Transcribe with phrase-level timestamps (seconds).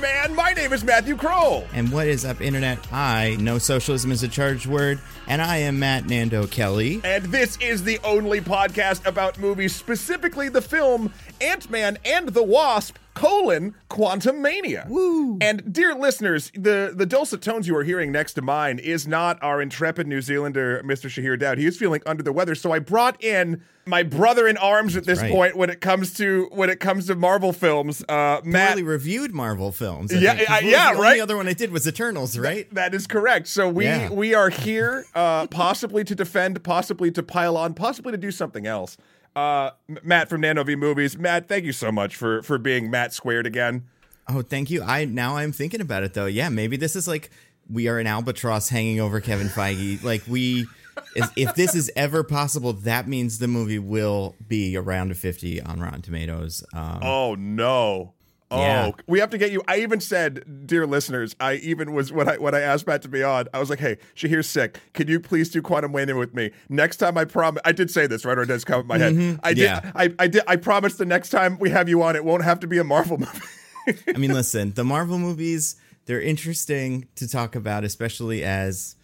[0.00, 0.34] Man.
[0.34, 1.66] My name is Matthew Kroll.
[1.72, 2.78] And what is up, Internet?
[2.92, 7.00] I know socialism is a charged word, and I am Matt Nando Kelly.
[7.04, 12.42] And this is the only podcast about movies, specifically the film Ant Man and the
[12.42, 14.88] Wasp colon Quantumania.
[14.88, 15.38] Woo.
[15.40, 19.42] And dear listeners, the, the dulcet tones you are hearing next to mine is not
[19.42, 21.08] our intrepid New Zealander, Mr.
[21.10, 21.58] Shahir Daud.
[21.58, 25.04] He is feeling under the weather, so I brought in my brother in arms at
[25.04, 25.30] this right.
[25.30, 28.04] point when it comes to when it comes to Marvel films.
[28.08, 30.12] Uh, Matt, Poorly reviewed Marvel films.
[30.12, 31.10] I Yeah, yeah, the right?
[31.10, 32.72] only other one I did was Eternals, right?
[32.74, 33.46] That is correct.
[33.46, 34.10] So we Yeah.
[34.10, 38.66] we are here, uh, possibly to defend, possibly to pile on, possibly to do something
[38.66, 38.96] else.
[39.36, 39.70] Uh,
[40.02, 41.18] Matt from Nando V Movies.
[41.18, 43.84] Matt, thank you so much for for being Matt squared again.
[44.28, 44.82] Oh, thank you.
[44.82, 46.24] I now I'm thinking about it though.
[46.26, 47.30] Yeah, maybe this is like
[47.68, 50.02] we are an albatross hanging over Kevin Feige.
[50.02, 50.66] like we,
[51.14, 55.60] if, if this is ever possible, that means the movie will be around a 50
[55.60, 56.64] on Rotten Tomatoes.
[56.72, 58.14] Um, Oh no.
[58.50, 58.90] Oh, Yeah.
[59.08, 59.60] we have to get you.
[59.66, 63.08] I even said, dear listeners, I even was when I when I asked Matt to
[63.08, 64.78] be on, I was like, "Hey, Shahir's sick.
[64.92, 67.18] Can you please do Quantumania with me next time?
[67.18, 68.38] I promise." I did say this, right?
[68.38, 69.40] Or it does come in my head.
[69.42, 69.64] I did.
[69.64, 69.90] Yeah.
[69.96, 70.42] I, I did.
[70.46, 72.84] I promise the next time we have you on, it won't have to be a
[72.84, 73.18] Marvel
[73.86, 74.02] movie.
[74.14, 75.74] I mean, listen, the Marvel movies,
[76.06, 78.94] they're interesting to talk about, especially as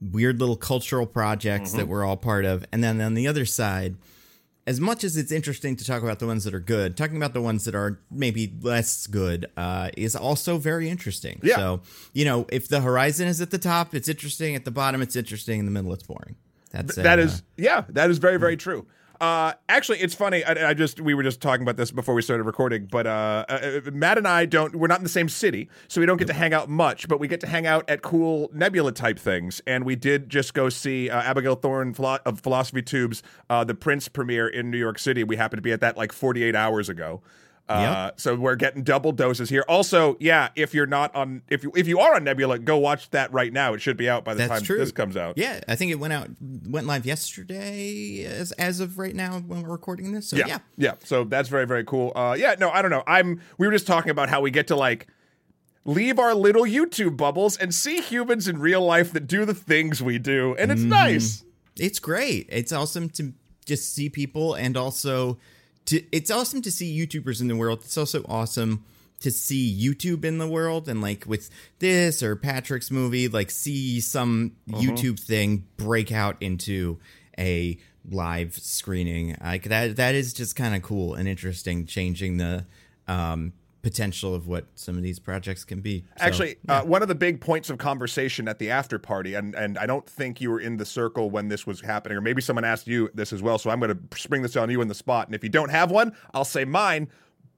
[0.00, 1.78] weird little cultural projects Mm-hmm.
[1.78, 2.64] that we're all part of.
[2.72, 3.94] And then on the other side,
[4.66, 7.32] as much as it's interesting to talk about the ones that are good, talking about
[7.32, 11.40] the ones that are maybe less good uh, is also very interesting.
[11.42, 11.56] Yeah.
[11.56, 11.80] So,
[12.12, 14.54] you know, if the horizon is at the top, it's interesting.
[14.54, 15.58] At the bottom, it's interesting.
[15.58, 16.36] In the middle, it's boring.
[16.72, 18.86] That's that uh, is yeah that is very very true
[19.22, 22.22] uh actually it's funny I, I just we were just talking about this before we
[22.22, 25.70] started recording but uh, uh matt and i don't we're not in the same city
[25.86, 28.02] so we don't get to hang out much but we get to hang out at
[28.02, 31.94] cool nebula type things and we did just go see uh, abigail thorne
[32.26, 35.22] of philosophy tubes uh the prince premiere in new york city.
[35.22, 37.22] We happened to be at that like 48 hours ago
[37.68, 39.64] uh, so we're getting double doses here.
[39.68, 43.08] Also, yeah, if you're not on, if you if you are on Nebula, go watch
[43.10, 43.72] that right now.
[43.74, 44.78] It should be out by the That's time true.
[44.78, 45.38] this comes out.
[45.38, 46.28] Yeah, I think it went out,
[46.68, 50.28] went live yesterday, as as of right now when we're recording this.
[50.28, 50.94] So yeah, yeah, yeah.
[51.04, 52.12] So that's very, very cool.
[52.14, 53.04] Uh, yeah, no, I don't know.
[53.06, 53.40] I'm.
[53.58, 55.06] We were just talking about how we get to like
[55.84, 60.02] leave our little YouTube bubbles and see humans in real life that do the things
[60.02, 61.44] we do, and it's nice.
[61.78, 62.48] it's great.
[62.50, 63.32] It's awesome to
[63.64, 65.38] just see people and also
[65.86, 67.80] to it's awesome to see YouTubers in the world.
[67.84, 68.84] It's also awesome
[69.20, 71.48] to see YouTube in the world and like with
[71.78, 76.98] this or Patrick's movie, like see some YouTube thing break out into
[77.38, 77.78] a
[78.10, 79.36] live screening.
[79.40, 82.66] Like that that is just kind of cool and interesting, changing the
[83.08, 86.04] um potential of what some of these projects can be.
[86.16, 89.54] So, Actually, uh, one of the big points of conversation at the after party, and
[89.54, 92.40] and I don't think you were in the circle when this was happening, or maybe
[92.40, 93.58] someone asked you this as well.
[93.58, 95.70] So I'm going to spring this on you in the spot, and if you don't
[95.70, 97.08] have one, I'll say mine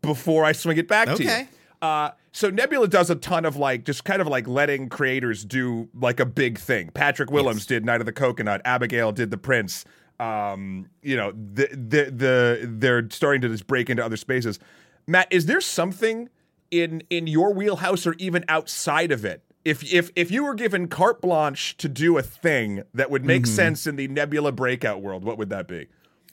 [0.00, 1.30] before I swing it back to you.
[1.30, 1.48] Okay.
[1.82, 5.88] Uh, so Nebula does a ton of like just kind of like letting creators do
[5.94, 6.90] like a big thing.
[6.94, 7.66] Patrick Willems Yes.
[7.66, 8.62] did Night of the Coconut.
[8.64, 9.84] Abigail did The Prince.
[10.18, 14.58] Um, you know, the, the the they're starting to just break into other spaces.
[15.06, 16.28] Matt, is there something
[16.70, 19.42] in in your wheelhouse or even outside of it?
[19.64, 23.42] If if if you were given carte blanche to do a thing that would make
[23.42, 23.54] mm-hmm.
[23.54, 25.86] sense in the Nebula breakout world, what would that be?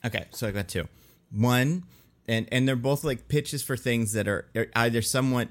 [0.04, 0.88] Okay, so I got two.
[1.30, 1.84] One,
[2.26, 5.48] and and they're both like pitches for things that are, are either somewhat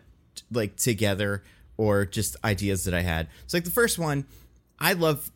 [0.51, 1.43] like together
[1.77, 3.27] or just ideas that I had.
[3.47, 4.25] So like the first one,
[4.79, 5.31] I love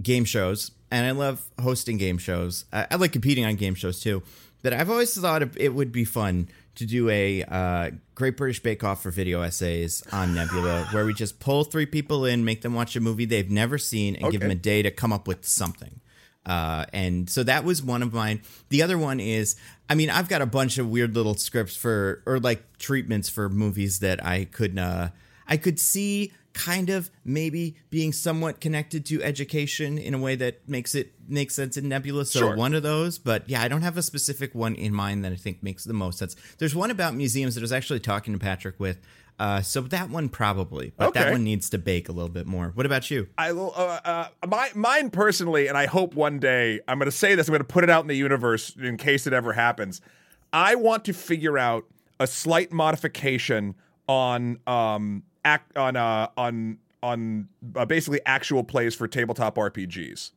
[0.00, 2.64] game shows and I love hosting game shows.
[2.72, 4.22] I, I like competing on game shows too.
[4.62, 8.82] But I've always thought it would be fun to do a uh, Great British Bake
[8.82, 12.74] Off for video essays on Nebula, where we just pull three people in, make them
[12.74, 15.46] watch a movie they've never seen, and give them a day to come up with
[15.46, 16.00] something.
[16.44, 18.42] Uh, and so that was one of mine.
[18.70, 19.54] The other one is,
[19.88, 23.48] I mean, I've got a bunch of weird little scripts for, or like treatments for
[23.48, 25.10] movies that I could, uh,
[25.46, 30.68] I could see kind of maybe being somewhat connected to education in a way that
[30.68, 32.24] makes it makes sense in Nebula.
[32.26, 32.56] So Sure.
[32.56, 35.36] one of those, but yeah, I don't have a specific one in mind that I
[35.36, 36.36] think makes the most sense.
[36.58, 38.98] There's one about museums that I was actually talking to Patrick with.
[39.38, 42.70] Uh, so that one probably, but that one needs to bake a little bit more.
[42.74, 43.28] What about you?
[43.38, 43.72] I will.
[43.74, 47.48] Uh, uh, my mine personally, and I hope one day I'm going to say this.
[47.48, 50.00] I'm going to put it out in the universe in case it ever happens.
[50.52, 51.86] I want to figure out
[52.20, 53.74] a slight modification
[54.06, 60.30] on um act on uh on on uh, basically actual plays for tabletop RPGs.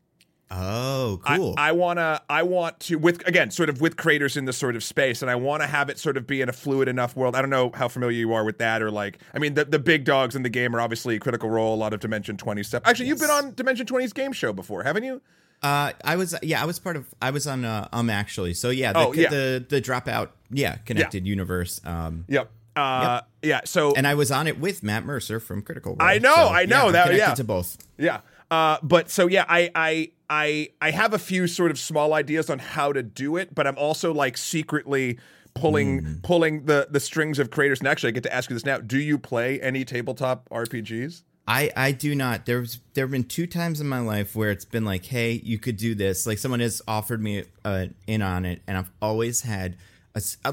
[0.51, 1.55] Oh, cool.
[1.57, 4.83] I, wanna I want to with again sort of with creators in this sort of
[4.83, 7.35] space, and I want to have it sort of be in a fluid enough world.
[7.35, 9.79] I don't know how familiar you are with that, or like I mean the the
[9.79, 12.83] big dogs in the game are obviously Critical Role, a lot of Dimension Twenty stuff.
[12.85, 15.19] Actually, you've been on Dimension 20's game show before, haven't you?
[15.63, 18.53] Uh, I was yeah, I was part of I was on uh, um actually.
[18.53, 19.29] So yeah, the, Oh, yeah.
[19.29, 21.81] the the dropout yeah connected universe.
[21.83, 22.51] Um, Yep.
[22.75, 23.61] Uh, yeah.
[23.65, 26.07] So And I was on it with Matt Mercer from Critical Role.
[26.07, 27.33] I know, So, I know, yeah, that- yeah.
[27.33, 27.77] to both.
[27.97, 28.21] Yeah.
[28.51, 32.49] Uh, but so yeah, I I I I have a few sort of small ideas
[32.49, 35.17] on how to do it, but I'm also like secretly
[35.55, 36.13] pulling Hmm.
[36.21, 37.79] pulling the the strings of creators.
[37.79, 41.23] And actually, I get to ask you this now: Do you play any tabletop RPGs?
[41.47, 42.45] I, I do not.
[42.47, 45.59] There's there have been two times in my life where it's been like, hey, you
[45.59, 46.25] could do this.
[46.25, 49.75] Like someone has offered me uh, in on it, and I've always had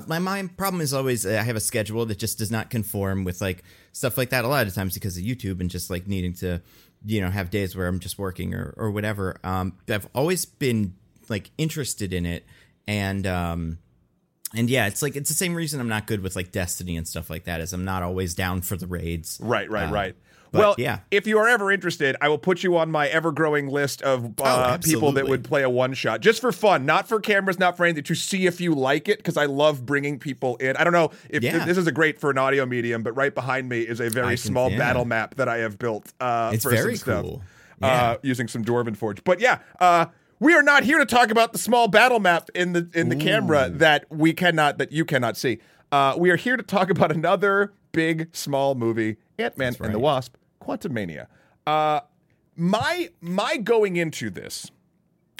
[0.09, 3.25] my my problem is always uh, I have a schedule that just does not conform
[3.25, 3.63] with like
[3.93, 4.45] stuff like that.
[4.45, 6.61] A lot of times because of YouTube and just like needing to,
[7.05, 9.39] you know, have days where I'm just working or or whatever.
[9.45, 10.95] Um, I've always been
[11.29, 12.45] like interested in it,
[12.87, 13.79] and um,
[14.55, 17.07] and yeah, it's like it's the same reason I'm not good with like Destiny and
[17.07, 17.61] stuff like that.
[17.61, 19.39] Is I'm not always down for the raids.
[19.41, 20.17] Right, right, Um, right.
[20.53, 21.01] But, Well, yeah.
[21.11, 24.79] If you are ever interested, I will put you on my ever-growing list of uh,
[24.79, 27.85] people that Oh, would play a one-shot, just for fun, not for cameras, not for
[27.85, 29.19] anything, to see if you like it.
[29.19, 30.77] Because I love bringing people in.
[30.77, 31.65] I don't know if Yeah.
[31.65, 34.37] this is a great for an audio medium, but right behind me is a very
[34.37, 34.79] can- small yeah.
[34.79, 36.13] battle map that I have built.
[36.21, 37.43] Uh, It's for very some stuff, cool.
[37.81, 39.25] Uh, using some Dwarven Forge.
[39.25, 39.59] But yeah.
[39.81, 40.07] Uh,
[40.39, 43.15] we are not here to talk about the small battle map in the in the
[43.17, 45.59] camera that we cannot that you cannot see.
[45.93, 49.99] Uh, we are here to talk about another big small movie, Ant Man and the
[49.99, 50.29] right.
[50.67, 51.27] Wasp, Quantumania.
[51.67, 52.01] Uh,
[52.57, 54.71] my my going into this,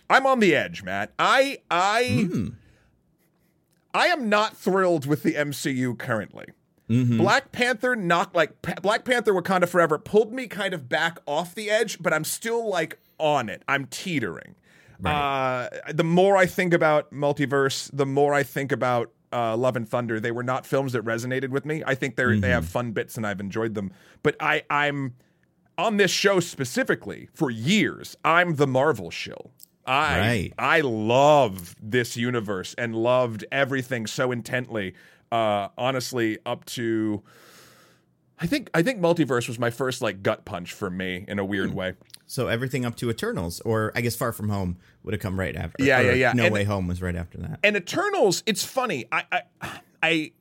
[0.09, 1.13] I'm on the edge, Matt.
[1.19, 2.51] I I
[3.95, 6.47] I am not thrilled with the MCU currently.
[6.89, 11.55] Black Panther knocked like Pa- Black Panther Wakanda Forever pulled me kind of back off
[11.55, 13.63] the edge, but I'm still like on it.
[13.67, 14.57] I'm teetering.
[15.11, 19.89] Uh, the more I think about multiverse, the more I think about uh, Love and
[19.89, 20.21] Thunder.
[20.21, 21.83] They were not films that resonated with me.
[21.87, 23.91] I think they're they have fun bits and I've enjoyed them.
[24.23, 25.15] But I I'm
[25.79, 28.17] on this show specifically for years.
[28.25, 29.51] I'm the Marvel shill.
[29.87, 30.53] I Right.
[30.59, 34.95] I love this universe and loved everything so intently.
[35.33, 37.23] Uh, honestly, up to
[38.39, 41.45] I think I think multiverse was my first like gut punch for me in a
[41.45, 41.77] weird Hmm.
[41.77, 41.93] way.
[42.27, 45.55] So everything up to Eternals, or I guess Far From Home would have come right
[45.57, 45.83] after.
[45.85, 46.33] Yeah, yeah, yeah.
[46.33, 47.59] No And- Way Home was right after that.
[47.65, 49.07] And Eternals, it's funny.
[49.13, 49.43] I I
[50.03, 50.33] I,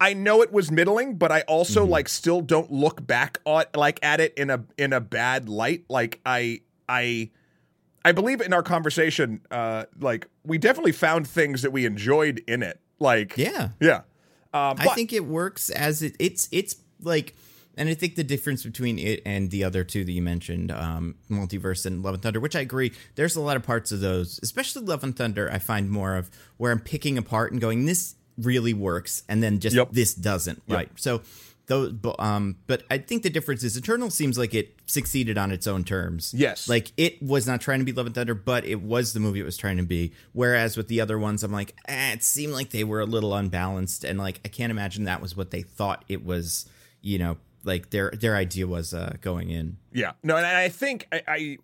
[0.00, 1.90] I know it was middling, but I also Mm-hmm.
[1.92, 5.84] like still don't look back on like at it in a in a bad light.
[5.88, 7.30] Like I I
[8.04, 12.62] I believe in our conversation, uh, like we definitely found things that we enjoyed in
[12.62, 12.80] it.
[13.00, 14.02] Like Yeah, yeah.
[14.54, 16.16] Um, I but- think it works as it.
[16.18, 17.34] It's it's like,
[17.78, 21.14] and I think the difference between it and the other two that you mentioned, um,
[21.30, 24.38] Multiverse and Love and Thunder, which I agree, there's a lot of parts of those,
[24.42, 25.50] especially Love and Thunder.
[25.50, 29.58] I find more of where I'm picking apart and going, this really works, and then
[29.60, 29.92] just Yep.
[29.92, 30.62] this doesn't.
[30.68, 30.90] Right.
[30.96, 31.22] So.
[31.66, 35.66] those, um, but I think the difference is Eternal seems like it succeeded on its
[35.66, 36.32] own terms.
[36.34, 36.66] Yes.
[36.66, 39.40] like it was not trying to be Love and Thunder, but it was the movie
[39.40, 40.12] it was trying to be.
[40.32, 43.34] Whereas with the other ones, I'm like, eh, it seemed like they were a little
[43.34, 46.64] unbalanced, and like I can't imagine that was what they thought it was.
[47.02, 49.76] You know, like their their idea was uh, going in.
[49.92, 50.12] Yeah.
[50.22, 51.58] No, and I think I, I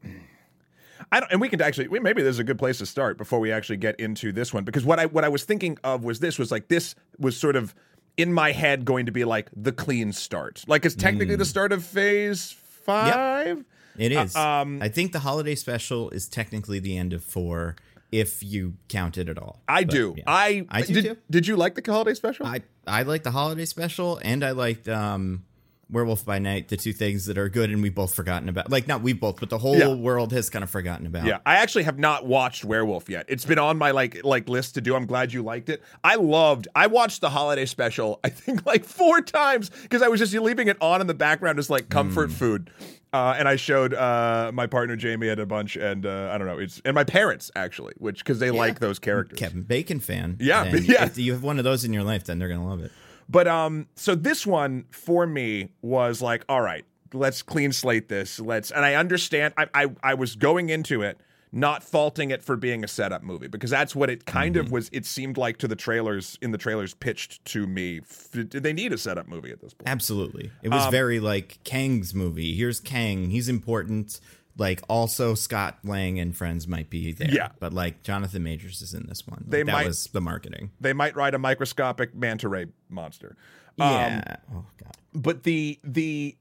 [1.12, 3.18] I don't and we can actually we, maybe this is a good place to start
[3.18, 6.04] before we actually get into this one because what I what I was thinking of
[6.04, 7.74] was this was like this was sort of
[8.16, 10.64] in my head going to be like the clean start.
[10.68, 13.64] Like it's technically the start of phase 5.
[13.96, 14.34] It is.
[14.36, 17.76] um, I think the holiday special is technically the end of four,
[18.12, 19.62] if you count it at all.
[19.68, 20.14] I But, do.
[20.16, 20.24] yeah.
[20.26, 21.16] I I do did, too.
[21.30, 22.46] Did you like the holiday special?
[22.46, 25.44] I I like the holiday special, and I liked um,
[25.90, 26.68] Werewolf by Night.
[26.68, 28.70] The two things that are good, and we've both forgotten about.
[28.70, 29.94] Like not we both, but the whole Yeah.
[29.94, 31.26] world has kind of forgotten about.
[31.26, 33.26] Yeah, I actually have not watched Werewolf yet.
[33.28, 34.94] It's been on my like like list to do.
[34.94, 35.82] I'm glad you liked it.
[36.02, 36.68] I loved.
[36.74, 38.20] I watched the holiday special.
[38.24, 41.58] I think like four times because I was just leaving it on in the background
[41.58, 42.70] as like comfort food.
[43.12, 46.48] Uh, and I showed uh, my partner Jamie at a bunch, and uh, I don't
[46.48, 49.38] know, it's and my parents actually, which because they like those characters.
[49.38, 50.36] Kevin Bacon fan.
[50.40, 51.04] Yeah, yeah.
[51.04, 52.90] If you have one of those in your life, then they're gonna love it.
[53.28, 58.38] But um, so this one for me was like, all right, let's clean slate this.
[58.40, 59.54] Let's, and I understand.
[59.56, 61.18] I I, I was going into it
[61.56, 64.90] not faulting it for being a setup movie because that's what it kind of was.
[64.92, 68.00] It seemed like to the trailers in the trailers pitched to me.
[68.32, 69.88] Did they need a setup movie at this point?
[69.88, 72.56] Absolutely, it Um, was very like Kang's movie.
[72.56, 73.30] Here's Kang.
[73.30, 74.20] He's important.
[74.56, 77.30] Like also Scott Lang and friends might be there.
[77.30, 77.48] Yeah.
[77.58, 79.40] but like Jonathan Majors is in this one.
[79.42, 80.70] Like, They that might- was the marketing.
[80.80, 83.36] They might write a microscopic manta ray monster.
[83.80, 84.36] Um, yeah.
[84.54, 84.96] oh god.
[85.12, 86.36] but the the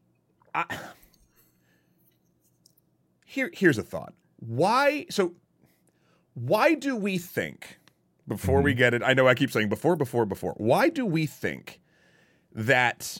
[0.53, 0.65] I,
[3.25, 5.33] here here's a thought why so
[6.35, 7.79] why do we think
[8.27, 11.25] before we get it i know i keep saying before before before why do we
[11.25, 11.79] think
[12.53, 13.19] that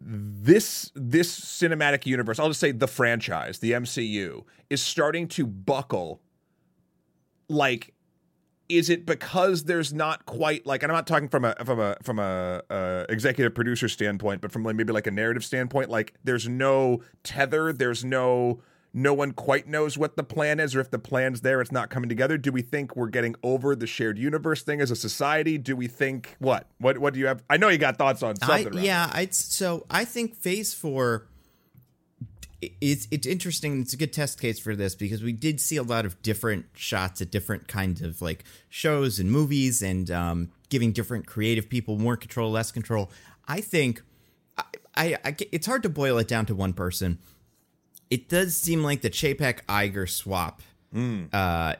[0.00, 6.22] this this cinematic universe i'll just say the franchise the mcu is starting to buckle.
[7.48, 7.92] Like
[8.68, 11.96] is it because there's not quite like and I'm not talking from a from a
[12.02, 16.14] from a uh, executive producer standpoint, but from like maybe like a narrative standpoint, like
[16.22, 20.90] there's no tether, there's no no one quite knows what the plan is or if
[20.90, 24.18] the plan's there it's not coming together do we think we're getting over the shared
[24.18, 27.56] universe thing as a society do we think what what what do you have i
[27.56, 31.26] know you got thoughts on I, something yeah, I so I think Phase Four.
[32.62, 33.80] It's it's interesting.
[33.80, 36.66] It's a good test case for this because we did see a lot of different
[36.74, 41.98] shots at different kinds of like shows and movies and um, giving different creative people
[41.98, 43.10] more control, less control.
[43.48, 44.02] I think
[44.58, 47.18] I, I, I it's hard to boil it down to one person.
[48.10, 50.62] It does seem like the Chapek Iger swap,
[51.32, 51.74] uh,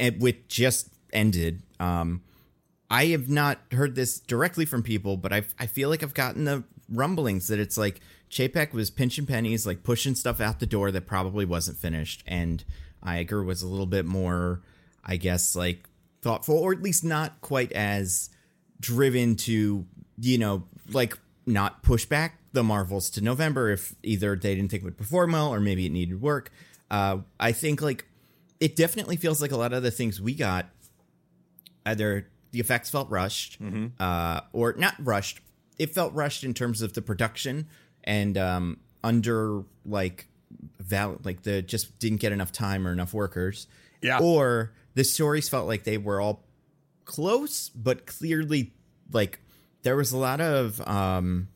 [0.00, 1.62] and with just ended.
[1.78, 2.22] Um,
[2.90, 6.44] I have not heard this directly from people, but I I feel like I've gotten
[6.44, 10.90] the rumblings that it's like Chapek was pinching pennies, like pushing stuff out the door
[10.90, 12.64] that probably wasn't finished, and
[13.04, 14.62] Iger was a little bit more,
[15.04, 15.88] I guess, like
[16.22, 18.30] thoughtful, or at least not quite as
[18.80, 19.84] driven to,
[20.18, 24.82] you know, like not push back the Marvels to November if either they didn't think
[24.82, 26.50] it would perform well or maybe it needed work.
[26.90, 28.04] Uh, I think like
[28.58, 30.66] it definitely feels like a lot of the things we got
[31.86, 33.58] either the effects felt rushed
[34.00, 35.40] uh, or not rushed.
[35.78, 37.68] It felt rushed in terms of the production
[38.02, 40.26] and um, under like
[40.80, 43.68] val like the just didn't get enough time or enough workers.
[44.02, 44.18] Yeah.
[44.18, 46.42] Or the stories felt like they were all
[47.04, 48.72] close, but clearly
[49.12, 49.38] like
[49.82, 51.48] there was a lot of um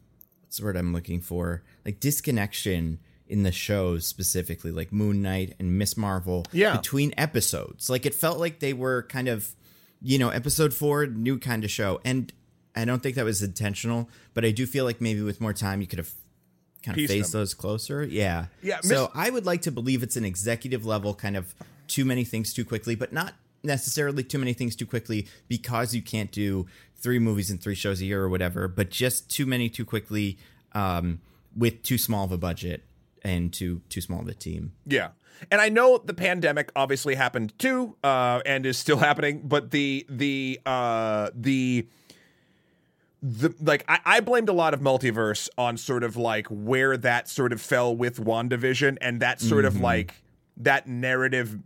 [0.53, 1.63] what's the word I'm looking for?
[1.87, 6.77] Like disconnection in the shows specifically, like Moon Knight and Miss Marvel Yeah.
[6.77, 7.89] between episodes.
[7.89, 9.55] Like it felt like they were kind of
[10.03, 12.01] you know, episode four, new kind of show.
[12.05, 12.31] And
[12.77, 15.81] I don't think that was intentional, but I do feel like maybe with more time
[15.81, 16.11] you could have
[16.83, 18.03] kind of phased those closer.
[18.05, 18.47] Yeah.
[18.63, 21.55] Yeah, So I would like to believe it's an executive level kind of
[21.87, 23.33] too many things too quickly, but not
[23.65, 26.67] necessarily too many things too quickly because you can't do
[26.97, 30.39] three movies and three shows a year or whatever, but just too many too quickly
[30.73, 31.21] um,
[31.57, 32.85] with too small of a budget
[33.23, 34.73] and too too small of a team.
[34.87, 35.09] Yeah.
[35.51, 40.07] And I know the pandemic obviously happened too, uh, and is still happening, but the
[40.09, 41.87] the uh the
[43.23, 47.29] the like I, I blamed a lot of multiverse on sort of like where that
[47.29, 50.22] sort of fell with WandaVision and that sort of like
[50.59, 51.59] that narrative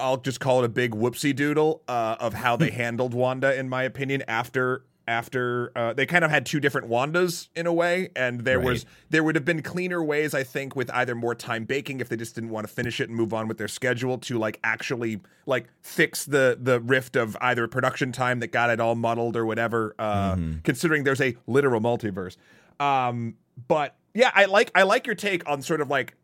[0.00, 3.68] I'll just call it a big whoopsie doodle uh, of how they handled Wanda in
[3.68, 8.10] my opinion after after uh, they kind of had two different Wandas in a way
[8.16, 11.64] and there was there would have been cleaner ways I think with either more time
[11.64, 14.18] baking if they just didn't want to finish it and move on with their schedule
[14.18, 18.80] to like actually like fix the the rift of either production time that got it
[18.80, 22.36] all muddled or whatever uh considering there's a literal multiverse.
[22.80, 23.36] Um
[23.68, 26.14] but yeah I like I like your take on sort of like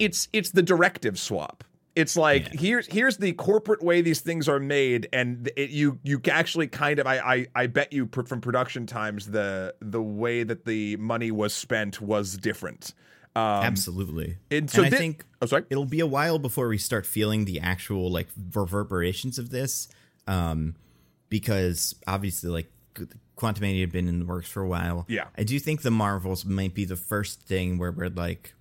[0.00, 1.62] it's it's the directive swap.
[1.96, 6.20] It's like here's here's the corporate way these things are made, and it, you you
[6.30, 10.42] actually kind of I I, I bet you pr- from production times the the way
[10.44, 12.94] that the money was spent was different.
[13.36, 14.38] Um, Absolutely.
[14.50, 17.06] and so and I thi- think oh sorry it'll be a while before we start
[17.06, 19.86] feeling the actual like reverberations of this
[20.26, 20.74] um
[21.28, 22.72] because obviously like
[23.36, 25.26] quantumania had been in the works for a while Yeah.
[25.38, 28.52] i do think the marvels might be the first thing where we're like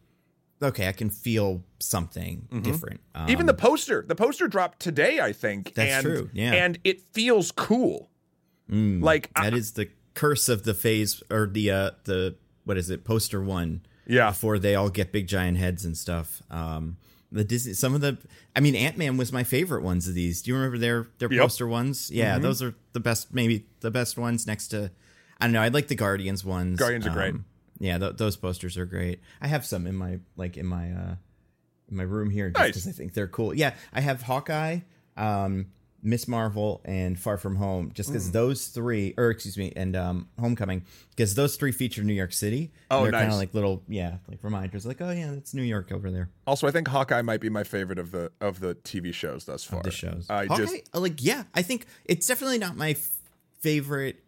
[0.62, 3.32] okay i can feel something different um, Mm-hmm.
[3.32, 6.54] even the poster the poster dropped today I think That's and, true, yeah.
[6.54, 8.10] and it feels cool
[8.70, 12.36] like I- that is the curse of the phase or the uh the
[12.66, 14.30] what is it poster one Yeah.
[14.32, 16.98] before they all get big giant heads and stuff um
[17.32, 18.18] the disney some of the
[18.56, 21.32] i mean ant-man was my favorite ones of these do you remember their their Yep.
[21.32, 21.42] Mm-hmm.
[21.42, 24.92] poster ones yeah those are the best maybe the best ones next to
[25.40, 27.36] i don't know i like the guardians ones Guardians are great.
[27.80, 31.16] Yeah th- those posters are great i have some in my like in my uh
[31.90, 32.68] in my room here just Nice.
[32.70, 34.80] because i think they're cool yeah i have hawkeye
[35.18, 35.68] um
[36.02, 38.14] Miss Marvel and Far From Home, just Mm.
[38.14, 42.32] because those three, or excuse me, and um, Homecoming, because those three feature New York
[42.32, 42.72] City.
[42.90, 45.92] Oh, they're kind of like little, yeah, like reminders, like, oh yeah, that's New York
[45.92, 46.30] over there.
[46.48, 49.66] also I think Hawkeye might be my favorite of the of the TV shows thus
[49.66, 49.84] far.
[49.84, 53.10] The shows, I Hawkeye, just uh, like, yeah, I think it's definitely not my f-
[53.60, 54.24] favorite,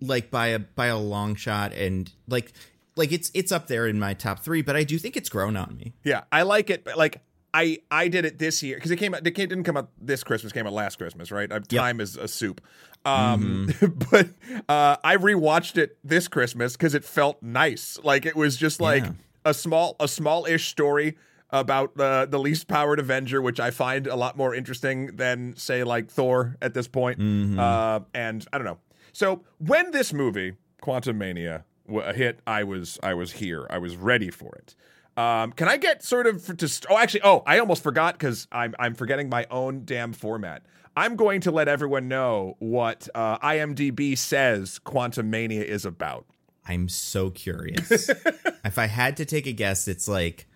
[0.00, 2.52] like by a by a long shot, and like,
[2.96, 5.56] like it's it's up there in my top three, but I do think it's grown
[5.56, 5.94] on me.
[6.04, 7.22] Yeah, I like it, but like
[7.54, 9.26] I I did it this year because it came out.
[9.26, 10.52] It didn't come out this Christmas.
[10.52, 11.50] Came out last Christmas, right?
[11.50, 12.60] Uh, Time is a soup.
[13.04, 13.68] Um,
[14.10, 14.28] but
[14.68, 17.98] uh, I rewatched it this Christmas because it felt nice.
[18.02, 19.12] Like it was just like Yeah.
[19.44, 21.16] a small a small ish story
[21.50, 25.84] about the the least powered Avenger, which I find a lot more interesting than say
[25.84, 27.20] like Thor at this point.
[27.58, 28.78] Uh, and I don't know.
[29.12, 33.66] So when this movie Quantumania w- hit, I was I was here.
[33.70, 34.74] I was ready for it.
[35.16, 36.68] Um, can I get sort of for, to?
[36.68, 40.62] st- Oh, actually, oh, I almost forgot because I'm I'm forgetting my own damn format.
[40.96, 46.26] I'm going to let everyone know what uh, IMDb says Quantumania is about.
[46.66, 48.08] I'm so curious.
[48.64, 50.46] if I had to take a guess, it's like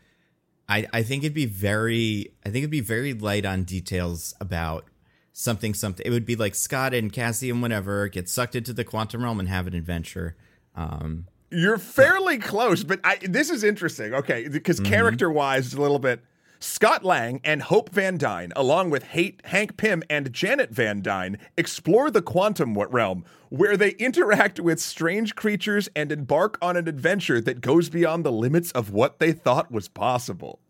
[0.69, 4.85] I I think it'd be very I think it'd be very light on details about
[5.33, 6.07] something something.
[6.07, 9.41] It would be like Scott and Cassie and whatever get sucked into the quantum realm
[9.41, 10.37] and have an adventure.
[10.77, 14.15] Um, You're fairly close, but I, this is interesting.
[14.15, 16.23] Okay, because character wise, it's a little bit.
[16.59, 21.39] Scott Lang and Hope Van Dyne, along with Hate, Hank Pym and Janet Van Dyne,
[21.57, 27.41] explore the quantum realm, where they interact with strange creatures and embark on an adventure
[27.43, 30.61] that goes beyond the limits of what they thought was possible.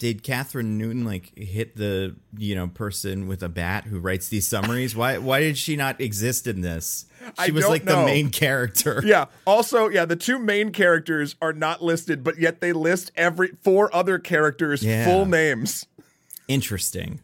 [0.00, 4.48] Did Kathryn Newton like hit the you know person with a bat who writes these
[4.48, 4.96] summaries?
[4.96, 7.04] Why why did she not exist in this?
[7.44, 8.00] She I was like know.
[8.00, 9.02] the main character.
[9.06, 9.26] Yeah.
[9.46, 13.94] Also, yeah, the two main characters are not listed, but yet they list every four
[13.94, 15.04] other characters' Yeah.
[15.04, 15.84] full names.
[16.48, 17.20] Interesting.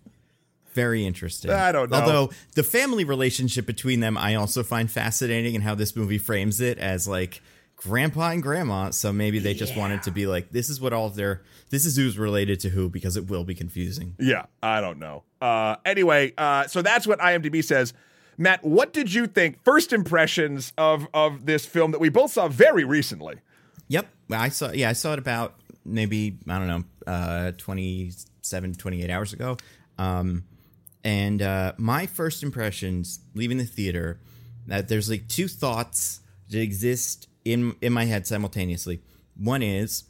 [0.74, 1.50] Very interesting.
[1.50, 1.96] I don't know.
[1.96, 6.60] Although the family relationship between them, I also find fascinating, and how this movie frames
[6.60, 7.40] it as like
[7.76, 8.90] grandpa and grandma.
[8.90, 11.84] So maybe they just wanted to be like, this is what all of their, this
[11.84, 14.16] is who's related to who, because it will be confusing.
[14.18, 15.22] Yeah, I don't know.
[15.40, 17.92] Uh, anyway, uh, so that's what IMDb says.
[18.38, 19.62] Matt, what did you think?
[19.64, 23.36] First impressions of of this film that we both saw very recently.
[23.88, 24.06] Yep.
[24.30, 25.54] I saw, yeah, I saw it about
[25.84, 29.56] maybe, I don't know, uh, 27, 28 hours ago.
[29.98, 30.44] Um,
[31.04, 34.18] and uh, my first impressions leaving the theater,
[34.66, 39.00] that there's like two thoughts that exist in in my head simultaneously.
[39.36, 40.04] One is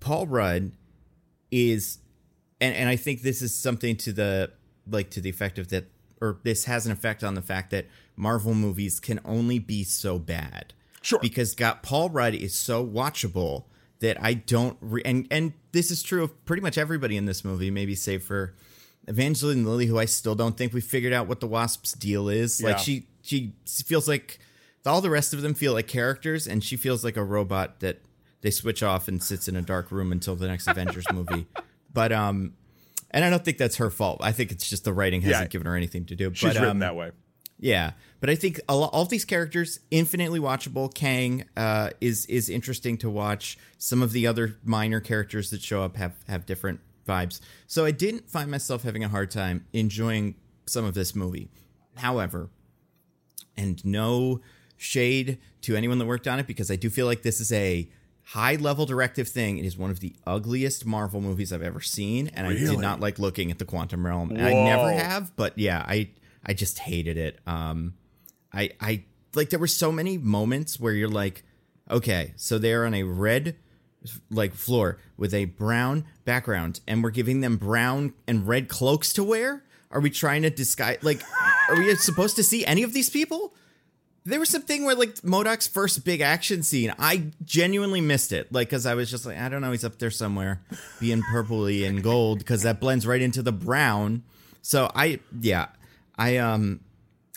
[0.00, 0.72] Paul Rudd
[1.50, 1.98] is,
[2.60, 4.52] and and I think this is something to the
[4.88, 5.86] like to the effect of that,
[6.20, 10.18] or this has an effect on the fact that Marvel movies can only be so
[10.18, 10.72] bad.
[11.02, 11.18] Sure.
[11.20, 13.64] Because got Paul Rudd is so watchable
[14.00, 17.44] that I don't re- and and this is true of pretty much everybody in this
[17.44, 18.54] movie, maybe save for
[19.08, 22.62] Evangeline Lilly, who I still don't think we figured out what the Wasp's deal is.
[22.62, 24.38] Like she she feels like
[24.86, 28.00] all the rest of them feel like characters, and she feels like a robot that
[28.42, 31.46] they switch off and sits in a dark room until the next Avengers movie.
[31.92, 32.54] But um,
[33.10, 34.18] and I don't think that's her fault.
[34.22, 35.48] I think it's just the writing hasn't Yeah.
[35.48, 36.30] given her anything to do.
[36.34, 37.10] She's but, written um, that way.
[37.58, 40.92] yeah, but I think all of these characters infinitely watchable.
[40.92, 43.56] Kang uh, is is interesting to watch.
[43.78, 47.40] Some of the other minor characters that show up have have different vibes.
[47.66, 50.34] So I didn't find myself having a hard time enjoying
[50.66, 51.48] some of this movie.
[51.94, 52.50] However,
[53.56, 54.40] and no
[54.76, 57.88] shade to anyone that worked on it because I do feel like this is a
[58.22, 59.58] high level directive thing.
[59.58, 63.00] It is one of the ugliest Marvel movies I've ever seen, and I did not
[63.00, 64.30] like looking at the quantum realm.
[64.30, 66.10] And I never have, but yeah, I
[66.44, 67.38] I just hated it.
[67.46, 67.94] Um,
[68.52, 71.44] I I like there were so many moments where you're like,
[71.90, 73.56] okay, so they're on a red
[74.30, 79.24] like floor with a brown background and we're giving them brown and red cloaks to
[79.24, 81.20] wear are we trying to disguise like
[81.68, 83.52] are we supposed to see any of these people
[84.26, 88.52] there was something where like MODOK's first big action scene i genuinely missed it.
[88.52, 90.60] Like because i was just like i don't know he's up there somewhere
[91.00, 94.22] being purpley and gold because that blends right into the brown.
[94.62, 95.68] So i yeah
[96.16, 96.80] i um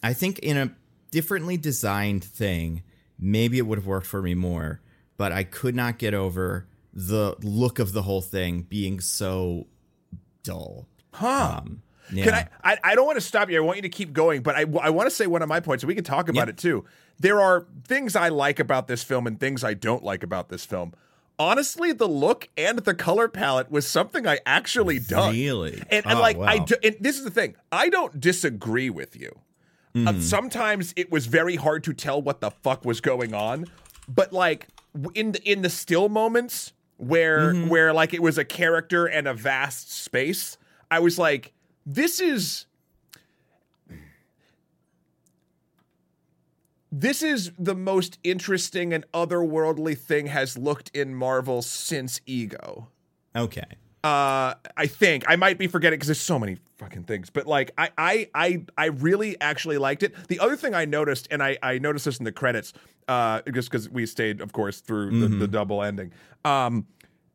[0.03, 0.75] i think in a
[1.11, 2.83] differently designed thing
[3.17, 4.79] maybe it would have worked for me more
[5.17, 9.67] but i could not get over the look of the whole thing being so
[10.43, 10.87] dull.
[11.13, 11.59] Huh.
[11.61, 12.23] um, yeah.
[12.25, 12.77] Can I, I?
[12.83, 13.57] I don't want to stop you.
[13.57, 15.59] I want you to keep going, but I, I want to say one of my
[15.59, 16.51] points, and we can talk about Yeah.
[16.51, 16.85] it too.
[17.19, 20.65] There are things I like about this film and things I don't like about this
[20.65, 20.93] film.
[21.37, 25.33] Honestly, the look and the color palette was something I actually dug.
[25.33, 25.81] Really?
[25.89, 27.55] And, and Oh, like I do, and this is the thing.
[27.71, 29.39] I don't disagree with you.
[29.95, 30.19] Uh, Hmm.
[30.21, 33.65] sometimes it was very hard to tell what the fuck was going on,
[34.07, 34.67] but like
[35.15, 37.69] in the in the still moments where Mm-hmm.
[37.69, 40.57] where like it was a character and a vast space,
[40.91, 41.53] I was like,
[41.91, 42.65] this is
[46.91, 52.87] this is the most interesting and otherworldly thing has looked in Marvel since Ego.
[53.35, 53.63] okay
[54.03, 57.71] Uh, I think I might be forgetting because there's so many fucking things, but like
[57.77, 60.15] I, I, I, I really actually liked it.
[60.29, 62.71] The other thing I noticed, and I, I noticed this in the credits,
[63.09, 66.11] uh, just because we stayed, of course, through the, the double ending.
[66.45, 66.87] Um,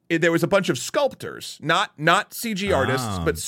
[0.09, 3.41] it- there was a bunch of sculptors, not not CG artists, Ah, but yeah.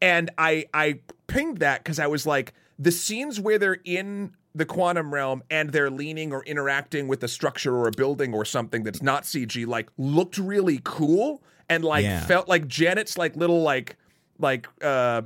[0.00, 4.64] And I, I pinged that because I was like, the scenes where they're in the
[4.64, 8.82] quantum realm and they're leaning or interacting with a structure or a building or something
[8.82, 12.24] that's not CG, like looked really cool and like Yeah.
[12.24, 13.96] felt like Janet's like little like
[14.38, 15.22] like uh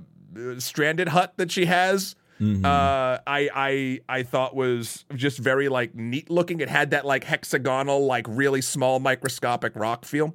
[0.58, 2.14] stranded hut that she has.
[2.40, 2.64] Mm-hmm.
[2.64, 6.60] Uh, I I I thought was just very like neat looking.
[6.60, 10.34] It had that like hexagonal, like really small microscopic rock feel.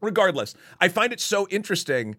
[0.00, 2.16] regardless, I find it so interesting.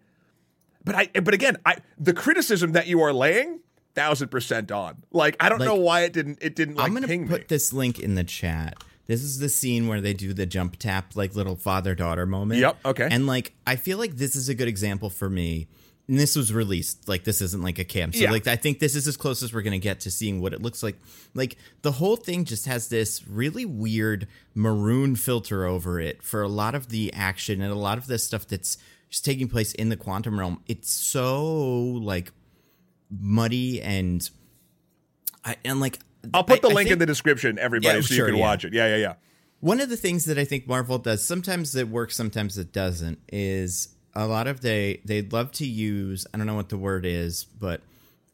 [0.92, 3.60] But I, but again, I the criticism that you are laying,
[3.96, 5.04] thousand percent on.
[5.12, 7.46] Like I don't Like, know why it didn't, it didn't like I'm gonna put me.
[7.48, 8.84] this link in the chat.
[9.08, 12.60] This is the scene where they do the jump tap, like little father daughter moment.
[12.62, 13.08] Yep, okay.
[13.10, 15.68] And like, I feel like this is a good example for me.
[16.08, 17.08] And this was released.
[17.08, 18.12] Like, this isn't like a cam.
[18.14, 18.32] So, Yeah.
[18.32, 20.62] like, I think this is as close as we're gonna get to seeing what it
[20.62, 20.96] looks like.
[21.36, 26.48] Like, the whole thing just has this really weird maroon filter over it for a
[26.48, 28.78] lot of the action and a lot of the stuff that's
[29.10, 30.62] just taking place in the quantum realm.
[30.68, 31.46] It's so
[31.76, 32.32] like
[33.10, 34.28] muddy and.
[35.46, 36.00] I, and like
[36.34, 38.34] I'll put I- the I link in think- the description, everybody, Yeah, so sure, you
[38.34, 38.46] can yeah.
[38.46, 38.74] watch it.
[38.74, 39.14] Yeah, yeah, yeah.
[39.62, 43.20] One of the things that I think Marvel does, sometimes it works, sometimes it doesn't,
[43.32, 47.06] is a lot of they they love to use, I don't know what the word
[47.06, 47.82] is, but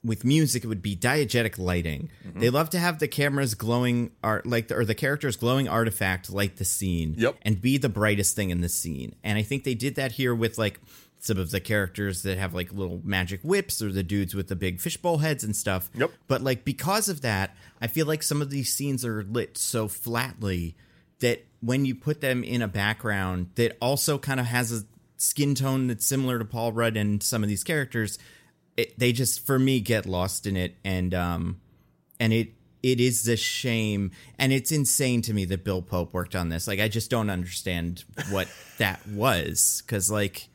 [0.06, 2.10] with music it would be diegetic lighting.
[2.28, 2.40] Mm-hmm.
[2.40, 6.30] They love to have the cameras glowing art like the, or the characters glowing artifact
[6.30, 7.36] light the scene Yep.
[7.42, 9.16] and be the brightest thing in the scene.
[9.24, 10.80] And I think they did that here with like
[11.20, 14.56] some of the characters that have like little magic whips or the dudes with the
[14.56, 15.90] big fishbowl heads and stuff.
[15.96, 16.12] Yep.
[16.28, 19.88] But like because of that, I feel like some of these scenes are lit so
[19.88, 20.76] flatly
[21.20, 24.84] that when you put them in a background that also kind of has a
[25.18, 28.20] skin tone that's similar to Paul Rudd and some of these characters,
[28.78, 31.62] it, they just for me get lost in it and um
[32.20, 32.50] and it
[32.84, 36.68] it is a shame and it's insane to me that Bill Pope worked on this.
[36.68, 40.50] Like I just don't understand what that was cuz like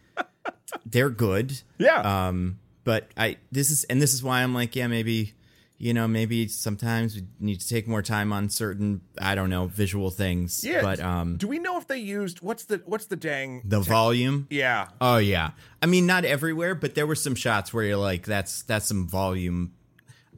[0.87, 1.61] they're good.
[1.79, 2.29] Yeah.
[2.29, 5.35] Um, but I this is and this is why I'm like, yeah, maybe
[5.83, 9.67] you know, maybe sometimes we need to take more time on certain I don't know
[9.67, 10.63] visual things.
[10.63, 10.83] yeah.
[10.83, 14.47] But um, do we know if they used what's the what's the dang the volume.
[14.51, 14.89] Yeah.
[15.01, 15.53] Oh yeah.
[15.81, 19.09] I mean, not everywhere, but there were some shots where you're like, that's that's some
[19.09, 19.73] volume.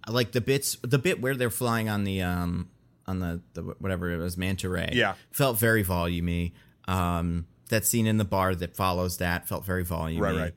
[0.08, 2.70] Like the bits, the bit where they're flying on the um
[3.08, 4.90] on the, the whatever it was manta ray.
[4.92, 5.14] Yeah.
[5.32, 6.52] felt very volumey.
[6.86, 10.20] Um, that scene in the bar that follows that felt very volumey.
[10.20, 10.54] Right, right.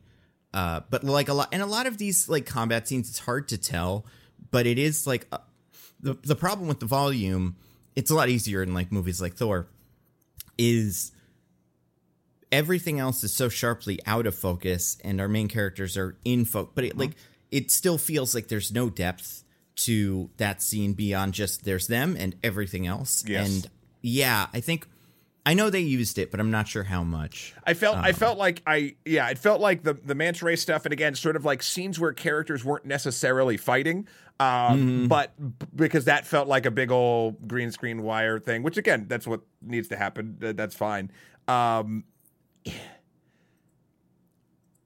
[0.54, 3.48] Uh, but like a lot, and a lot of these like combat scenes, it's hard
[3.48, 4.06] to tell,
[4.52, 5.38] but it is like uh,
[6.00, 7.56] the the problem with the volume.
[7.96, 9.68] It's a lot easier in like movies like Thor.
[10.58, 11.12] Is
[12.52, 16.72] everything else is so sharply out of focus, and our main characters are in focus,
[16.76, 17.12] but it like
[17.52, 19.44] it still feels like there's no depth
[19.76, 23.24] to that scene beyond just there's them and everything else.
[23.28, 23.48] Yes.
[23.48, 23.70] And
[24.02, 24.88] yeah, I think
[25.46, 27.54] I know they used it, but I'm not sure how much.
[27.66, 30.56] I felt Um, I felt like I yeah, it felt like the the manta ray
[30.56, 34.08] stuff and again sort of like scenes where characters weren't necessarily fighting.
[34.40, 35.08] Um, Mm-hmm.
[35.08, 35.32] but
[35.76, 39.42] because that felt like a big old green screen wire thing, which again, that's what
[39.62, 40.36] needs to happen.
[40.40, 41.10] That's fine.
[41.48, 42.04] Um,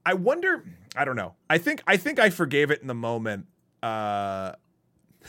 [0.06, 0.64] I wonder.
[0.96, 1.34] I don't know.
[1.48, 3.46] I think I think I forgave it in the moment.
[3.82, 4.52] Uh,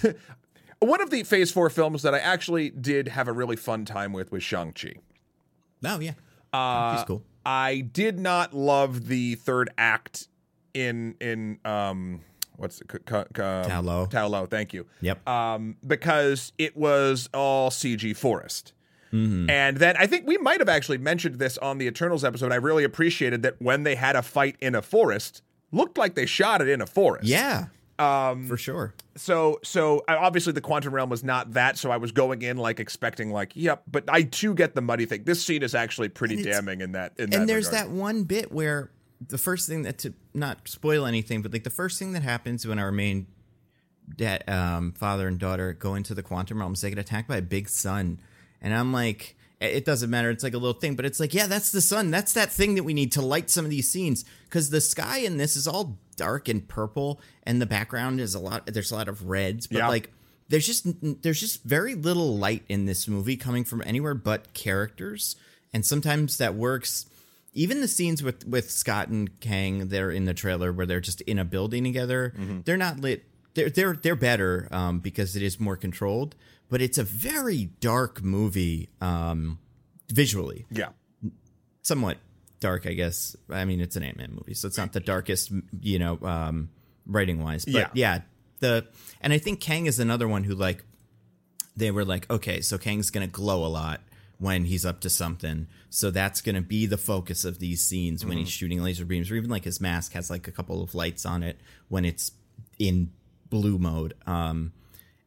[0.80, 4.14] one of the Phase Four films that I actually did have a really fun time
[4.14, 4.94] with was Shang Chi.
[5.86, 6.14] Oh yeah,
[6.54, 7.24] Uh, he's cool.
[7.46, 10.28] I did not love the third act
[10.74, 12.22] in in um
[12.58, 14.06] what's it, c- c- um, Ta Lo.
[14.06, 14.86] Ta Lo, thank you.
[15.02, 15.28] Yep.
[15.28, 18.74] Um, because it was all CG forest.
[19.14, 19.50] Mm-hmm.
[19.50, 22.52] And then I think we might have actually mentioned this on the Eternals episode.
[22.54, 26.26] I really appreciated that when they had a fight in a forest, looked like they
[26.26, 27.28] shot it in a forest.
[27.28, 27.66] Yeah,
[28.00, 28.94] Um, for sure.
[29.18, 32.56] so so uh, obviously the quantum realm was not that so i was going in
[32.58, 36.08] like expecting like yep but i too get the muddy thing this scene is actually
[36.10, 37.88] pretty And damning in that in that and there's regard.
[37.90, 38.90] that one bit where
[39.28, 42.66] the first thing that to not spoil anything, but like the first thing that happens
[42.66, 43.28] when our main
[44.16, 47.38] dad, um, father and daughter go into the quantum realm is they get attacked by
[47.38, 48.20] a big sun,
[48.62, 50.32] and I'm like, it doesn't matter.
[50.32, 52.10] It's like a little thing, but it's like, yeah, that's the sun.
[52.10, 55.20] That's that thing that we need to light some of these scenes because the sky
[55.20, 58.66] in this is all dark and purple, and the background is a lot.
[58.66, 59.88] There's a lot of reds, but Yeah.
[59.88, 60.10] like
[60.50, 60.86] there's just
[61.22, 65.38] there's just very little light in this movie coming from anywhere but characters
[65.74, 67.06] and sometimes that works
[67.54, 71.22] even the scenes with with Scott and Kang they're in the trailer where they're just
[71.22, 72.34] in a building together
[72.66, 76.36] they're not lit they're they're they're better um, because it is more controlled
[76.70, 79.60] but it's a very dark movie um,
[80.10, 80.90] visually yeah
[81.82, 82.18] somewhat
[82.60, 85.98] dark i guess i mean it's an ant-man movie so it's not the darkest you
[85.98, 86.70] know um
[87.08, 87.88] writing wise but Yeah.
[87.94, 88.20] yeah.
[88.60, 88.86] the
[89.20, 90.84] and i think kang is another one who like
[91.76, 94.02] they were like okay so kang's gonna glow a lot
[94.42, 98.38] when he's up to something so that's gonna be the focus of these scenes when
[98.38, 101.28] he's shooting laser beams or even like his mask has like a couple of lights
[101.28, 102.32] on it when it's
[102.80, 103.12] in
[103.52, 104.74] blue mode um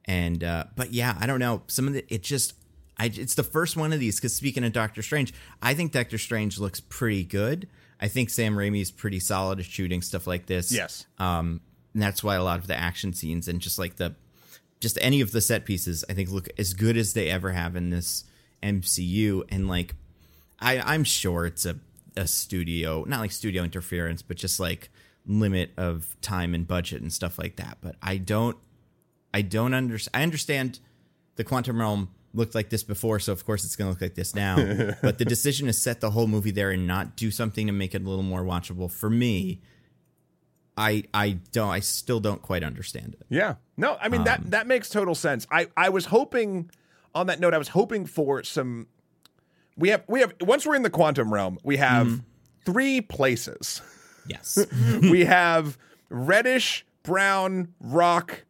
[0.04, 2.54] and uh but yeah i don't know some of the it just
[2.96, 6.16] I, it's the first one of these because speaking of Doctor Strange, I think Doctor
[6.16, 7.68] Strange looks pretty good.
[8.00, 10.70] I think Sam Raimi is pretty solid at shooting stuff like this.
[10.70, 11.06] Yes.
[11.18, 11.60] um,
[11.92, 14.14] and that's why a lot of the action scenes and just like the,
[14.80, 17.74] just any of the set pieces, I think look as good as they ever have
[17.76, 18.24] in this
[18.64, 19.42] MCU.
[19.50, 19.94] And like,
[20.58, 21.76] I, I'm sure it's a
[22.16, 24.88] a studio, not like studio interference, but just like
[25.26, 27.78] limit of time and budget and stuff like that.
[27.80, 28.56] But I don't,
[29.32, 30.20] I don't understand.
[30.20, 30.78] I understand
[31.36, 34.14] the quantum realm looked like this before, so of course it's going to look like
[34.14, 34.56] this now.
[35.02, 37.94] but the decision to set the whole movie there and not do something to make
[37.94, 39.60] it a little more watchable for me,
[40.76, 43.26] I I don't I still don't quite understand it.
[43.28, 43.56] Yeah.
[43.76, 45.46] No, I mean Um, that that makes total sense.
[45.50, 46.70] I I was hoping
[47.14, 48.86] on that note I was hoping for some
[49.76, 52.20] we have we have once we're in the quantum realm, we have Mm-hmm.
[52.64, 53.80] three places.
[54.28, 54.58] Yes.
[55.02, 55.76] we have
[56.08, 58.44] reddish brown rock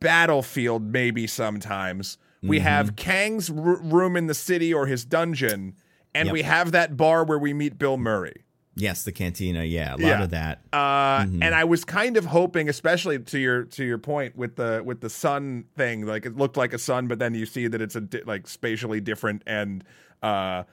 [0.00, 2.18] battlefield maybe sometimes.
[2.42, 2.66] We Mm-hmm.
[2.66, 5.74] have Kang's r- room in the city or his dungeon
[6.14, 6.32] and Yep.
[6.32, 8.44] we have that bar where we meet Bill Murray.
[8.80, 9.64] Yes, the cantina.
[9.64, 10.22] Yeah, a lot Yeah.
[10.22, 10.60] of that.
[10.72, 11.42] Uh, Mm-hmm.
[11.42, 15.00] and I was kind of hoping, especially to your to your point with the with
[15.00, 17.96] the sun thing, like it looked like a sun, but then you see that it's
[17.96, 19.84] a di- like spatially different, and
[20.22, 20.64] uh,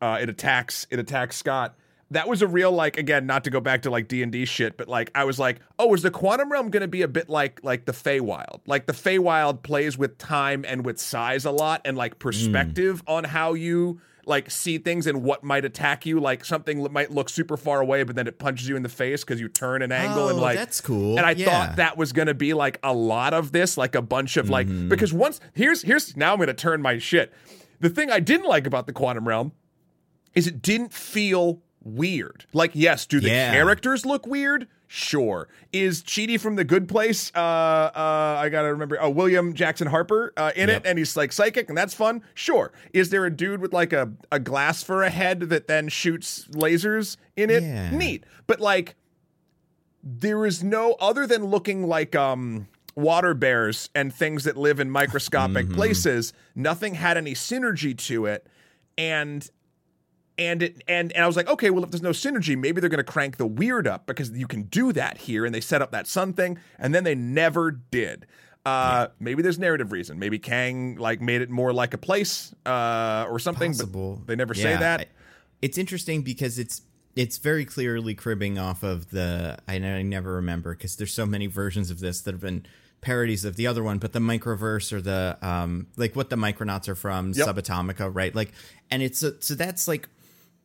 [0.00, 1.76] uh, it attacks it attacks Scott.
[2.12, 4.44] That was a real like again, not to go back to like D and D
[4.44, 7.08] shit, but like I was like, oh, is the quantum realm going to be a
[7.08, 8.60] bit like like the Feywild?
[8.66, 13.22] Like the Feywild plays with time and with size a lot, and like perspective on
[13.24, 16.20] how you like see things and what might attack you.
[16.20, 18.88] Like something that might look super far away, but then it punches you in the
[18.88, 21.16] face because you turn an angle and Oh, like that's cool.
[21.18, 21.44] And I Yeah.
[21.46, 24.50] thought that was going to be like a lot of this, like a bunch of
[24.50, 24.88] like Mm-hmm.
[24.88, 27.32] because once here's here's now I'm to turn my shit.
[27.80, 29.52] The thing I didn't like about the quantum realm
[30.34, 32.44] is it didn't feel weird.
[32.52, 33.52] Like, yes, do the Yeah.
[33.52, 34.68] characters look weird?
[34.86, 35.46] Sure.
[35.72, 37.30] Is Chidi from The Good Place?
[37.34, 38.98] Uh, uh, I gotta remember.
[39.00, 40.84] Oh, William Jackson Harper uh, in Yep.
[40.84, 42.22] it, and he's like psychic, and that's fun.
[42.34, 42.72] Sure.
[42.92, 46.46] Is there a dude with like a a glass for a head that then shoots
[46.52, 47.62] lasers in it?
[47.62, 47.90] Yeah.
[47.92, 48.24] Neat.
[48.48, 48.96] But like,
[50.02, 52.66] there is no other than looking like um
[52.96, 55.74] water bears and things that live in microscopic Mm-hmm.
[55.76, 58.46] places nothing had any synergy to it
[58.98, 59.48] and
[60.38, 62.90] and it and, and I was like, okay, well, if there's no synergy, maybe they're
[62.90, 65.82] going to crank the weird up because you can do that here, and they set
[65.82, 68.26] up that sun thing, and then they never did.
[68.66, 70.18] Uh, Maybe there's narrative reason.
[70.18, 74.16] Maybe Kang like made it more like a place uh, or something, Possible.
[74.16, 75.00] but they never say that.
[75.00, 75.06] I-
[75.62, 76.82] it's interesting because it's
[77.16, 81.46] it's very clearly cribbing off of the I, I never remember because there's so many
[81.46, 82.64] versions of this that have been
[83.00, 86.86] parodies of the other one, but the microverse or the um like what the Micronauts
[86.88, 87.46] are from Yep.
[87.48, 88.34] Subatomica, right?
[88.34, 88.52] Like,
[88.90, 90.08] and it's a, so that's like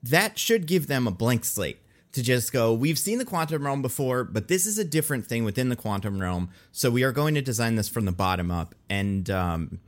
[0.09, 1.79] that should give them a blank slate
[2.11, 5.43] to just go we've seen the quantum realm before but this is a different thing
[5.43, 8.73] within the quantum realm so we are going to design this from the bottom up.
[8.89, 9.79] And um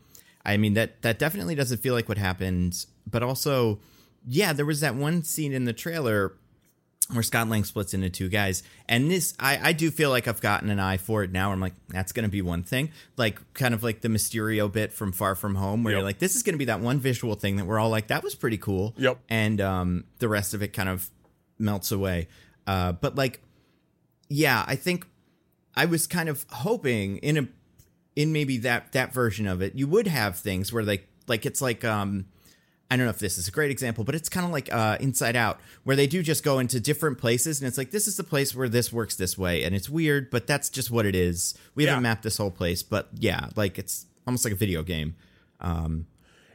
[0.45, 3.79] i mean that that definitely doesn't feel like what happened but also
[4.25, 6.33] yeah there was that one scene in the trailer
[7.13, 8.63] where Scott Lang splits into two guys.
[8.89, 11.51] And this, I, I do feel like I've gotten an eye for it now.
[11.53, 12.91] I'm like, that's going to be one thing.
[13.15, 15.99] Like, kind of like the Mysterio bit from Far From Home, where Yep.
[15.99, 18.07] you're like, this is going to be that one visual thing that we're all like,
[18.07, 18.93] that was pretty cool.
[18.97, 19.19] Yep.
[19.29, 21.09] And um, the rest of it kind of
[21.57, 22.27] melts away.
[22.65, 23.41] Uh, but like,
[24.27, 25.07] yeah, I think
[25.75, 27.47] I was kind of hoping in a
[28.17, 31.61] in maybe that that version of it, you would have things where like like it's
[31.61, 32.25] like um
[32.89, 34.97] I don't know if this is a great example, but it's kind of like uh,
[35.01, 38.15] Inside Out, where they do just go into different places, and it's like this is
[38.15, 41.13] the place where this works this way, and it's weird, but that's just what it
[41.15, 41.53] is.
[41.75, 41.89] We Yeah.
[41.91, 45.15] haven't mapped this whole place, but yeah, like it's almost like a video game.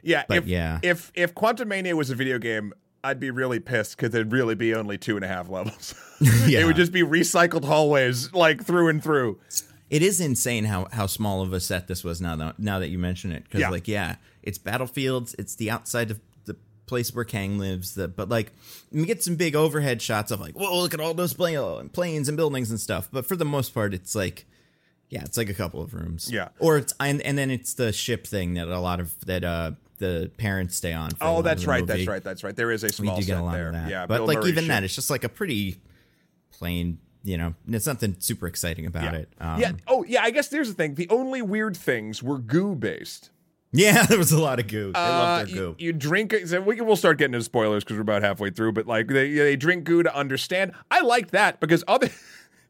[0.05, 0.79] Yeah, But if, yeah.
[0.83, 4.73] if if Quantumania was a video game, I'd be really pissed because it'd really be
[4.75, 5.95] only two and a half levels.
[6.47, 6.59] Yeah.
[6.61, 9.39] It would just be recycled hallways like through and through.
[9.89, 12.89] It is insane how how small of a set this was now that now that
[12.89, 13.69] you mention it, because Yeah.
[13.69, 18.29] like yeah, it's battlefields, it's the outside of the place where Kang lives, the, but
[18.29, 18.51] like
[18.91, 22.27] we get some big overhead shots of like whoa, look at all those plane, planes
[22.27, 24.45] and buildings and stuff, but for the most part, it's like.
[25.09, 26.31] Yeah, it's like a couple of rooms.
[26.31, 26.47] Yeah.
[26.57, 29.71] or it's and, and then it's the ship thing that a lot of that uh
[29.99, 31.11] the parents stay on.
[31.11, 31.85] For Oh, that's right.
[31.85, 32.23] That's right.
[32.23, 32.55] That's right.
[32.55, 33.67] There is a small We do get set a lot there.
[33.67, 33.89] of that.
[33.89, 34.69] Yeah, but Bill like Murray even ship.
[34.69, 35.77] that, it's just like a pretty
[36.51, 36.99] plain.
[37.23, 39.19] You know, there's nothing super exciting about yeah.
[39.19, 39.29] it.
[39.39, 39.71] Um, yeah.
[39.87, 40.23] Oh, yeah.
[40.23, 40.95] I guess there's the thing.
[40.95, 43.29] The only weird things were goo based.
[43.73, 44.91] Yeah, there was a lot of goo.
[44.93, 45.75] They Uh, love their goo.
[45.79, 46.47] you drink it.
[46.47, 48.71] So we can, we'll start getting into spoilers because we're about halfway through.
[48.73, 50.71] But like they they drink goo to understand.
[50.89, 52.09] I liked that because other.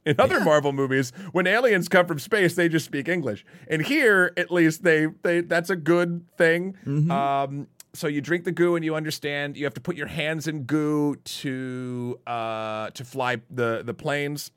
[0.05, 3.45] In other Marvel movies, when aliens come from space, they just speak English.
[3.69, 6.75] And here, at least, they they that's a good thing.
[6.85, 7.09] Mm-hmm.
[7.09, 9.55] Um, so you drink the goo and you understand.
[9.55, 14.51] You have to put your hands in goo to uh, to fly the the planes.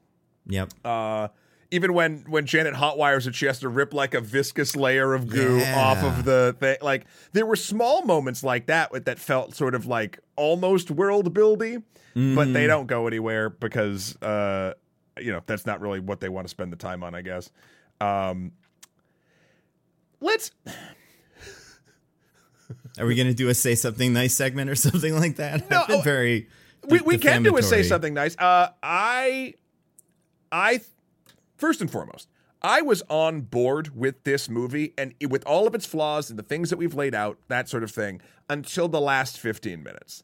[0.49, 0.73] Yep.
[0.85, 1.29] Uh,
[1.71, 5.29] even when when Janet hotwires it, she has to rip like a viscous layer of
[5.29, 5.79] goo Yeah.
[5.79, 6.77] off of the thing.
[6.83, 11.83] Like there were small moments like that that felt sort of like almost world buildy,
[12.15, 12.53] but Mm-hmm.
[12.53, 14.73] they don't go anywhere because uh,
[15.19, 17.15] you know that's not really what they want to spend the time on.
[17.15, 17.51] I guess.
[18.01, 18.53] Um,
[20.21, 20.51] let's
[22.99, 25.69] Are we gonna do a say something nice segment or something like that?
[25.71, 26.49] No, oh, very
[26.89, 28.37] we, we can do a say something nice.
[28.39, 29.55] Uh, I,
[30.51, 30.81] I,
[31.57, 32.29] first and foremost,
[32.63, 36.39] I was on board with this movie and it- with all of its flaws and
[36.39, 40.23] the things that we've laid out, that sort of thing, until the last 15 minutes.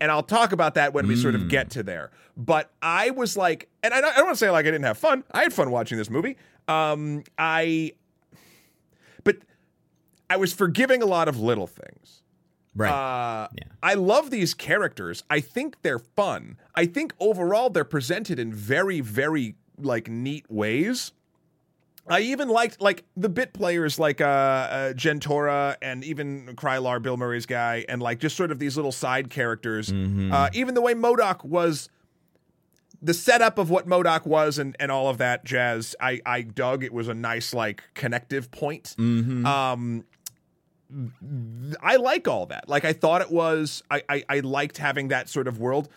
[0.00, 2.10] And I'll talk about that when we sort of get to there.
[2.36, 4.84] But I was like, and I don't, I don't want to say like I didn't
[4.84, 5.24] have fun.
[5.32, 6.36] I had fun watching this movie.
[6.68, 7.92] Um, I,
[9.22, 9.36] but
[10.28, 12.22] I was forgiving a lot of little things.
[12.74, 12.90] Right.
[12.90, 13.64] Uh, Yeah.
[13.82, 15.22] I love these characters.
[15.30, 16.58] I think they're fun.
[16.74, 21.12] I think overall they're presented in very, very like neat ways.
[22.06, 27.16] I even liked like the bit players like uh, uh Jentorra and even Krylar, Bill
[27.16, 29.90] Murray's guy, and like just sort of these little side characters.
[30.32, 31.88] Uh, even the way MODOK was
[33.00, 36.84] the setup of what MODOK was and, and all of that jazz, I, I dug.
[36.84, 38.94] It was a nice like connective point.
[39.46, 40.04] Um
[41.82, 42.68] I like all that.
[42.68, 45.88] Like I thought it was I, I I liked having that sort of world.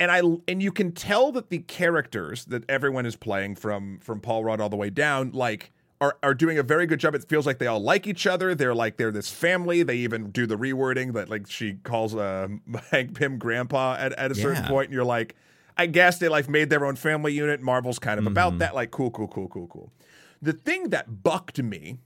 [0.00, 4.20] And I and you can tell that the characters that everyone is playing from from
[4.20, 7.14] Paul Rudd all the way down like are are doing a very good job.
[7.14, 8.54] It feels like they all like each other.
[8.54, 9.84] They're like they're this family.
[9.84, 12.48] They even do the rewording that like she calls uh,
[12.90, 14.68] Hank Pym grandpa at, at a certain Yeah.
[14.68, 15.36] point, and you're like,
[15.76, 17.60] I guess they like made their own family unit.
[17.60, 18.74] Marvel's kind of about that.
[18.74, 19.92] Like cool, cool, cool, cool, cool.
[20.42, 21.98] The thing that bucked me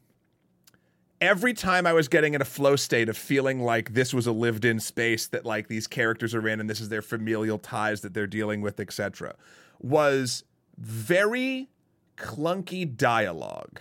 [1.21, 4.33] every time I was getting in a flow state of feeling like this was a
[4.33, 8.01] lived in space that like these characters are in and this is their familial ties
[8.03, 9.35] that they're dealing with, etc.,
[9.81, 10.45] was
[10.77, 11.69] very
[12.17, 13.81] clunky dialogue.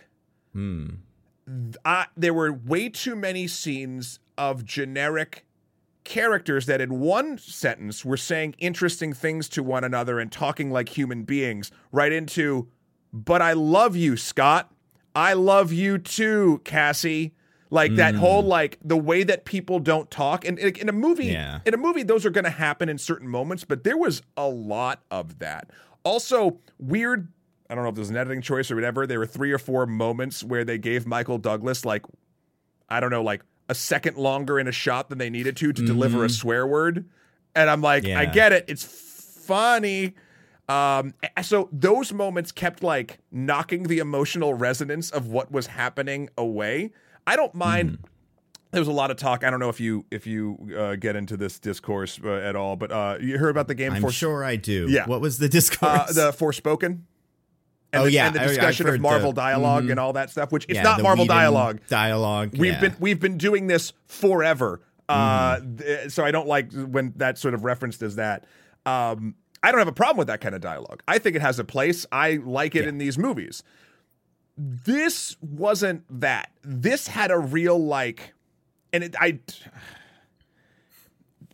[0.53, 0.87] Hmm.
[1.85, 5.45] I, there were way too many scenes of generic
[6.03, 10.97] characters that in one sentence were saying interesting things to one another and talking like
[10.97, 12.65] human beings right into
[13.11, 14.71] but i love you scott
[15.17, 17.33] i love you too cassie
[17.69, 18.21] like that hmm.
[18.21, 21.59] whole like the way that people don't talk and in, in a movie Yeah.
[21.65, 24.47] in a movie those are going to happen in certain moments but there was a
[24.47, 25.69] lot of that
[26.03, 27.27] also weird
[27.69, 29.85] i don't know if there's an editing choice or whatever there were three or four
[29.85, 32.03] moments where they gave michael douglas like
[32.89, 35.85] I don't know, like a second longer in a shot than they needed to to
[35.85, 36.33] deliver a mm-hmm.
[36.33, 37.05] swear word.
[37.55, 38.65] And I'm like, I get it.
[38.67, 40.13] It's funny.
[40.69, 46.91] Um, so those moments kept like knocking the emotional resonance of what was happening away.
[47.25, 47.99] I don't mind.
[48.71, 49.45] There was a lot of talk.
[49.45, 52.75] I don't know if you if you uh, get into this discourse uh, at all,
[52.75, 54.87] but uh, you heard about the game I'm for sure I do.
[54.89, 55.05] Yeah.
[55.05, 55.89] What was the discourse?
[56.17, 57.01] uh, the Forspoken.
[57.93, 58.27] And Oh, the, yeah.
[58.27, 61.01] and the discussion of Marvel the- dialogue and all that stuff, which it's Yeah, not
[61.01, 61.79] Marvel dialogue.
[61.87, 62.49] Dialogue.
[62.57, 62.81] We've yeah.
[62.81, 64.81] been we've been doing this forever.
[65.07, 65.75] Uh, Mm-hmm.
[65.77, 68.43] th- so I don't like when that sort of referenced as that.
[68.85, 71.01] Um, I don't have a problem with that kind of dialogue.
[71.07, 72.05] I think it has a place.
[72.11, 73.63] I like it in these movies.
[74.57, 76.51] This wasn't that.
[76.63, 78.33] This had a real like,
[78.93, 79.39] and it I.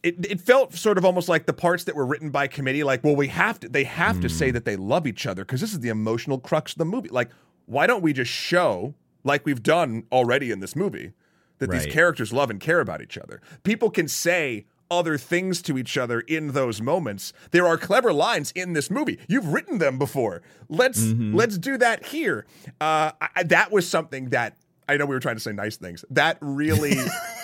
[0.02, 3.06] It, it felt sort of almost like the parts that were written by committee like
[3.06, 4.56] well we have to they have to say hmm.
[4.56, 7.30] that they love each other because this is the emotional crux of the movie like
[7.68, 11.14] why don't we just show like we've done already in this movie
[11.60, 14.66] that these characters love and care about each other people can say
[15.00, 17.34] other things to each other in those moments.
[17.52, 19.20] There are clever lines in this movie.
[19.28, 20.42] You've written them before.
[20.70, 22.46] Let's let's do that here.
[22.80, 24.58] Uh I, that was something that
[24.90, 26.04] i know we were trying to say nice things.
[26.10, 26.96] That really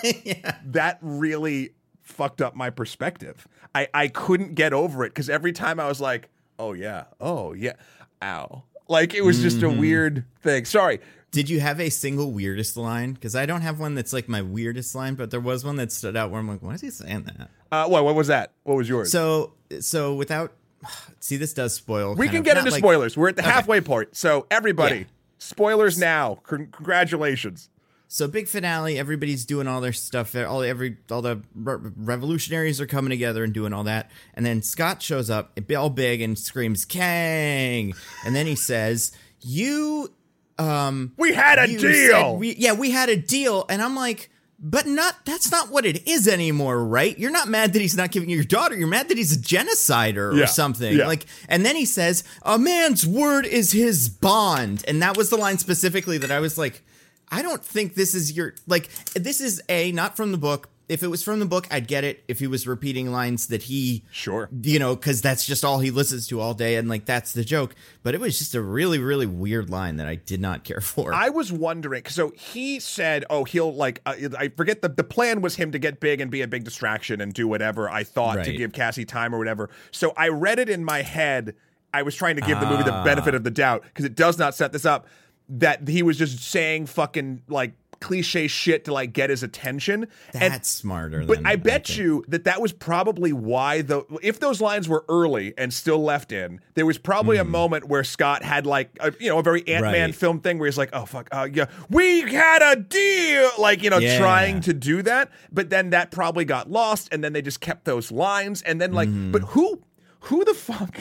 [0.66, 1.70] that really
[2.02, 3.46] fucked up my perspective.
[3.74, 7.52] I, I couldn't get over it because every time I was like, oh yeah, oh
[7.52, 7.74] yeah,
[8.22, 8.64] ow.
[8.88, 10.64] Like it was just a weird thing.
[10.64, 10.98] Sorry.
[11.30, 13.12] Did you have a single weirdest line?
[13.12, 15.92] Because I don't have one that's like my weirdest line, but there was one that
[15.92, 17.50] stood out where I'm like, why is he saying that?
[17.70, 18.52] Uh, what, what was that?
[18.64, 19.12] What was yours?
[19.12, 20.52] So, so without
[21.20, 22.14] see, this does spoil.
[22.14, 23.16] We can of, get into like, spoilers.
[23.16, 24.16] We're at the halfway point.
[24.16, 25.04] So everybody, Yeah.
[25.38, 26.40] spoilers now.
[26.42, 27.68] Con- congratulations.
[28.08, 28.98] So big finale.
[28.98, 30.34] Everybody's doing all their stuff.
[30.34, 34.10] All every all the re- revolutionaries are coming together and doing all that.
[34.34, 37.94] And then Scott shows up, all big, and screams "Kang!"
[38.26, 40.12] And then he says, "You,
[40.60, 42.36] um, We had a deal.
[42.36, 44.30] we- yeah, we had a deal." And I'm like.
[44.62, 47.18] But not that's not what it is anymore, right?
[47.18, 48.76] You're not mad that he's not giving you your daughter.
[48.76, 50.98] You're mad that he's a genocider Yeah, or something.
[50.98, 51.06] yeah.
[51.06, 55.38] Like and then he says, "A man's word is his bond." And that was the
[55.38, 56.82] line specifically that I was like,
[57.30, 60.68] I don't think this is your like this is a not from the book.
[60.90, 62.24] If it was from the book, I'd get it.
[62.26, 64.48] If he was repeating lines that he Sure.
[64.62, 67.44] you know, because that's just all he listens to all day, and like that's the
[67.44, 67.76] joke.
[68.02, 71.14] But it was just a really, really weird line that I did not care for.
[71.14, 72.06] I was wondering.
[72.06, 75.78] So he said, "Oh, he'll like." Uh, I forget the the plan was him to
[75.78, 79.04] get big and be a big distraction and do whatever I thought to give Cassie
[79.04, 79.70] time or whatever.
[79.92, 81.54] So I read it in my head.
[81.94, 84.38] I was trying to give the movie the benefit of the doubt because it does
[84.38, 85.06] not set this up.
[85.48, 90.06] That he was just saying fucking like cliche shit to like get his attention.
[90.32, 91.24] That's and, smarter.
[91.24, 91.98] but I bet think.
[91.98, 96.32] you that that was probably why the if those lines were early and still left
[96.32, 99.60] in, there was probably a moment where Scott had like a, you know a very
[99.68, 100.00] Ant Man Hmm.
[100.06, 100.14] Right.
[100.14, 103.90] film thing where he's like, oh fuck, uh, yeah, we had a deal, like you
[103.90, 104.18] know, Yeah.
[104.18, 107.84] trying to do that, but then that probably got lost, and then they just kept
[107.84, 109.32] those lines, and then like, Mm-hmm.
[109.32, 109.82] but who
[110.24, 110.96] who the fuck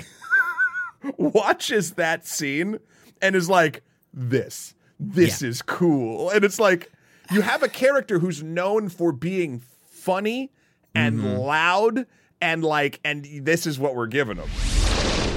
[1.17, 2.79] watches that scene
[3.21, 3.83] and is like,
[4.13, 6.29] this, this is cool.
[6.29, 6.91] And it's like,
[7.31, 10.51] you have a character who's known for being funny
[10.95, 11.37] and Mm-hmm.
[11.37, 12.05] loud
[12.41, 14.49] and like, and this is what we're giving him.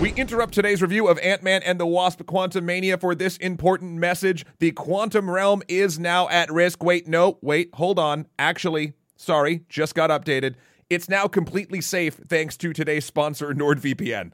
[0.00, 4.44] We interrupt today's review of Ant Man and the Wasp Quantumania for this important message.
[4.58, 6.82] The quantum realm is now at risk.
[6.82, 8.26] Wait, no, wait, hold on.
[8.38, 10.54] Actually, sorry, just got updated.
[10.90, 14.32] It's now completely safe thanks to today's sponsor, NordVPN.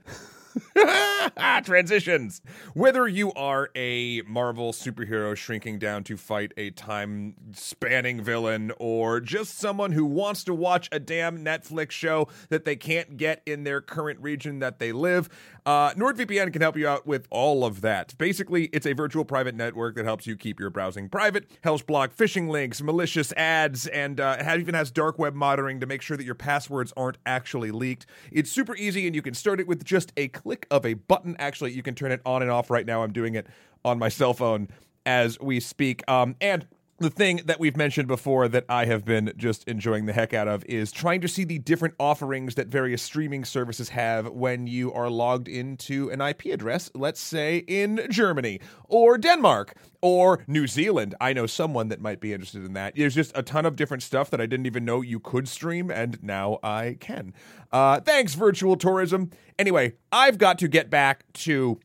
[1.64, 2.40] Transitions.
[2.74, 9.20] Whether you are a Marvel superhero shrinking down to fight a time spanning villain, or
[9.20, 13.64] just someone who wants to watch a damn Netflix show that they can't get in
[13.64, 15.28] their current region that they live,
[15.68, 18.16] uh, NordVPN can help you out with all of that.
[18.16, 22.16] Basically, it's a virtual private network that helps you keep your browsing private, helps block
[22.16, 26.24] phishing links, malicious ads, and uh, even has dark web monitoring to make sure that
[26.24, 28.06] your passwords aren't actually leaked.
[28.32, 31.36] It's super easy, and you can start it with just a click of a button.
[31.38, 33.02] Actually, you can turn it on and off right now.
[33.02, 33.46] I'm doing it
[33.84, 34.68] on my cell phone
[35.04, 36.02] as we speak.
[36.08, 36.66] Um, and
[36.98, 40.48] the thing that we've mentioned before that I have been just enjoying the heck out
[40.48, 44.92] of is trying to see the different offerings that various streaming services have when you
[44.92, 51.14] are logged into an IP address, let's say in Germany or Denmark or New Zealand.
[51.20, 52.96] I know someone that might be interested in that.
[52.96, 55.90] There's just a ton of different stuff that I didn't even know you could stream,
[55.90, 57.32] and now I can.
[57.70, 59.30] Uh, thanks, virtual tourism.
[59.58, 61.78] Anyway, I've got to get back to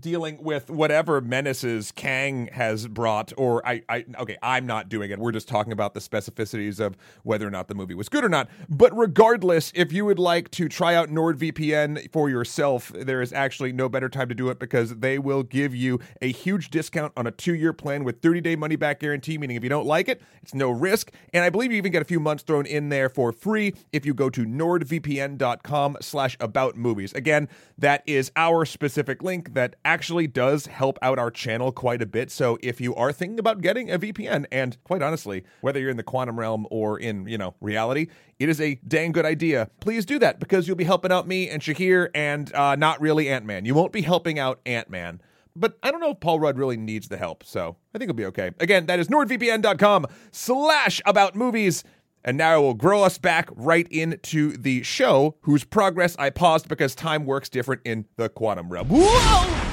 [0.00, 5.18] dealing with whatever menaces Kang has brought, or I, I, okay, I'm not doing it.
[5.18, 8.28] We're just talking about the specificities of whether or not the movie was good or
[8.28, 8.48] not.
[8.68, 13.72] But regardless, if you would like to try out NordVPN for yourself, there is actually
[13.72, 17.26] no better time to do it because they will give you a huge discount on
[17.26, 19.38] a two-year plan with 30-day money-back guarantee.
[19.38, 22.02] Meaning, if you don't like it, it's no risk, and I believe you even get
[22.02, 27.12] a few months thrown in there for free if you go to NordVPN.com/slash about movies.
[27.12, 32.06] Again, that is our specific link that actually does help out our channel quite a
[32.06, 32.30] bit.
[32.30, 35.96] So if you are thinking about getting a VPN, and quite honestly, whether you're in
[35.96, 38.08] the quantum realm or in, you know, reality,
[38.38, 39.70] it is a dang good idea.
[39.80, 43.28] Please do that because you'll be helping out me and Shahir and uh, not really
[43.28, 43.64] Ant Man.
[43.64, 45.20] You won't be helping out Ant Man.
[45.56, 48.16] But I don't know if Paul Rudd really needs the help, so I think it'll
[48.16, 48.50] be okay.
[48.58, 51.84] Again, that is nordvpn.com slash about movies.
[52.24, 56.68] And now I will grow us back right into the show, whose progress I paused
[56.68, 58.88] because time works different in the quantum realm.
[58.88, 59.63] Whoa!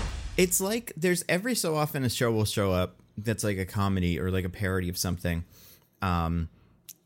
[0.41, 4.19] It's like there's every so often a show will show up that's like a comedy
[4.19, 5.43] or like a parody of something.
[6.01, 6.49] Um,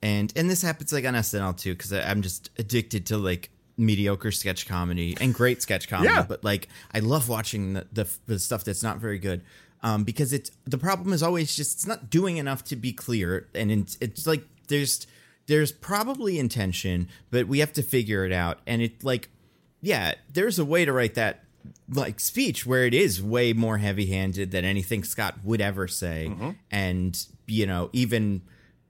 [0.02, 4.32] and and this happens like on SNL too because I'm just addicted to like mediocre
[4.32, 6.14] sketch comedy and great sketch comedy.
[6.14, 6.26] Yeah.
[6.28, 9.42] But like I love watching the, the the stuff that's not very good.
[9.84, 13.48] Um, because it's the problem is always just it's not doing enough to be clear,
[13.54, 15.06] and it's, it's like there's
[15.48, 18.60] there's probably intention, but we have to figure it out.
[18.66, 19.30] And it like
[19.82, 21.45] yeah, there's a way to write that
[21.90, 26.52] like speech where it is way more heavy-handed than anything Scott would ever say, mm-hmm.
[26.72, 28.42] and you know even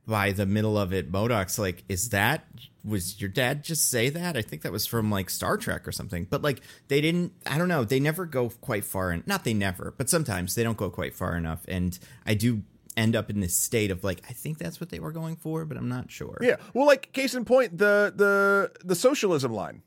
[0.07, 2.45] by the middle of it, MODOK's like, "Is that
[2.83, 5.91] was your dad just say that?" I think that was from like Star Trek or
[5.91, 6.27] something.
[6.29, 7.33] But like they didn't.
[7.45, 7.83] I don't know.
[7.83, 11.15] They never go quite far, and not they never, but sometimes they don't go quite
[11.15, 11.65] far enough.
[11.67, 12.63] And I do
[12.97, 15.65] end up in this state of like, I think that's what they were going for,
[15.65, 16.37] but I'm not sure.
[16.41, 16.55] Yeah.
[16.73, 19.81] Well, like case in point, the the the socialism line.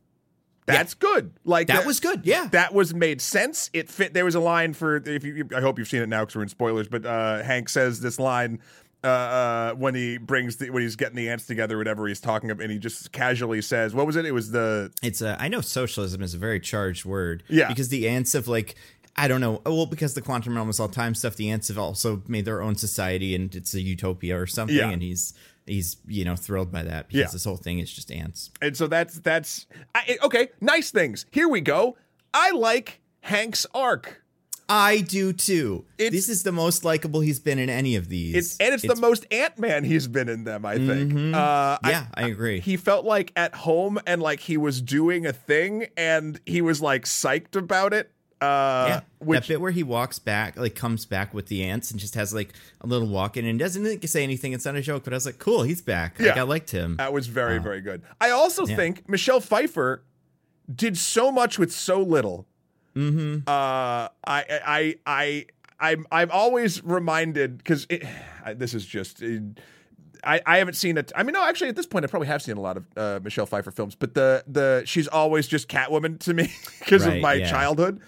[0.74, 1.32] That's good.
[1.44, 2.48] Like That was good, yeah.
[2.52, 3.70] That was made sense.
[3.72, 4.14] It fit.
[4.14, 5.48] There was a line for if you.
[5.56, 6.88] I hope you've seen it now because we're in spoilers.
[6.88, 8.60] But uh, Hank says this line
[9.04, 12.50] uh, uh, when he brings the, when he's getting the ants together, whatever he's talking
[12.50, 14.24] about, and he just casually says, "What was it?
[14.26, 17.68] It was the it's a i know socialism is a very charged word Yeah.
[17.68, 18.74] because the ants have like
[19.16, 21.78] i don't know well because the quantum realm is all time stuff the ants have
[21.78, 24.90] also made their own society and it's a utopia or something Yeah.
[24.90, 25.32] and he's
[25.68, 27.26] he's you know thrilled by that because Yeah.
[27.32, 30.48] this whole thing is just ants And so that's that's I, okay.
[30.60, 31.26] Nice things.
[31.30, 31.96] Here we go.
[32.34, 34.22] I like Hank's arc.
[34.70, 38.34] i do too It's- this is the most likable he's been in any of these
[38.34, 40.66] It's and it's, the most Ant Man he's been in them.
[40.66, 41.12] I think.
[41.34, 45.32] Uh, yeah I, agree he felt like at home and like he was doing a
[45.32, 48.10] thing and he was like psyched about it.
[48.41, 51.91] Uh, yeah, which that bit where he walks back, like comes back with the ants,
[51.91, 54.53] and just has like a little walk in, and doesn't like, say anything.
[54.53, 56.41] It's not a joke, but I was like, "Cool, he's back." Like Yeah.
[56.43, 56.97] I liked him.
[56.97, 58.03] that was very very good.
[58.20, 58.76] I also Yeah.
[58.76, 60.05] think Michelle Pfeiffer
[60.72, 62.47] did so much with so little.
[62.95, 63.49] Mm-hmm.
[63.49, 65.47] Uh, I I I.
[65.80, 67.86] I'm I'm always reminded because
[68.57, 69.22] this is just.
[69.22, 69.28] Uh,
[70.24, 71.12] I, I haven't seen it.
[71.14, 73.20] I mean, no, actually, at this point, I probably have seen a lot of uh,
[73.22, 77.22] Michelle Pfeiffer films, but the the she's always just Catwoman to me because Right, of
[77.22, 77.49] my yeah.
[77.49, 78.01] childhood.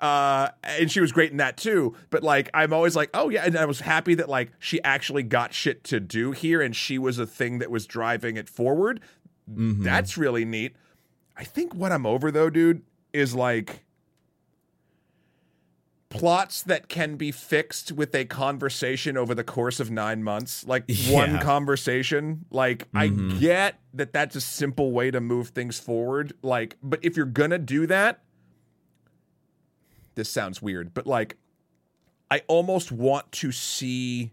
[0.00, 1.96] Uh, and she was great in that too.
[2.10, 5.24] But like, I'm always like, oh yeah, and I was happy that like she actually
[5.24, 9.00] got shit to do here, and she was a thing that was driving it forward.
[9.50, 9.82] Mhm.
[9.82, 10.76] That's really neat.
[11.36, 12.82] I think what I'm over though, dude,
[13.12, 13.84] is like
[16.10, 20.84] plots that can be fixed with a conversation over the course of nine months like
[21.10, 23.38] one conversation like i Mhm.
[23.38, 27.58] get that that's a simple way to move things forward like but if you're gonna
[27.58, 28.20] do that
[30.18, 31.36] this sounds weird but like
[32.30, 34.32] i almost want to see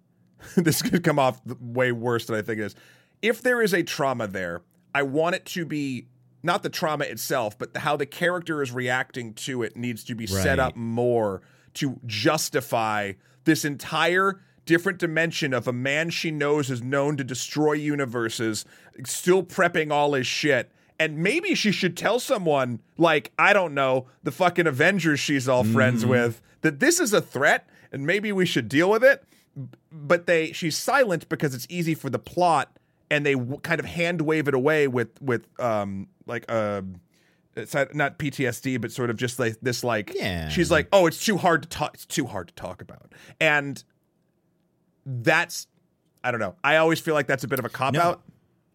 [0.56, 2.74] this could come off way worse than i think it is.
[3.20, 4.62] If there is a trauma there
[4.94, 6.06] i want it to be
[6.42, 10.26] not the trauma itself but how the character is reacting to it needs to be
[10.26, 11.42] set up more
[11.74, 13.12] to justify
[13.44, 18.64] this entire different dimension of a man she knows is known to destroy universes
[19.04, 24.06] still prepping all his shit and maybe she should tell someone like i don't know
[24.22, 28.44] the fucking avengers she's all friends with that this is a threat and maybe we
[28.44, 29.22] should deal with it.
[29.90, 32.76] But they she's silent because it's easy for the plot
[33.10, 36.82] and they w- kind of hand wave it away with with um like uh
[37.56, 40.48] it's not- not PTSD but sort of just like this like Yeah.
[40.48, 43.12] she's like oh it's too hard to talk it's too hard to talk about.
[43.40, 43.82] And
[45.06, 45.66] that's
[46.22, 46.56] I don't know.
[46.62, 48.22] I always feel like that's a bit of a cop No, out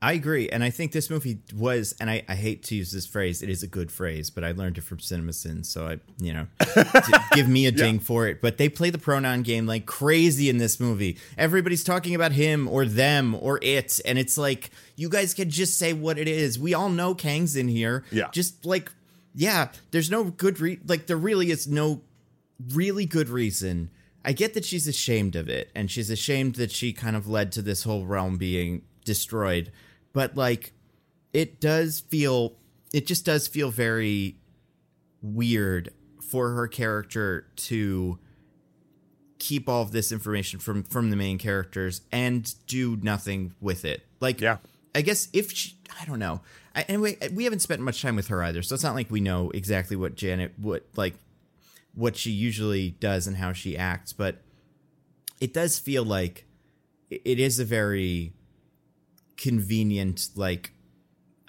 [0.03, 3.05] I agree, and I think this movie was, and I, I hate to use this
[3.05, 3.41] phrase.
[3.41, 6.47] It is a good phrase, but I learned it from CinemaSins, so I, you know,
[7.31, 8.41] give me a ding for it.
[8.41, 11.17] But they play the pronoun game like crazy in this movie.
[11.37, 15.79] Everybody's talking about him or them or it, and it's like you guys can just
[15.79, 16.59] say what it is.
[16.59, 18.03] We all know Kang's in here.
[18.11, 18.29] Yeah.
[18.33, 18.91] just like
[19.33, 22.01] yeah, there's no good re like there really is no
[22.73, 23.89] really good reason.
[24.25, 27.53] I get that she's ashamed of it, and she's ashamed that she kind of led
[27.53, 29.71] to this whole realm being destroyed.
[30.13, 30.73] But like,
[31.33, 32.55] it does feel,
[32.93, 34.37] it just does feel very
[35.21, 35.91] weird
[36.21, 38.19] for her character to
[39.39, 44.03] keep all of this information from from the main characters and do nothing with it.
[44.19, 44.57] Like, Yeah.
[44.95, 46.41] I guess if she, I don't know.
[46.75, 49.19] I, anyway, we haven't spent much time with her either, so it's not like we
[49.19, 51.15] know exactly what Janet, what like,
[51.93, 54.13] what she usually does and how she acts.
[54.13, 54.37] But
[55.41, 56.45] it does feel like
[57.09, 58.33] it it is a very
[59.43, 60.73] convenient, like,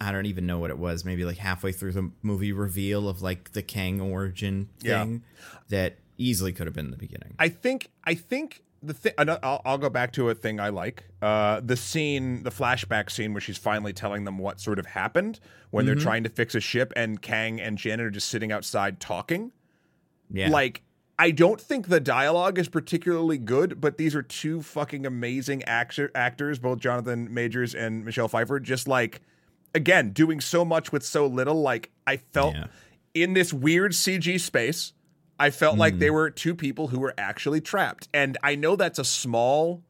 [0.00, 1.04] I don't even know what it was.
[1.04, 5.04] Maybe like halfway through the movie reveal of like the Kang origin Yeah.
[5.04, 5.22] thing
[5.68, 7.34] that easily could have been the beginning.
[7.38, 11.04] I think I think the thing I'll, I'll go back to a thing I like
[11.22, 15.40] uh, the scene the flashback scene where she's finally telling them what sort of happened
[15.70, 19.00] when they're trying to fix a ship and Kang and Janet are just sitting outside
[19.00, 19.52] talking
[20.30, 20.82] yeah, like
[21.18, 26.10] I don't think the dialogue is particularly good, but these are two fucking amazing actor-
[26.14, 28.58] actors, both Jonathan Majors and Michelle Pfeiffer.
[28.58, 29.20] Just like,
[29.74, 31.62] again, doing so much with so little.
[31.62, 32.66] Like, I felt Yeah.
[33.14, 34.92] in this weird CG space,
[35.38, 36.14] I felt like they mm.
[36.14, 38.08] were two people who were actually trapped.
[38.14, 39.82] And I know that's a small,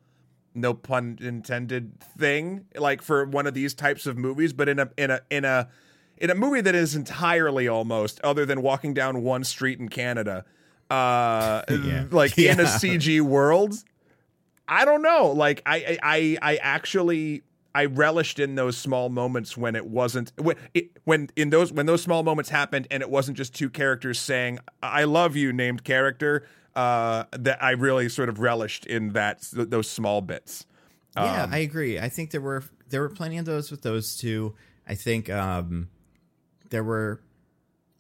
[0.55, 4.91] no pun intended, thing, like for one of these types of movies, but in a
[4.97, 5.69] in a in a
[6.17, 10.45] in a movie that is entirely almost other than walking down one street in Canada,
[10.91, 12.05] uh, Yeah.
[12.11, 13.75] like in a CG world,
[14.69, 15.29] I don't know.
[15.33, 17.43] Like I, I, I actually
[17.75, 21.87] I relished in those small moments when it wasn't when it, when in those when
[21.87, 25.85] those small moments happened and it wasn't just two characters saying "I love you" named
[25.85, 26.47] character.
[26.77, 30.67] Uh, that I really sort of relished in that those small bits.
[31.17, 32.01] Yeah, Um, I agree.
[32.01, 34.55] I think there were there were plenty of those with those two.
[34.89, 35.89] I think um
[36.71, 37.21] there were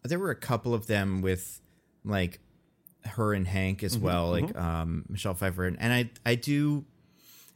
[0.02, 1.60] there were a couple of them with
[2.04, 2.40] like
[3.06, 6.84] her and Hank as Mm-hmm, well, like um Michelle Pfeiffer and, and I I do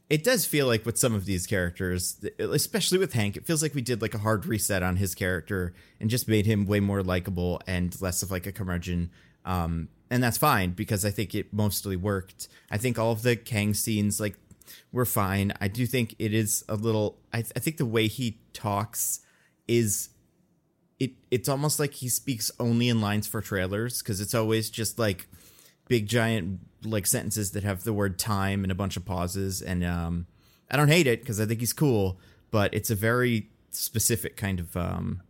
[0.09, 3.75] it does feel like with some of these characters, especially with Hank, it feels like
[3.75, 7.03] we did like a hard reset on his character and just made him way more
[7.03, 9.11] likable and less of like a curmudgeon.
[9.45, 12.47] Um, and that's fine because I think it mostly worked.
[12.71, 14.35] I think all of the Kang scenes like
[14.91, 15.53] were fine.
[15.61, 17.19] I do think it is a little.
[17.31, 19.19] I, I think the way he talks
[19.67, 20.09] is
[20.99, 21.11] it.
[21.29, 25.27] It's almost like he speaks only in lines for trailers because it's always just like
[25.89, 29.83] big giant like sentences that have the word time and a bunch of pauses and
[29.83, 30.25] um
[30.71, 32.17] i don't hate it because i think he's cool
[32.51, 35.21] but it's a very specific kind of um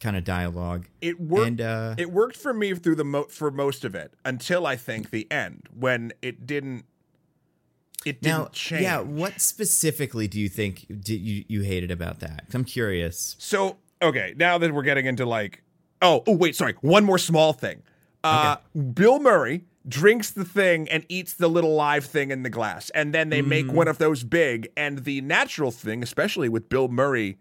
[0.00, 1.46] kind of dialogue It worked.
[1.48, 4.76] and uh it worked for me through the mo- for most of it until I
[4.76, 6.84] think the end when it didn't.
[8.06, 8.82] It didn't now change.
[8.82, 13.76] yeah what specifically do you think did you you hated about that i'm curious So
[14.02, 15.62] okay, now that we're getting into like,
[16.00, 17.82] oh, oh wait, sorry, one more small thing.
[18.24, 18.56] Uh,
[18.94, 22.90] Bill Murray drinks the thing and eats the little live thing in the glass.
[22.90, 23.72] And then they make mm.
[23.72, 24.68] one of those big.
[24.76, 27.38] And the natural thing, especially with Bill Murray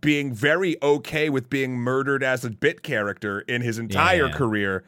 [0.00, 4.32] being very okay with being murdered as a bit character in his entire Yeah.
[4.32, 4.84] career.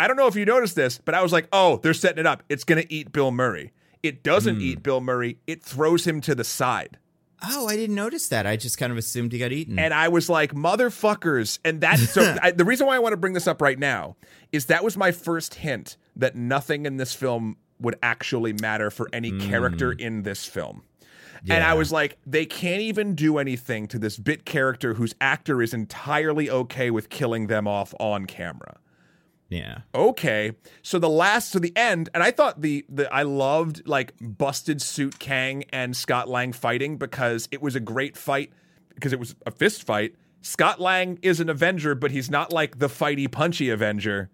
[0.00, 2.26] I don't know if you noticed this, but I was like, oh, they're setting it
[2.26, 2.42] up.
[2.48, 3.72] It's going to eat Bill Murray.
[4.02, 4.62] It doesn't mm.
[4.62, 6.98] eat Bill Murray, it throws him to the side.
[7.42, 8.46] Oh, I didn't notice that.
[8.46, 9.78] I just kind of assumed he got eaten.
[9.78, 11.58] And I was like, motherfuckers.
[11.64, 14.16] And that's so I, the reason why I want to bring this up right now
[14.52, 19.08] is that was my first hint that nothing in this film would actually matter for
[19.12, 19.48] any hmm.
[19.48, 20.82] character in this film.
[21.48, 25.62] And I was like, they can't even do anything to this bit character whose actor
[25.62, 28.76] is entirely okay with killing them off on camera
[29.50, 29.78] yeah.
[29.94, 30.52] okay.
[30.82, 34.80] So the last to the end and i thought the the i loved like busted
[34.80, 38.52] suit kang and scott lang fighting because it was a great fight
[38.94, 40.14] because it was a fist fight.
[40.42, 44.30] Scott lang is an avenger but he's not like the fighty punchy avenger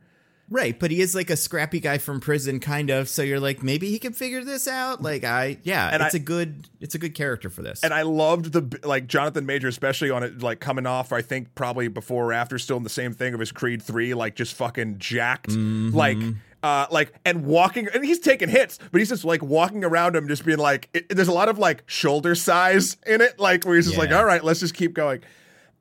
[0.48, 3.08] Right, but he is like a scrappy guy from prison, kind of.
[3.08, 5.02] So you're like, maybe he can figure this out.
[5.02, 7.82] Like, I, yeah, And it's I- a good, it's a good character for this.
[7.82, 11.52] and i loved the like jonathan major especially on it like coming off i think
[11.54, 14.54] probably before or after still in the same thing of his creed 3 like just
[14.54, 16.18] fucking jacked like
[16.62, 20.28] uh like and walking and he's taking hits but he's just like walking around him
[20.28, 23.74] just being like it, there's a lot of like shoulder size in it like where
[23.76, 25.22] he's just like all right let's just keep going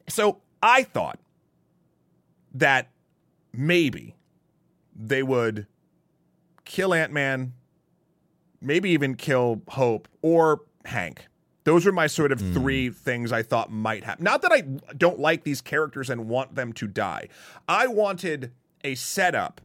[0.08, 1.20] so i thought
[2.54, 2.90] that
[3.54, 4.16] maybe
[4.96, 5.68] they would
[6.64, 7.54] kill ant-man
[8.66, 11.28] maybe even kill Hope or Hank.
[11.64, 14.24] Those were my sort of three things I thought might happen.
[14.24, 14.62] Not that I
[14.96, 17.28] don't like these characters and want them to die.
[17.68, 18.52] I wanted
[18.84, 19.62] a setup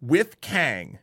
[0.00, 1.00] with Kang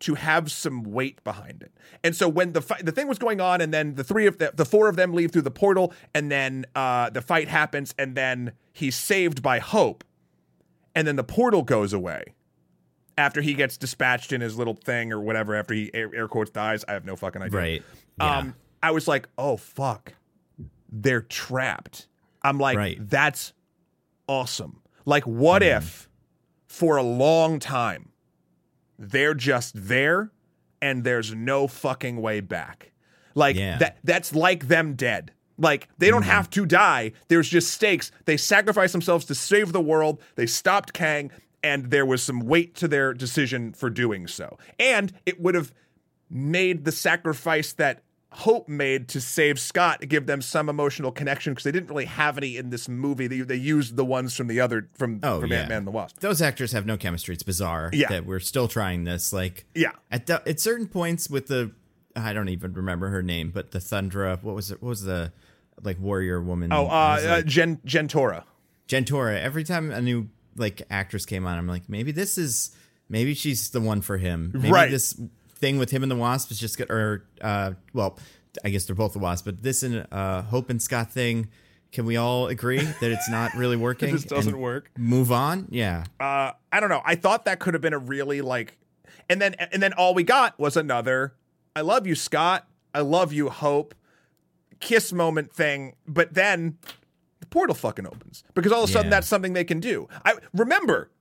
[0.00, 1.72] to have some weight behind it.
[2.04, 4.38] And so when the fi- the thing was going on, and then the three of
[4.38, 7.92] the, the four of them leave through the portal, and then uh, the fight happens,
[7.98, 10.04] and then he's saved by Hope,
[10.94, 12.34] and then the portal goes away
[13.16, 15.54] after he gets dispatched in his little thing or whatever.
[15.54, 17.58] After he air, air quotes dies, I have no fucking idea.
[17.58, 17.82] right.
[18.18, 18.38] Yeah.
[18.38, 20.14] Um, I was like, oh fuck,
[20.90, 22.08] they're trapped.
[22.42, 22.98] I'm like, Right.
[23.08, 23.52] that's
[24.28, 24.80] awesome.
[25.06, 25.78] Like, what Mm-hmm.
[25.78, 26.08] if
[26.66, 28.10] for a long time
[28.98, 30.30] they're just there
[30.82, 32.92] and there's no fucking way back?
[33.34, 33.78] Like Yeah.
[33.78, 35.32] that that's like them dead.
[35.56, 37.12] Like they don't have to die.
[37.28, 38.10] There's just stakes.
[38.24, 40.20] They sacrifice themselves to save the world.
[40.34, 41.30] They stopped Kang
[41.64, 44.58] and there was some weight to their decision for doing so.
[44.78, 45.72] And it would have
[46.30, 51.62] made the sacrifice that Hope made to save Scott give them some emotional connection because
[51.62, 53.28] they didn't really have any in this movie.
[53.28, 55.60] They, they used the ones from the other from Oh, from yeah.
[55.60, 56.18] Ant Man and the Wasp.
[56.18, 57.34] Those actors have no chemistry.
[57.34, 58.08] It's bizarre Yeah.
[58.08, 59.32] that we're still trying this.
[59.32, 59.92] Like, Yeah.
[60.10, 61.70] at the, at certain points with the,
[62.16, 64.42] I don't even remember her name, but the Thundra.
[64.42, 64.82] What was it?
[64.82, 65.32] What was the
[65.82, 66.72] like warrior woman?
[66.72, 66.88] Oh, uh,
[67.22, 68.42] uh like, Gen Jentorra.
[68.88, 69.40] Jentorra.
[69.40, 72.74] Every time a new like actress came on, I'm like, maybe this is
[73.08, 74.50] maybe she's the one for him.
[74.54, 74.90] Maybe Right.
[74.90, 75.18] this
[75.56, 76.80] thing with him and the Wasp is just.
[76.80, 78.18] Or uh, well,
[78.64, 81.48] I guess they're both the Wasp, but this and uh, Hope and Scott thing.
[81.92, 84.10] Can we all agree that it's not really working?
[84.10, 84.90] just doesn't work.
[84.98, 85.68] Move on.
[85.70, 86.04] Yeah.
[86.18, 87.02] uh I don't know.
[87.04, 88.76] I thought that could have been a really like
[89.30, 91.34] and then and then all we got was another
[91.76, 92.66] I love you Scott.
[92.92, 93.94] I love you Hope.
[94.80, 96.88] Kiss moment thing, but then the
[97.54, 99.10] portal fucking opens because all of a sudden Yeah.
[99.10, 100.08] that's something they can do.
[100.24, 101.12] I remember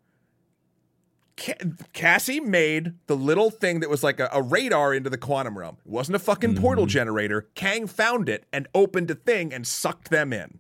[1.94, 5.78] Cassie made the little thing that was like a, a radar into the quantum realm.
[5.86, 6.62] It wasn't a fucking mm-hmm.
[6.64, 7.50] portal generator.
[7.54, 10.58] Kang found it and opened a thing and sucked them in.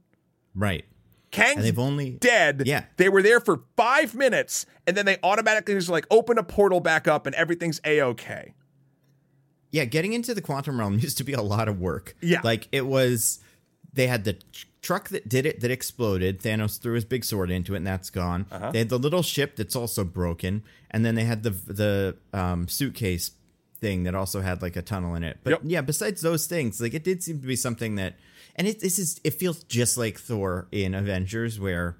[0.53, 0.85] Right.
[1.31, 2.61] Kang's And they've only dead.
[2.67, 2.85] Yeah.
[2.97, 6.81] They were there for five minutes and then they automatically just like open a portal
[6.81, 8.53] back up and everything's a okay.
[9.71, 12.15] Yeah, getting into the quantum realm used to be a lot of work.
[12.21, 12.41] Yeah.
[12.43, 13.39] Like it was
[13.93, 14.37] they had the
[14.83, 16.41] truck that did it that exploded.
[16.41, 18.45] Thanos threw his big sword into it and that's gone.
[18.51, 18.69] Uh-huh.
[18.71, 20.61] They had the little ship that's also broken
[20.91, 23.31] and then they had the the um, suitcase
[23.79, 25.39] thing that also had like a tunnel in it.
[25.43, 25.61] But Yep.
[25.63, 28.13] yeah, besides those things, like it did seem to be something that
[28.55, 31.95] and it this is it feels just like Thor in Avengers where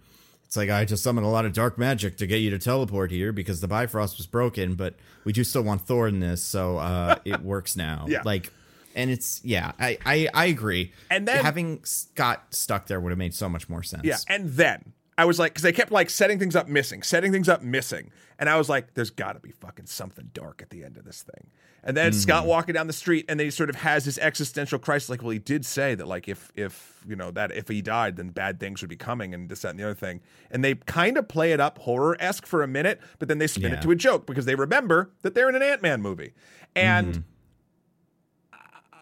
[0.46, 3.10] it's like I just summoned a lot of dark magic to get you to teleport
[3.10, 6.78] here because the Bifrost was broken, but we do still want Thor in this, so
[6.78, 8.06] uh, it works now.
[8.08, 8.22] Yeah.
[8.24, 8.52] like,
[8.96, 10.91] and it's yeah, I I, I agree.
[11.10, 14.04] And then- having Scott stuck there would have made so much more sense.
[14.04, 14.18] Yeah.
[14.28, 17.50] And then I was like, because they kept like setting things up missing, setting things
[17.50, 18.12] up missing.
[18.39, 21.06] And I was like, there's got to be fucking something dark at the end of
[21.06, 21.50] this thing.
[21.86, 22.48] And then Scott mm.
[22.48, 25.32] walking down the street and then he sort of has this existential crisis like, well,
[25.32, 28.60] he did say that, like, if, if, you know, that if he died, then bad
[28.60, 30.22] things would be coming and this, that, and the other thing.
[30.50, 33.48] And they kind of play it up horror esque for a minute, but then they
[33.48, 33.80] spin Yeah.
[33.80, 36.32] it to a joke because they remember that they're in an Ant Man movie.
[36.74, 37.24] And mm.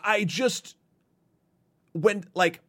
[0.03, 0.75] I just,
[1.93, 2.61] when, like,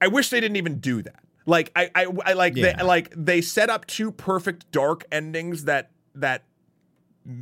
[0.00, 1.20] I wish they didn't even do that.
[1.46, 2.76] Like I I, I like Yeah.
[2.76, 6.44] they like they set up two perfect dark endings that that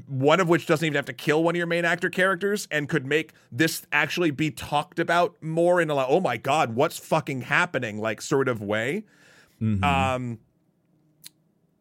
[0.07, 2.89] one of which doesn't even have to kill one of your main actor characters and
[2.89, 6.99] could make this actually be talked about more in a like, oh my god, what's
[6.99, 9.05] fucking happening like sort of way.
[9.85, 10.39] Um,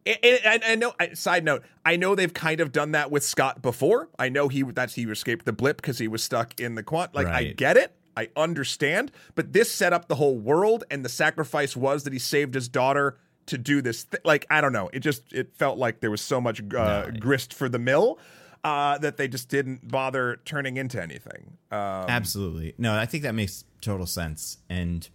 [0.06, 0.94] it, I, know.
[1.14, 4.10] Side note: I know they've kind of done that with Scott before.
[4.18, 7.14] I know he that's he escaped the blip because he was stuck in the quant.
[7.14, 11.10] Like I get it, I understand, but this set up the whole world, and the
[11.10, 14.06] sacrifice was that he saved his daughter to do this.
[14.06, 17.12] Th- like I don't know, it just it felt like there was so much uh,
[17.12, 18.20] grist for the mill
[18.64, 21.58] uh, that they just didn't bother turning into anything.
[21.72, 22.74] Um, Absolutely.
[22.78, 24.58] No, I think that makes total sense.
[24.70, 25.08] And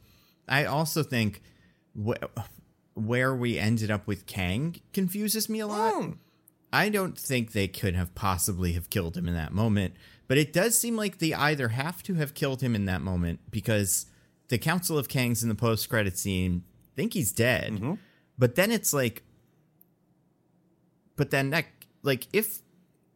[0.48, 1.42] I also think
[1.94, 2.14] wh-
[2.96, 5.94] where we ended up with Kang confuses me a lot.
[5.94, 6.10] Hmm.
[6.72, 9.94] I don't think they could have possibly have killed him in that moment,
[10.26, 13.40] but it does seem like they either have to have killed him in that moment
[13.50, 14.06] because
[14.48, 16.64] the Council of Kangs in the post-credit scene
[16.96, 17.74] think he's dead.
[17.74, 17.94] Mm-hmm.
[18.38, 19.22] But then it's like
[21.16, 21.66] but then that
[22.02, 22.60] like if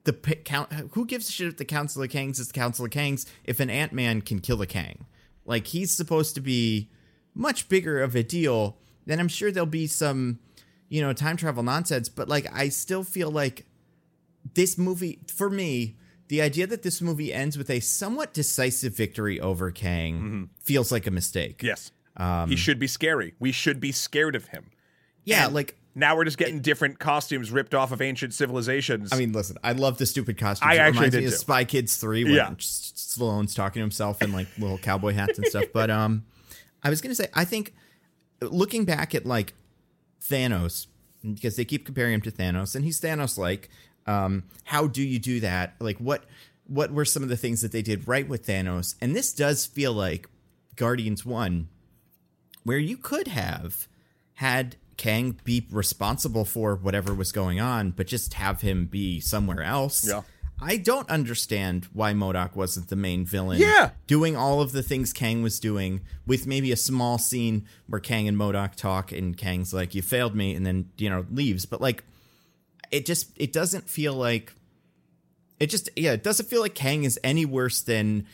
[0.04, 2.90] the count who gives a shit if the Council of Kangs is the Council of
[2.90, 5.06] Kangs if an Ant Man can kill a Kang?
[5.44, 6.90] Like he's supposed to be
[7.34, 8.78] much bigger of a deal.
[9.10, 10.38] Then I'm sure there'll be some,
[10.88, 12.08] you know, time travel nonsense.
[12.08, 13.66] But like I still feel like
[14.54, 15.96] this movie for me.
[16.28, 21.08] The idea that this movie ends with a somewhat decisive victory over Kang feels like
[21.08, 21.60] a mistake.
[21.60, 23.34] yes, Um, he should be scary.
[23.40, 24.70] We should be scared of him.
[25.24, 29.12] Yeah, And like now we're just getting different costumes ripped off of ancient civilizations.
[29.12, 30.70] I mean, listen, I love the stupid costumes.
[30.70, 31.36] I It actually reminds did me of too.
[31.38, 32.54] Spy Kids three when Yeah.
[33.52, 35.64] Talking to himself in like little cowboy hats and stuff.
[35.72, 36.24] But um,
[36.84, 37.74] I was gonna say, I think
[38.40, 39.54] looking back at like
[40.22, 40.86] Thanos,
[41.22, 43.68] because they keep comparing him to Thanos, and he's Thanos like.
[44.06, 45.74] Um, how do you do that?
[45.78, 46.24] Like, what
[46.66, 48.94] what were some of the things that they did right with Thanos?
[49.00, 50.28] And this does feel like
[50.74, 51.68] Guardians one,
[52.64, 53.86] where you could have
[54.34, 59.62] had Kang be responsible for whatever was going on, but just have him be somewhere
[59.62, 60.08] else.
[60.08, 60.22] Yeah.
[60.62, 63.60] I don't understand why MODOK wasn't the main villain.
[63.60, 63.90] Yeah.
[64.06, 68.28] Doing all of the things Kang was doing, with maybe a small scene where Kang
[68.28, 71.64] and MODOK talk and Kang's like, You failed me, and then, you know, leaves.
[71.66, 72.04] But like
[72.90, 74.52] it just it doesn't feel like
[75.58, 78.26] it just yeah, it doesn't feel like Kang is any worse than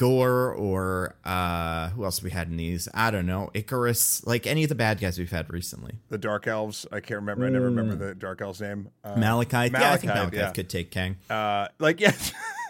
[0.00, 2.88] Gorr or uh who else we had in these?
[2.94, 5.96] I don't know, Ikaris, like any of the bad guys we've had recently.
[6.08, 6.86] the Dark Elves.
[6.90, 7.44] I can't remember.
[7.44, 8.88] I never remember the Dark Elves name.
[9.04, 10.50] Uh, Malachite, yeah, I think Malachite yeah.
[10.52, 11.16] could take Kang.
[11.28, 12.14] uh, like yeah,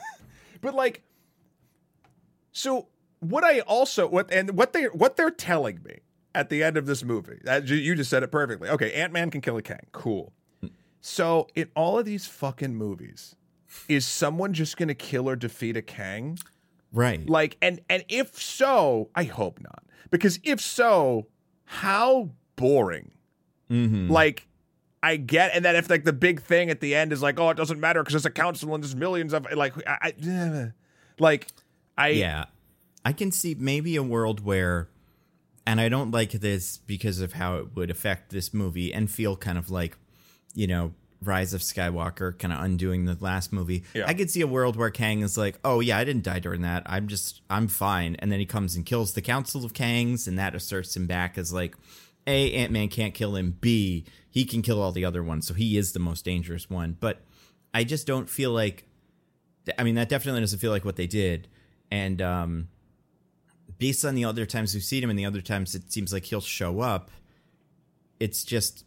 [0.61, 1.03] but like,
[2.51, 2.89] so
[3.21, 6.01] what I also what and what they what they're telling me
[6.35, 7.39] at the end of this movie.
[7.45, 8.69] That, you- you just said it perfectly.
[8.71, 9.87] Okay, Ant Man can kill a Kang.
[9.93, 10.33] Cool.
[11.01, 13.37] So in all of these fucking movies,
[13.89, 16.37] is someone just gonna kill or defeat a Kang?
[16.93, 17.29] Right.
[17.29, 19.85] Like, and and if so, I hope not.
[20.11, 21.27] Because if so,
[21.65, 23.13] how boring.
[23.71, 24.11] mm-hmm.
[24.11, 24.49] Like,
[25.03, 27.51] I get, and then if like the big thing at the end is like, oh,
[27.51, 30.73] it doesn't matter because it's a council and there's millions of like, I, I
[31.19, 31.47] like,
[31.97, 32.47] I yeah.
[33.05, 34.89] I can see maybe a world where
[35.67, 39.37] and I don't like this because of how it would affect this movie and feel
[39.37, 39.97] kind of like,
[40.55, 40.93] you know,
[41.23, 43.85] Rise of Skywalker kind of undoing the last movie.
[43.95, 44.05] Yeah.
[44.07, 46.63] I could see a world where Kang is like, "Oh yeah, I didn't die during
[46.63, 46.83] that.
[46.87, 50.39] I'm just I'm fine." And then he comes and kills the Council of Kangs and
[50.39, 51.75] that asserts him back as like,
[52.27, 55.77] A, Ant-Man can't kill him, B, he can kill all the other ones, so he
[55.77, 56.97] is the most dangerous one.
[56.99, 57.21] But
[57.75, 58.87] I just don't feel like
[59.79, 61.49] I mean, that definitely doesn't feel like what they did.
[61.91, 62.69] And um,
[63.79, 66.25] based on the other times we've seen him and the other times it seems like
[66.25, 67.11] he'll show up,
[68.19, 68.85] it's just,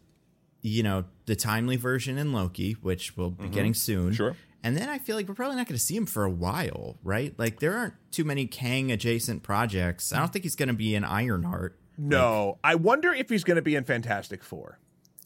[0.64, 4.06] you know, the timely version in Loki, which we'll be getting soon.
[4.08, 4.14] Mm-hmm.
[4.16, 4.36] Sure.
[4.64, 6.98] And then I feel like we're probably not going to see him for a while,
[7.04, 7.38] right?
[7.38, 10.14] Like there aren't too many Kang adjacent projects.
[10.14, 11.78] I don't think he's going to be in Ironheart.
[11.98, 12.60] no.
[12.64, 14.80] I wonder if he's going to be in Fantastic Four.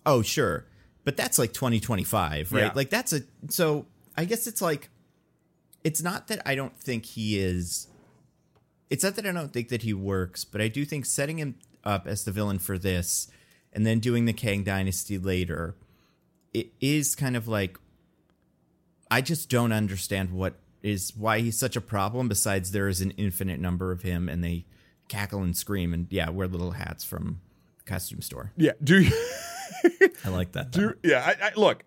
[0.07, 0.65] Oh, sure.
[1.03, 2.63] But that's like 2025, right?
[2.63, 2.71] Yeah.
[2.73, 3.85] Like that's a so
[4.17, 4.89] I guess it's like
[5.83, 7.87] it's not that I don't think he is
[8.89, 11.55] it's not that I don't think that he works, but I do think setting him
[11.83, 13.27] up as the villain for this
[13.73, 15.75] and then doing the Kang dynasty later
[16.53, 17.77] it is kind of like
[19.09, 23.11] I just don't understand what is why he's such a problem besides there is an
[23.11, 24.65] infinite number of him and they
[25.07, 27.41] cackle and scream and yeah, wear little hats from
[27.77, 28.51] the costume store.
[28.57, 28.73] Yeah.
[28.83, 29.11] Do you?
[30.25, 30.71] I like that.
[30.71, 31.23] do yeah.
[31.25, 31.83] I, I look.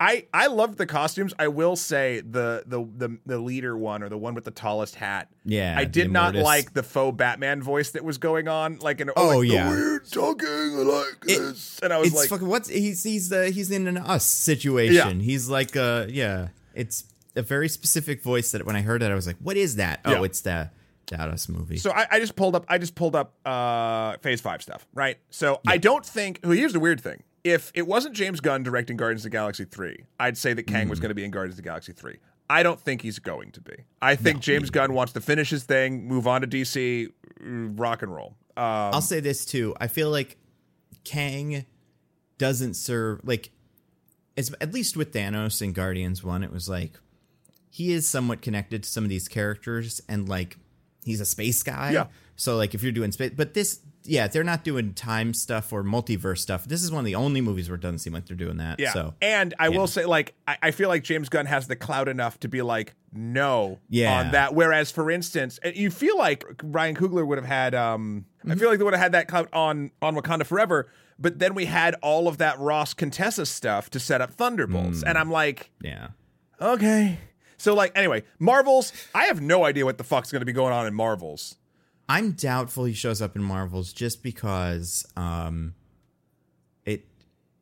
[0.00, 1.34] I I loved the costumes.
[1.38, 4.94] I will say the the the the leader one or the one with the tallest
[4.94, 5.28] hat.
[5.44, 6.42] Yeah, I did not Immortus.
[6.42, 8.78] like the faux Batman voice that was going on.
[8.78, 9.68] Like an Oh, like, the yeah.
[9.68, 13.70] weird talking like this, and I was it's like, fucking what's he's he's the he's
[13.70, 15.20] in an us situation.
[15.20, 15.24] Yeah.
[15.24, 16.48] He's like uh yeah.
[16.74, 17.04] It's
[17.36, 20.00] a very specific voice that when I heard it I was like, what is that?
[20.06, 20.22] Oh, Yeah.
[20.22, 20.70] it's the
[21.08, 21.76] that us movie.
[21.76, 22.64] So I, I just pulled up.
[22.68, 25.18] I just pulled up uh, Phase Five stuff, right?
[25.30, 26.38] So I don't think.
[26.44, 27.24] Well, here's the weird thing.
[27.44, 30.88] If it wasn't James Gunn directing Guardians of the Galaxy 3, I'd say that Kang
[30.88, 31.02] was Mm.
[31.02, 32.16] going to be in Guardians of the Galaxy 3.
[32.50, 33.74] I don't think he's going to be.
[34.02, 37.08] I think James Gunn wants to finish his thing, move on to DC,
[37.40, 38.34] mm, rock and roll.
[38.56, 39.74] Um, I'll say this too.
[39.80, 40.36] I feel like
[41.04, 41.64] Kang
[42.38, 43.50] doesn't serve like
[44.36, 46.92] it's at least with Thanos and Guardians 1 it was like
[47.68, 50.56] he is somewhat connected to some of these characters and like
[51.04, 51.90] he's a space guy.
[51.92, 52.06] Yeah.
[52.36, 55.82] So like if you're doing space but this yeah, they're not doing time stuff or
[55.84, 56.64] multiverse stuff.
[56.64, 58.80] This is one of the only movies where it doesn't seem like they're doing that.
[58.80, 58.92] yeah.
[58.92, 59.78] So and I yeah.
[59.78, 62.62] will say, like, I, I feel like James Gunn has the clout enough to be
[62.62, 64.20] like, no Yeah.
[64.20, 64.54] on that.
[64.54, 68.78] Whereas, for instance, you feel like Ryan Coogler would have had, um, I feel like
[68.78, 70.88] they would have had that clout on, on Wakanda Forever.
[71.18, 75.02] But then we had all of that Ross Contessa stuff to set up Thunderbolts.
[75.02, 76.08] And I'm like, yeah.
[76.60, 77.18] okay.
[77.58, 80.72] So, like, anyway, Marvels, I have no idea what the fuck's going to be going
[80.72, 81.56] on in Marvels.
[82.10, 85.74] I'm doubtful he shows up in Marvels just because um
[86.84, 87.04] it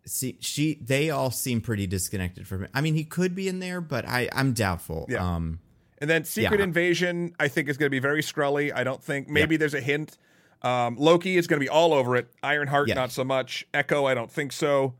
[0.06, 2.70] see she they all seem pretty disconnected from it.
[2.74, 5.06] I mean he could be in there, but I I'm doubtful.
[5.08, 5.24] Yeah.
[5.36, 5.60] Um
[6.00, 6.64] And then Secret Yeah.
[6.64, 8.72] Invasion, I think is going to be very scrully.
[8.74, 10.16] I don't think maybe there's a hint.
[10.62, 12.28] Um, Loki is going to be all over it.
[12.42, 12.94] Ironheart, Yeah.
[12.94, 13.64] not so much.
[13.74, 14.94] Echo, I don't think so.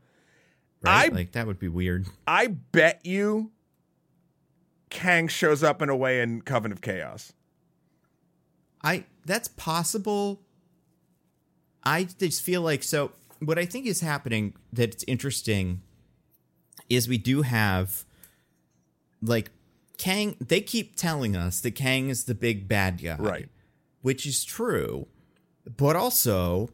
[0.81, 1.11] right?
[1.11, 2.05] I- like that would be weird.
[2.27, 3.51] I bet you
[4.89, 7.33] Kang shows up in a way in Coven of Chaos.
[8.83, 10.41] I that's possible.
[11.83, 15.81] I just feel like so what I think is happening that's interesting
[16.89, 18.05] is we do have
[19.21, 19.51] like
[19.97, 23.17] Kang they keep telling us that Kang is the big bad guy.
[23.17, 23.49] Right.
[24.01, 25.07] Which is true.
[25.77, 26.69] But also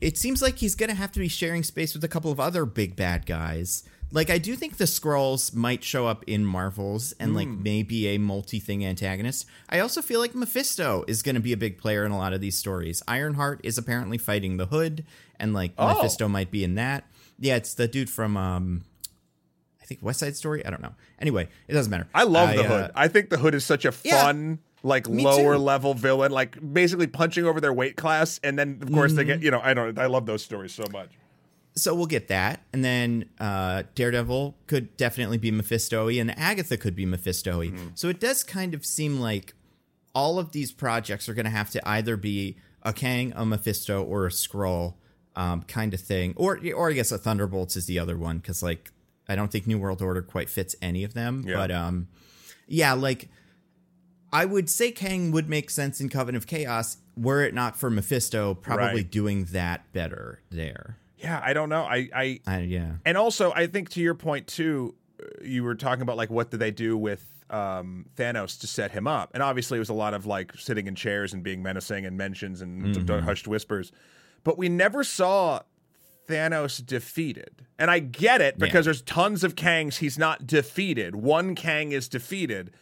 [0.00, 2.40] it seems like he's going to have to be sharing space with a couple of
[2.40, 3.84] other big bad guys.
[4.12, 8.18] Like I do think the Skrulls might show up in Marvels and like maybe a
[8.18, 9.46] multi-thing antagonist.
[9.68, 12.32] I also feel like Mephisto is going to be a big player in a lot
[12.32, 13.02] of these stories.
[13.06, 15.04] Ironheart is apparently fighting the Hood
[15.38, 15.94] and like Oh.
[15.94, 17.04] Mephisto might be in that.
[17.38, 18.82] Yeah, it's the dude from um
[19.80, 20.66] I think West Side Story.
[20.66, 20.94] I don't know.
[21.20, 22.08] Anyway, it doesn't matter.
[22.14, 22.90] I love the uh, Hood.
[22.96, 24.22] I think the Hood is such a Yeah.
[24.24, 25.60] fun, like Me lower too.
[25.60, 29.28] level villain, like basically punching over their weight class, and then of course they Mm-hmm.
[29.28, 31.10] get, you know, I don't, I love those stories so much.
[31.76, 36.96] So we'll get that, and then uh, Daredevil could definitely be Mephisto, and Agatha could
[36.96, 37.62] be Mephisto.
[37.94, 39.54] So it does kind of seem like
[40.14, 44.02] all of these projects are going to have to either be a Kang, a Mephisto,
[44.02, 44.94] or a Skrull
[45.36, 48.62] um, kind of thing, or or I guess a Thunderbolts is the other one because
[48.64, 48.90] like
[49.28, 51.54] I don't think New World Order quite fits any of them, Yeah.
[51.56, 52.08] but um,
[52.66, 53.28] yeah, like.
[54.32, 57.90] I would say Kang would make sense in Covenant of Chaos were it not for
[57.90, 59.10] Mephisto probably Right.
[59.10, 60.98] doing that better there.
[61.20, 61.82] Yeah, I don't know.
[61.82, 62.92] I, I, I, yeah.
[63.04, 66.50] and also I think to your point too, uh, you were talking about like what
[66.50, 69.94] did they do with um, Thanos to set him up, and obviously it was a
[69.94, 73.92] lot of like sitting in chairs and being menacing and mentions and d- hushed whispers,
[74.44, 75.60] but we never saw
[76.30, 77.66] Thanos defeated.
[77.78, 81.16] And I get it because there's tons of Kangs he's not defeated.
[81.16, 82.72] One Kang is defeated,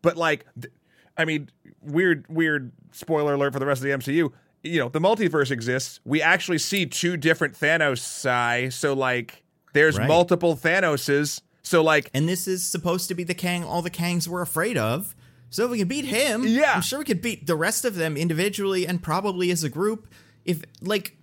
[0.00, 0.72] but like, th-
[1.16, 4.32] I mean, weird, weird spoiler alert for the rest of the MCU.
[4.64, 6.00] You know, the multiverse exists.
[6.04, 8.72] We actually see two different Thanos.
[8.72, 9.44] So like,
[9.74, 10.08] there's Right.
[10.08, 11.40] multiple Thanoses.
[11.62, 14.76] So like, And this is supposed to be the Kang all the Kangs were afraid
[14.76, 15.14] of.
[15.50, 16.72] So if we can beat him, Yeah.
[16.74, 20.08] I'm sure we could beat the rest of them individually and probably as a group.
[20.44, 21.16] If like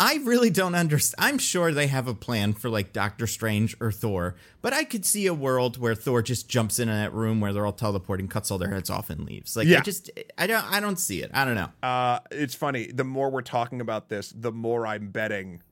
[0.00, 1.16] I really don't understand.
[1.18, 5.04] I'm sure they have a plan for like Doctor Strange or Thor, but I could
[5.04, 8.50] see a world where Thor just jumps in that room where they're all teleporting, cuts
[8.52, 9.56] all their heads off, and leaves.
[9.56, 9.78] Like, Yeah.
[9.78, 11.32] I just, I don't, I don't see it.
[11.34, 11.70] I don't know.
[11.82, 12.86] uh, it's funny.
[12.92, 15.62] The more we're talking about this, the more I'm betting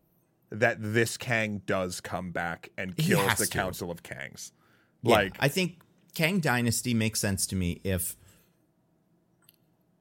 [0.51, 3.51] that this Kang does come back and kills the to.
[3.51, 4.51] Council of Kangs.
[5.03, 5.79] Yeah, Like, I think
[6.15, 8.17] Kang Dynasty makes sense to me if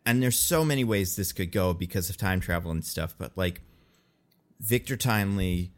[0.06, 3.32] and there's so many ways this could go because of time travel and stuff, but
[3.36, 3.62] like
[4.60, 5.72] Victor Timely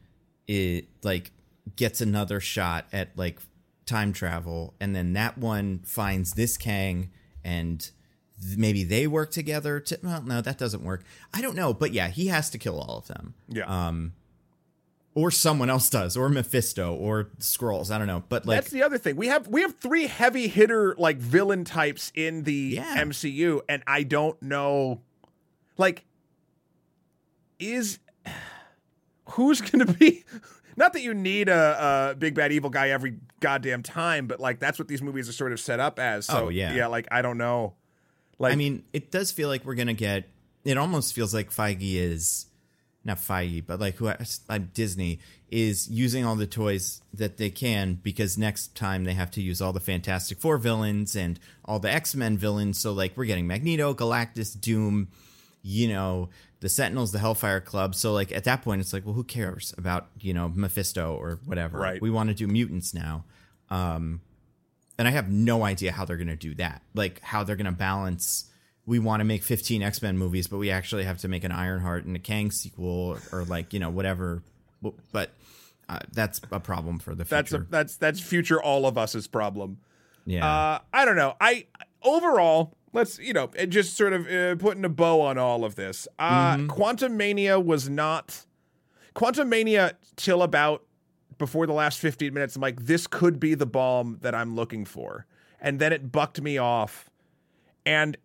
[0.47, 1.31] it like
[1.75, 3.39] gets another shot at like
[3.85, 7.09] time travel and then that one finds this Kang
[7.43, 7.89] and
[8.41, 11.03] th- maybe they work together to well no that doesn't work.
[11.33, 13.63] I don't know, but yeah, he has to kill all of them yeah.
[13.87, 14.13] um,
[15.17, 17.89] or someone else does, or Mephisto, or Skrulls.
[17.89, 19.15] I don't know, but like, That's the other thing.
[19.15, 22.97] We have we have three heavy hitter like villain types in the Yeah.
[23.03, 25.01] MCU, and I don't know,
[25.75, 26.05] like,
[27.57, 27.97] is
[29.31, 30.23] who's going to be?
[30.75, 34.59] Not that you need a, a big bad evil guy every goddamn time, but like
[34.59, 36.27] that's what these movies are sort of set up as.
[36.27, 36.73] So Oh, yeah.
[36.73, 36.87] yeah.
[36.87, 37.73] Like I don't know.
[38.37, 40.29] Like I mean, it does feel like we're gonna get.
[40.63, 42.45] It almost feels like Feige is
[43.03, 44.11] not Feige, but like who
[44.49, 45.19] like Disney
[45.49, 49.61] is using all the toys that they can because next time they have to use
[49.61, 52.77] all the Fantastic Four villains and all the X Men villains.
[52.79, 55.07] So like we're getting Magneto, Galactus, Doom,
[55.63, 57.95] you know, the Sentinels, the Hellfire Club.
[57.95, 61.39] So like at that point, it's like, well, who cares about you know Mephisto or
[61.45, 61.77] whatever?
[61.77, 62.01] Right.
[62.01, 63.25] We want to do mutants now.
[63.69, 64.21] Um,
[64.97, 66.81] and I have no idea how they're going to do that.
[66.95, 68.45] Like how they're going to balance.
[68.85, 71.51] We want to make 15 X Men movies, but we actually have to make an
[71.51, 74.41] Ironheart and a Kang sequel, or, or like you know whatever.
[75.11, 75.31] But
[75.89, 77.35] uh, that's a problem for the future.
[77.35, 79.79] That's a, that's that's future all of us's problem.
[80.25, 80.45] yeah.
[80.45, 81.35] Uh, I don't know.
[81.39, 81.65] I
[82.01, 85.75] overall, let's you know, it just sort of uh, putting a bow on all of
[85.75, 86.07] this.
[86.19, 88.45] Uh, Quantumania was not
[89.15, 90.83] Quantumania till about
[91.37, 92.55] before the last 15 minutes.
[92.55, 95.25] I'm like, this could be the bomb that I'm looking for,
[95.61, 97.09] and then it bucked me off,
[97.85, 98.17] and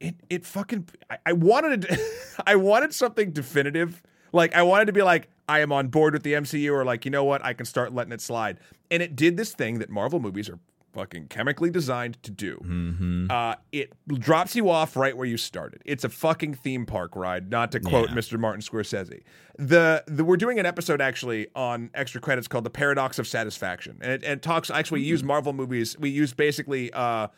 [0.00, 1.86] it it fucking I, I wanted
[2.46, 4.02] I wanted something definitive.
[4.32, 7.04] Like I wanted to be like I am on board with the MCU or like
[7.04, 8.58] you know what I can start letting it slide.
[8.90, 10.58] And it did this thing that Marvel movies are
[10.92, 13.28] fucking chemically designed to do.
[13.30, 15.82] Uh, it drops you off right where you started.
[15.84, 18.14] It's a fucking theme park ride, not to quote Yeah.
[18.16, 18.38] Mr.
[18.38, 19.22] Martin Scorsese.
[19.58, 23.98] The, the we're doing an episode actually on extra credits called "The Paradox of Satisfaction,"
[24.00, 24.70] and it, and it talks.
[24.70, 25.96] Actually, we use Marvel movies.
[25.98, 27.28] We use basically uh,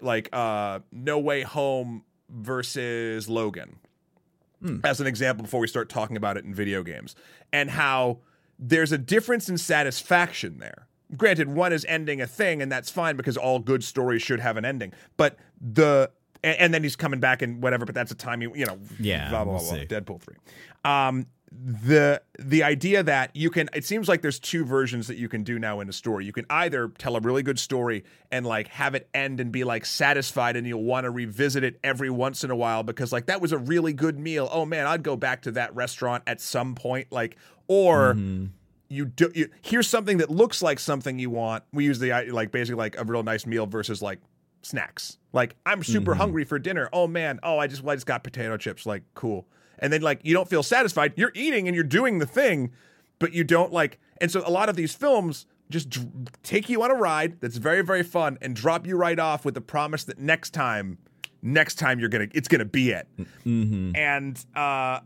[0.00, 3.76] like uh, No Way Home versus Logan
[4.82, 7.14] as an example before we start talking about it in video games
[7.52, 8.18] and how
[8.58, 10.86] there's a difference in satisfaction there.
[11.16, 14.56] Granted, one is ending a thing, and that's fine because all good stories should have
[14.56, 14.92] an ending.
[15.16, 16.10] But the
[16.42, 17.84] and, and then he's coming back and whatever.
[17.84, 18.78] But that's a time you you know.
[18.98, 19.70] Yeah, blah blah we'll blah.
[19.70, 19.80] blah.
[19.80, 19.86] see.
[19.86, 20.36] Deadpool three.
[20.84, 25.28] Um, the the idea that you can it seems like there's two versions that you
[25.28, 26.24] can do now in a story.
[26.24, 29.62] You can either tell a really good story and like have it end and be
[29.62, 33.26] like satisfied and you'll want to revisit it every once in a while because like
[33.26, 34.48] that was a really good meal.
[34.50, 37.36] Oh man, I'd go back to that restaurant at some point like
[37.68, 38.14] or
[38.88, 41.64] you do you, here's something that looks like something you want.
[41.72, 44.20] We use the like basically like a real nice meal versus like
[44.62, 45.18] snacks.
[45.32, 46.88] Like I'm super hungry for dinner.
[46.92, 48.86] Oh man, oh I just well, I just got potato chips.
[48.86, 49.46] Like cool.
[49.78, 51.14] And then like you don't feel satisfied.
[51.16, 52.72] You're eating and you're doing the thing,
[53.18, 53.98] but you don't like.
[54.20, 56.08] And so a lot of these films just dr-
[56.42, 59.54] take you on a ride that's very very fun and drop you right off with
[59.54, 60.98] the promise that next time,
[61.42, 63.08] next time you're gonna it's gonna be it.
[63.96, 65.00] And uh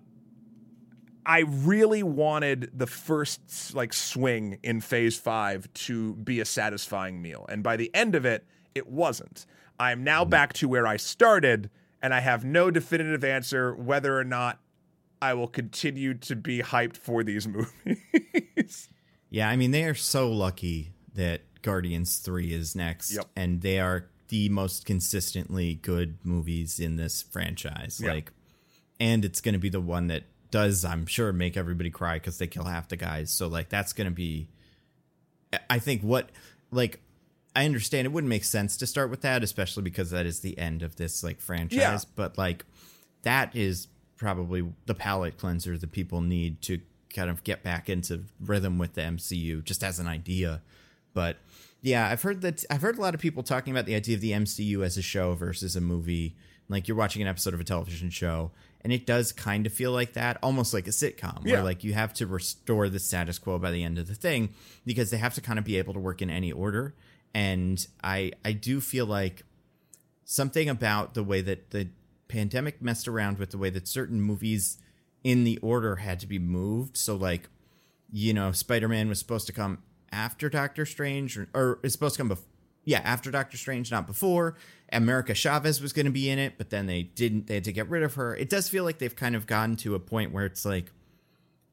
[1.29, 7.45] I really wanted the first like swing in phase five to be a satisfying meal.
[7.51, 9.45] And by the end of it, it wasn't.
[9.79, 10.31] I'm now mm-hmm.
[10.31, 11.69] back to where I started,
[12.01, 14.59] and I have no definitive answer whether or not
[15.21, 17.47] I will continue to be hyped for these
[17.87, 18.89] movies.
[19.29, 23.27] Yeah, I mean they are so lucky that Guardians 3 is next Yep.
[23.37, 28.01] and they are the most consistently good movies in this franchise.
[28.03, 28.13] Yeah.
[28.13, 28.33] Like
[28.99, 32.39] and it's going to be the one that does I'm sure make everybody cry cuz
[32.39, 33.31] they kill half the guys.
[33.31, 34.49] So like that's to be
[35.71, 36.31] I think what
[36.71, 37.01] like
[37.57, 40.57] I understand it wouldn't make sense to start with that especially because that is the
[40.59, 41.99] end of this like franchise, Yeah.
[42.17, 42.65] but like
[43.23, 46.81] that is probably the palate cleanser that people need to
[47.15, 50.61] kind of get back into rhythm with the MCU just as an idea.
[51.15, 51.39] But
[51.81, 54.21] yeah, I've heard that I've heard a lot of people talking about the idea of
[54.21, 56.37] the MCU as a show versus a movie.
[56.69, 58.51] Like you're watching an episode of a television show
[58.83, 61.55] and it does kind of feel like that, almost like a sitcom Yeah.
[61.55, 64.51] where like you have to restore the status quo by the end of the thing
[64.87, 66.95] because they have to kind of be able to work in any order.
[67.35, 69.45] And I I do feel like
[70.25, 71.89] something about the way that the
[72.29, 74.79] pandemic messed around with the way that certain movies
[75.25, 76.97] in the order had to be moved.
[76.97, 77.49] So like,
[78.13, 79.79] you know, Spider-Man was supposed to come
[80.13, 82.45] after Doctor Strange or, or is supposed to come before
[82.85, 84.57] yeah, after Doctor Strange, not before.
[84.93, 87.47] America Chavez was going to be in it, but then they didn't.
[87.47, 88.35] They had to get rid of her.
[88.35, 90.93] It does feel like they've kind of gotten to a point where it's like,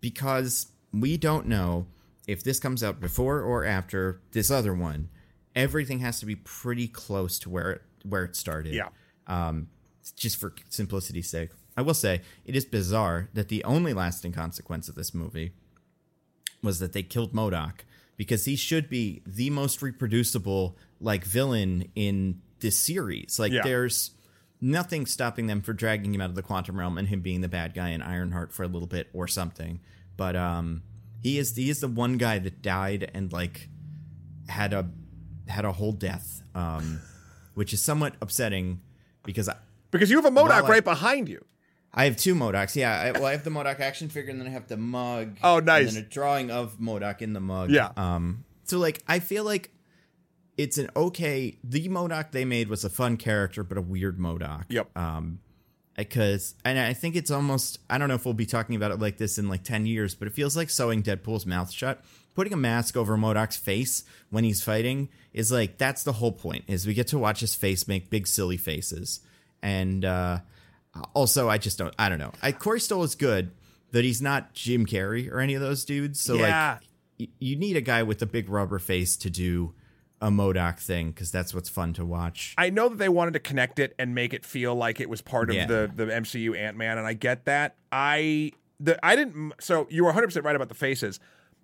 [0.01, 1.87] because we don't know
[2.27, 5.09] if this comes out before or after this other one,
[5.55, 8.89] everything has to be pretty close to where it, where it started yeah.
[9.27, 9.67] um,
[10.15, 11.49] just for simplicity's sake.
[11.77, 15.51] I will say it is bizarre that the only lasting consequence of this movie
[16.63, 17.81] was that they killed MODOK
[18.17, 23.39] because he should be the most reproducible like villain in this series.
[23.39, 23.61] Like Yeah.
[23.63, 24.11] there's
[24.61, 27.47] nothing stopping them for dragging him out of the quantum realm and him being the
[27.49, 29.79] bad guy in Ironheart for a little bit or something.
[30.17, 30.83] But um
[31.21, 33.69] he is he is the one guy that died and like
[34.47, 34.89] had a
[35.47, 36.41] had a whole death.
[36.53, 37.01] Um
[37.53, 38.81] which is somewhat upsetting
[39.23, 39.55] because I,
[39.91, 41.43] Because you have a MODOK Well, right behind you.
[41.93, 42.75] I have two MODOKs.
[42.75, 45.37] Yeah, I, well, I have the MODOK action figure, and then I have the mug.
[45.41, 45.87] Oh, nice.
[45.87, 47.71] And then a drawing of MODOK in the mug.
[47.71, 47.91] Yeah.
[47.95, 48.43] Um.
[48.65, 49.69] So like, I feel like
[50.57, 51.57] it's an okay.
[51.63, 54.65] The MODOK they made was a fun character, but a weird MODOK.
[54.69, 54.97] Yep.
[54.97, 55.39] Um,
[55.97, 57.79] because and I think it's almost.
[57.89, 60.15] I don't know if we'll be talking about it like this in like ten years,
[60.15, 62.03] but it feels like sewing Deadpool's mouth shut.
[62.35, 66.65] Putting a mask over MODOK's face when he's fighting is like that's the whole point.
[66.67, 69.21] Is we get to watch his face make big silly faces,
[69.61, 70.39] and uh,
[71.13, 71.93] Also, I just don't.
[71.97, 72.33] I don't know.
[72.41, 73.51] I, Corey Stoll is good,
[73.93, 76.19] but he's not Jim Carrey or any of those dudes.
[76.19, 76.73] So Yeah.
[76.73, 76.81] like,
[77.19, 79.73] y- you need a guy with a big rubber face to do
[80.21, 82.55] a MODOK thing because that's what's fun to watch.
[82.57, 85.21] I know that they wanted to connect it and make it feel like it was
[85.21, 85.65] part of Yeah.
[85.65, 87.75] the the MCU Ant Man, and I get that.
[87.91, 89.53] I the I didn't.
[89.59, 91.19] So you were 100 percent right about the faces.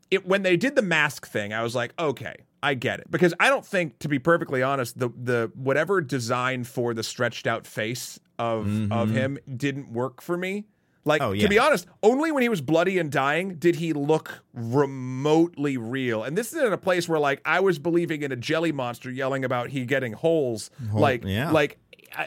[0.10, 3.34] It when they did the mask thing, I was like, okay, I get it because
[3.40, 7.66] I don't think, to be perfectly honest, the the whatever design for the stretched out
[7.66, 9.14] face of of mm-hmm.
[9.14, 10.66] him didn't work for me.
[11.06, 11.22] Like.
[11.22, 15.78] Oh, to be honest, only when he was bloody and dying did he look remotely
[15.78, 16.24] real.
[16.24, 19.10] And this is in a place where like I was believing in a jelly monster
[19.10, 20.70] yelling about he getting holes.
[20.94, 21.52] like yeah.
[21.52, 21.78] like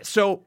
[0.02, 0.46] so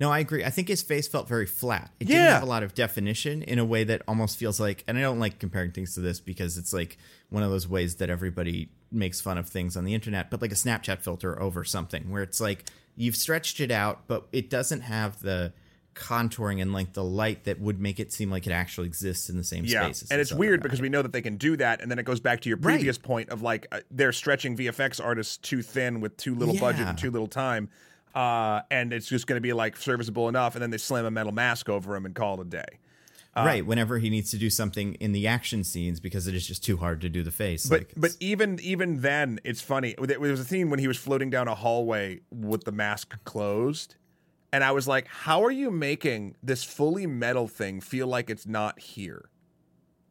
[0.00, 0.44] No, I agree.
[0.44, 1.90] I think his face felt very flat.
[2.00, 4.98] It didn't have a lot of definition in a way that almost feels like, and
[4.98, 6.98] I don't like comparing things to this because it's like
[7.30, 10.52] one of those ways that everybody makes fun of things on the internet, but like
[10.52, 12.64] a Snapchat filter over something where it's like
[12.96, 15.52] you've stretched it out, but it doesn't have the
[15.94, 19.36] contouring and like the light that would make it seem like it actually exists in
[19.36, 19.84] the same yeah.
[19.84, 20.10] space.
[20.10, 20.64] And it's weird guy.
[20.64, 22.58] because we know that they can do that and then it goes back to your
[22.58, 22.74] Right.
[22.74, 26.86] previous point of like uh, they're stretching VFX artists too thin with too little budget
[26.86, 27.68] and too little time.
[28.14, 31.10] Uh, and it's just going to be like serviceable enough, and then they slam a
[31.10, 32.78] metal mask over him and call it a day.
[33.34, 36.62] right, whenever he needs to do something in the action scenes because it is just
[36.62, 37.64] too hard to do the face.
[37.66, 39.94] But like, but even even then, it's funny.
[39.98, 43.96] There was a scene when he was floating down a hallway with the mask closed,
[44.52, 48.46] and I was like, "How are you making this fully metal thing feel like it's
[48.46, 49.28] not here?"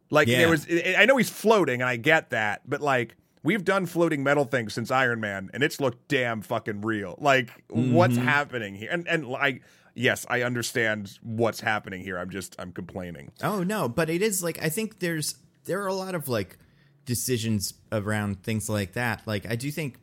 [0.10, 0.40] Like Yeah.
[0.40, 0.68] there was,
[0.98, 4.74] I know he's floating, and I get that, but like we've done floating metal things
[4.74, 7.16] since Iron Man, and it's looked damn fucking real.
[7.20, 8.24] Like what's Mm-hmm.
[8.28, 8.90] happening here?
[8.92, 9.62] And and like
[9.96, 12.18] yes, I understand what's happening here.
[12.18, 13.32] I'm just I'm complaining.
[13.42, 15.36] Oh no, but it is like I think there's
[15.66, 16.58] there are a lot of like
[17.06, 19.22] decisions around things like that.
[19.26, 19.98] Like I do think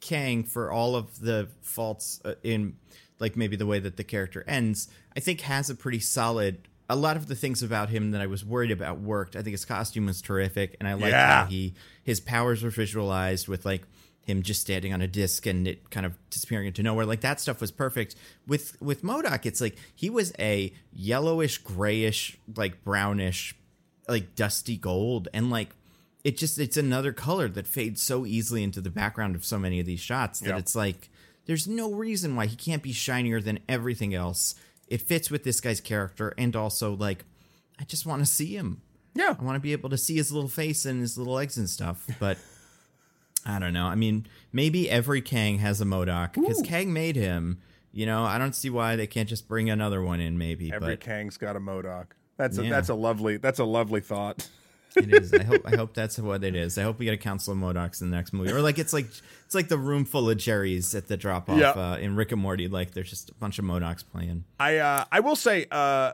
[0.00, 2.76] Kang, for all of the faults uh, in
[3.22, 6.68] like maybe the way that the character ends, I think has a pretty solid.
[6.90, 9.34] A lot of the things about him that I was worried about worked.
[9.36, 11.44] I think his costume was terrific, and I liked Yeah.
[11.44, 13.84] how he his powers were visualized with like
[14.20, 17.06] him just standing on a disc and it kind of disappearing into nowhere.
[17.06, 18.14] Like that stuff was perfect.
[18.46, 23.54] With with MODOK, it's like he was a yellowish, grayish, like brownish,
[24.08, 25.70] like dusty gold, and like
[26.24, 29.80] it just it's another color that fades so easily into the background of so many
[29.80, 30.58] of these shots that Yeah.
[30.58, 31.08] it's like
[31.46, 34.54] there's no reason why he can't be shinier than everything else.
[34.88, 37.24] It fits with this guy's character, and also like
[37.80, 38.82] I just want to see him.
[39.14, 41.56] Yeah, I want to be able to see his little face and his little legs
[41.58, 42.06] and stuff.
[42.18, 42.38] But
[43.46, 43.86] I don't know.
[43.86, 47.60] I mean, maybe every Kang has a MODOK because Kang made him.
[47.92, 50.38] You know, I don't see why they can't just bring another one in.
[50.38, 52.06] Maybe, every but Kang's got a MODOK.
[52.38, 52.70] That's a, Yeah.
[52.70, 54.48] that's a lovely that's a lovely thought.
[54.96, 55.32] it is.
[55.32, 55.62] I hope.
[55.64, 56.76] I hope that's what it is.
[56.78, 58.92] I hope we get a council of MODOKs in the next movie, or like it's
[58.92, 59.06] like
[59.46, 61.70] it's like the room full of Jerry's at the drop off Yeah.
[61.70, 62.68] uh, in Rick and Morty.
[62.68, 64.44] Like there's just a bunch of MODOKs playing.
[64.60, 66.12] I uh, I will say uh,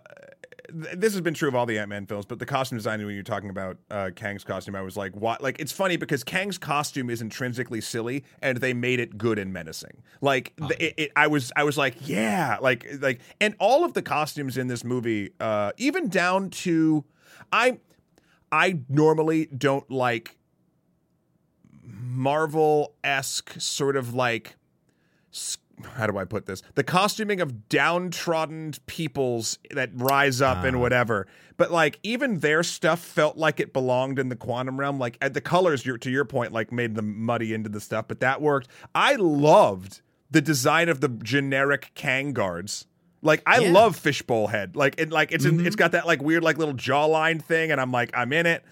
[0.70, 3.05] th- this has been true of all the Ant Man films, but the costume design
[3.05, 5.43] when you're talking about uh, Kang's costume, I was like, what?
[5.43, 9.53] Like it's funny because Kang's costume is intrinsically silly, and they made it good and
[9.53, 10.03] menacing.
[10.20, 13.95] Like the, it, it, I was I was like, yeah, like like, and all of
[13.95, 17.05] the costumes in this movie, uh, even down to
[17.53, 17.79] I.
[18.51, 20.36] I normally don't like
[21.82, 24.57] Marvel esque sort of like
[25.94, 26.62] how do I put this?
[26.74, 31.26] The costuming of downtrodden peoples that rise up and whatever.
[31.57, 34.98] But like even their stuff felt like it belonged in the quantum realm.
[34.98, 38.09] Like uh, the colors, to your point, like made them muddy into the stuff.
[38.09, 38.68] But that worked.
[38.94, 40.01] I loved
[40.31, 42.86] the design of the generic Kang guards.
[43.23, 43.73] Like I Yeah.
[43.73, 44.77] love fishbowl head.
[44.77, 47.81] Like it, like it's in, it's got that like weird like little jawline thing, and
[47.81, 48.62] I'm like I'm in it.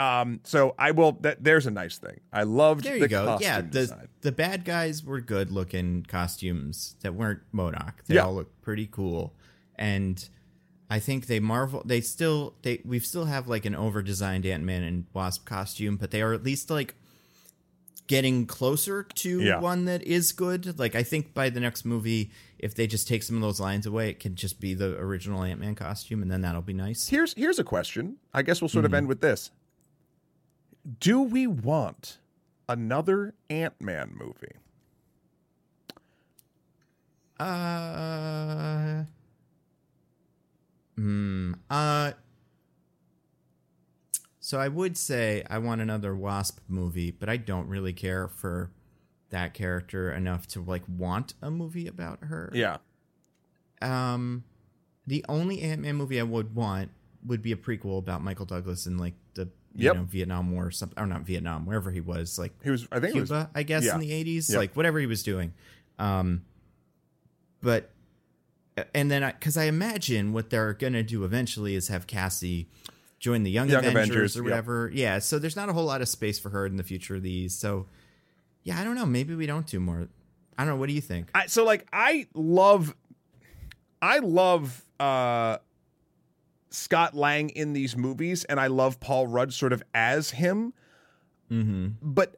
[0.00, 1.12] Um, so I will.
[1.20, 2.18] That there's a nice thing.
[2.32, 3.24] I loved There the you go.
[3.26, 4.08] costume Yeah, the design.
[4.22, 7.92] the bad guys were good looking costumes that weren't MODOK.
[8.06, 8.22] They Yeah.
[8.24, 9.34] all looked pretty cool,
[9.76, 10.28] and
[10.90, 11.82] I think they marvel.
[11.86, 15.96] They still they we still have like an over designed Ant Man and Wasp costume,
[15.96, 16.96] but they are at least like
[18.08, 19.60] getting closer to Yeah.
[19.60, 20.78] one that is good.
[20.78, 22.30] Like I think by the next movie,
[22.62, 25.42] if they just take some of those lines away, it can just be the original
[25.42, 27.08] Ant Man costume, and then that'll be nice.
[27.08, 28.16] Here's here's a question.
[28.32, 28.94] I guess we'll sort Mm-hmm.
[28.94, 29.50] of end with this.
[31.00, 32.18] Do we want
[32.68, 34.56] another Ant-Man movie?
[37.38, 39.04] Uh.
[40.96, 41.52] Hmm.
[41.70, 42.12] Uh.
[44.40, 48.70] So I would say I want another Wasp movie, but I don't really care for
[49.32, 52.50] that character enough to like want a movie about her.
[52.54, 52.76] Yeah.
[53.82, 54.44] Um,
[55.06, 56.90] the only Ant Man movie I would want
[57.26, 59.96] would be a prequel about Michael Douglas in like the you Yep.
[59.96, 63.00] know Vietnam War or something, or not Vietnam, wherever he was, like He was I
[63.00, 63.94] think it was Cuba, I guess, yeah.
[63.94, 64.58] in the 80s, Yep.
[64.58, 65.52] like whatever he was doing.
[65.98, 66.42] Um,
[67.60, 67.90] but
[68.94, 72.68] and then because I, imagine what they're gonna do eventually is have Cassie
[73.18, 74.44] join the Young, Young Avengers, Avengers, or yep.
[74.44, 74.90] whatever.
[74.92, 77.22] Yeah, so there's not a whole lot of space for her in the future of
[77.22, 77.54] these.
[77.54, 77.86] So
[78.64, 79.06] yeah, I don't know.
[79.06, 80.08] Maybe we don't do more.
[80.56, 80.76] I don't know.
[80.76, 81.30] What do you think?
[81.34, 82.94] I, so like I love
[84.00, 85.58] I love uh
[86.70, 90.72] Scott Lang in these movies and I love Paul Rudd sort of as him.
[91.50, 91.88] Mm-hmm.
[92.00, 92.36] But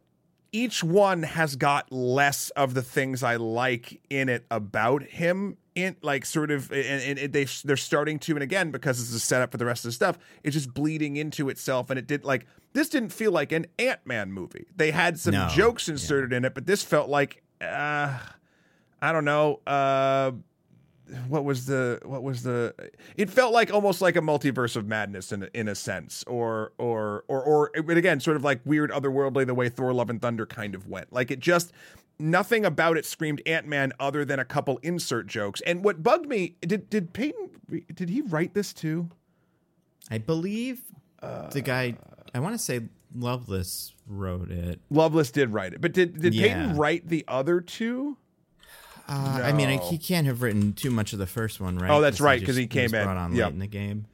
[0.54, 5.96] each one has got less of the things I like in it about him in
[6.00, 9.20] like sort of and, and they they're starting to and again because this is a
[9.20, 12.24] setup for the rest of the stuff it's just bleeding into itself and it did
[12.24, 15.48] like this didn't feel like an Ant-Man movie they had some No.
[15.48, 18.16] jokes inserted in it but this felt like uh
[19.02, 20.30] I don't know uh
[21.28, 22.74] what was the what was the
[23.16, 26.72] it felt like almost like a multiverse of madness in a, in a sense or
[26.78, 30.20] or or or but again sort of like weird otherworldly the way Thor Love and
[30.22, 31.72] Thunder kind of went like it just
[32.18, 36.56] nothing about it screamed Ant-Man other than a couple insert jokes and what bugged me
[36.62, 37.50] did did Peyton
[37.94, 39.10] did he write this too
[40.10, 40.82] I believe
[41.22, 41.96] uh, the guy.
[42.34, 42.80] I want to say
[43.16, 44.80] Loveness wrote it.
[44.90, 46.42] Loveness did write it but did did Yeah.
[46.48, 48.16] Peyton write the other two
[49.08, 51.90] Uh, I mean, I, he can't have written too much of the first one, right?
[51.90, 53.04] Oh, that's right, because he came was in.
[53.04, 53.44] brought on Yep.
[53.46, 54.06] late in the game.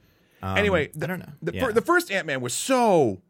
[0.43, 1.29] Um, anyway, I the, don't know.
[1.41, 1.65] The, Yeah.
[1.67, 3.21] fir- the first Ant Man was so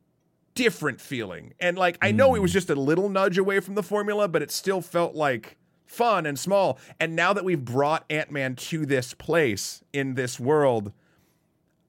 [0.56, 2.42] different feeling, and like I know it Mm.
[2.44, 6.26] was just a little nudge away from the formula, but it still felt like fun
[6.26, 6.80] and small.
[7.00, 10.94] And now that we've brought Ant Man to this place in this world,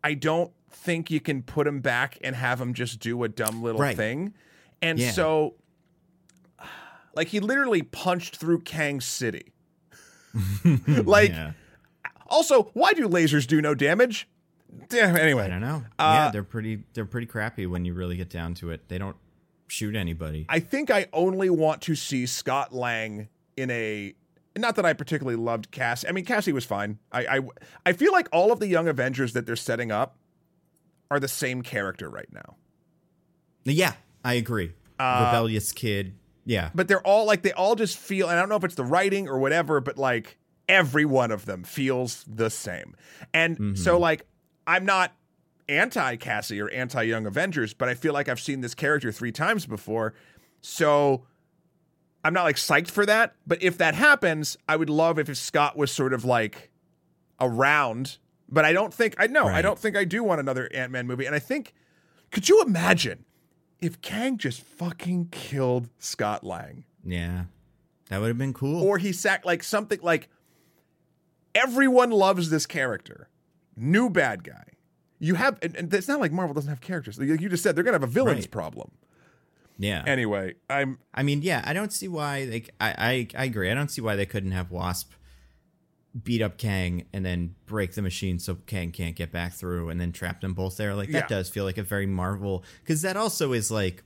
[0.04, 3.62] I don't think you can put him back and have him just do a dumb
[3.62, 3.96] little Right.
[3.96, 4.34] thing.
[4.82, 5.12] And Yeah.
[5.12, 5.54] so,
[7.14, 9.51] like, he literally punched through Kang City.
[11.04, 11.52] like, yeah.
[12.28, 14.28] also, why do lasers do no damage?
[14.90, 15.84] Yeah, anyway, I don't know.
[15.98, 16.84] Uh, yeah, they're pretty.
[16.94, 18.88] They're pretty crappy when you really get down to it.
[18.88, 19.16] They don't
[19.66, 20.46] shoot anybody.
[20.48, 24.14] I think I only want to see Scott Lang in a.
[24.56, 26.04] Not that I particularly loved Cass.
[26.06, 26.98] I mean, Cassie was fine.
[27.10, 27.40] I, I
[27.86, 30.16] I feel like all of the young Avengers that they're setting up
[31.10, 32.56] are the same character right now.
[33.64, 33.94] yeah,
[34.24, 34.72] I agree.
[34.98, 36.14] Uh, Rebellious kid.
[36.44, 38.28] Yeah, But they're all like they all just feel.
[38.28, 40.38] And I don't know if it's the writing or whatever, but like
[40.68, 42.96] every one of them feels the same.
[43.32, 44.02] And so mm-hmm.
[44.02, 44.26] like
[44.66, 45.12] I'm not
[45.68, 49.32] anti Cassie or anti Young Avengers, but I feel like I've seen this character three
[49.32, 50.14] times before.
[50.60, 51.26] So
[52.24, 53.34] I'm not like psyched for that.
[53.46, 56.70] But if that happens, I would love if Scott was sort of like
[57.40, 58.18] around.
[58.48, 59.46] But I don't think I know.
[59.46, 61.26] I don't think I do want another Ant Man movie.
[61.26, 61.72] And I think,
[62.30, 63.24] could you imagine
[63.82, 66.84] if Kang just fucking killed Scott Lang?
[67.04, 67.44] yeah,
[68.08, 68.82] that would have been cool.
[68.82, 70.28] or he sacked like something like
[71.54, 73.28] everyone loves this character
[73.76, 74.64] new bad guy
[75.18, 77.74] you have and, and it's not like marvel doesn't have characters like you just said
[77.76, 78.50] they're gonna have a villain's Right.
[78.50, 78.90] problem
[79.78, 82.64] yeah, anyway i'm I mean, yeah, I don't see why they.
[82.80, 82.94] I,
[83.34, 83.70] I I agree.
[83.70, 85.10] I don't see why they couldn't have Wasp
[86.22, 90.00] beat up Kang and then break the machine so Kang can't get back through and
[90.00, 90.94] then trap them both there.
[90.94, 91.36] Like that Yeah.
[91.38, 94.02] does feel like a very Marvel because that also is like.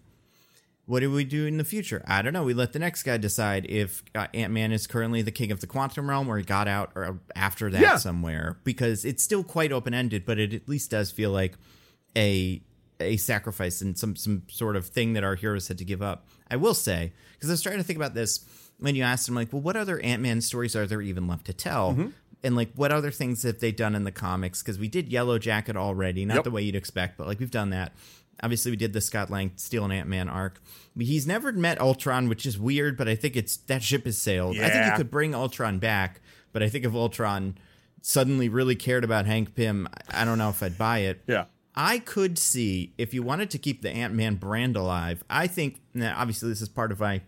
[0.89, 2.01] What do we do in the future?
[2.07, 2.45] I don't know.
[2.45, 5.59] We let the next guy decide if uh, Ant Man is currently the king of
[5.59, 7.97] the quantum realm or he got out or after that Yeah.
[7.97, 11.55] somewhere because it's still quite open ended, but it at least does feel like
[12.16, 12.62] a
[13.01, 16.28] a sacrifice and some some sort of thing that our heroes had to give up.
[16.49, 18.45] I will say because I was trying to think about this
[18.78, 21.47] when you asked them like, well, what other Ant Man stories are there even left
[21.47, 21.93] to tell?
[21.93, 22.09] Mm-hmm.
[22.43, 24.62] And like, what other things have they done in the comics?
[24.62, 26.44] Because we did Yellow Jacket already, not Yep.
[26.44, 27.93] the way you'd expect, but like we've done that.
[28.43, 30.61] Obviously, we did the Scott Lang Steel and Ant Man arc.
[30.98, 34.59] He's never met Ultron, which is weird, but I think it's that ship has sailed.
[34.59, 36.20] I think you could bring Ultron back,
[36.53, 37.57] but I think if Ultron
[38.03, 41.23] suddenly really cared about Hank Pym, I I don't know if I'd buy it.
[41.27, 41.47] yeah
[41.78, 45.23] I could see if you wanted to keep the Ant Man brand alive.
[45.28, 47.20] I think now, obviously this is part of my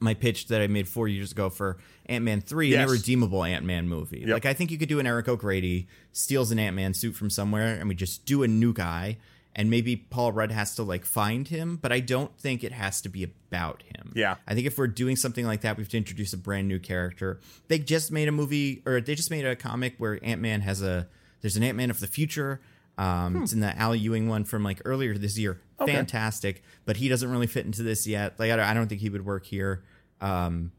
[0.00, 2.82] my pitch that I made four years ago for Ant Man three, Yes.
[2.82, 4.20] an irredeemable Ant Man movie.
[4.20, 4.28] Yep.
[4.28, 7.30] Like I think you could do an Eric O'Grady steals an Ant Man suit from
[7.30, 9.16] somewhere, and we just do a new guy,
[9.54, 13.00] and maybe Paul Rudd has to like find him, but I don't think it has
[13.02, 14.12] to be about him.
[14.14, 14.36] Yeah.
[14.46, 16.78] I think if we're doing something like that, we have to introduce a brand new
[16.78, 17.40] character.
[17.68, 20.82] They just made a movie, or they just made a comic where Ant Man has
[20.82, 21.08] a
[21.40, 22.60] there's an Ant Man of the future.
[22.98, 25.60] Um, It's in the Al Ewing one from like earlier this year.
[25.80, 25.92] Okay.
[25.92, 28.38] Fantastic, but he doesn't really fit into this yet.
[28.38, 29.84] Like I don't, I don't think he would work here.
[30.20, 30.72] Um,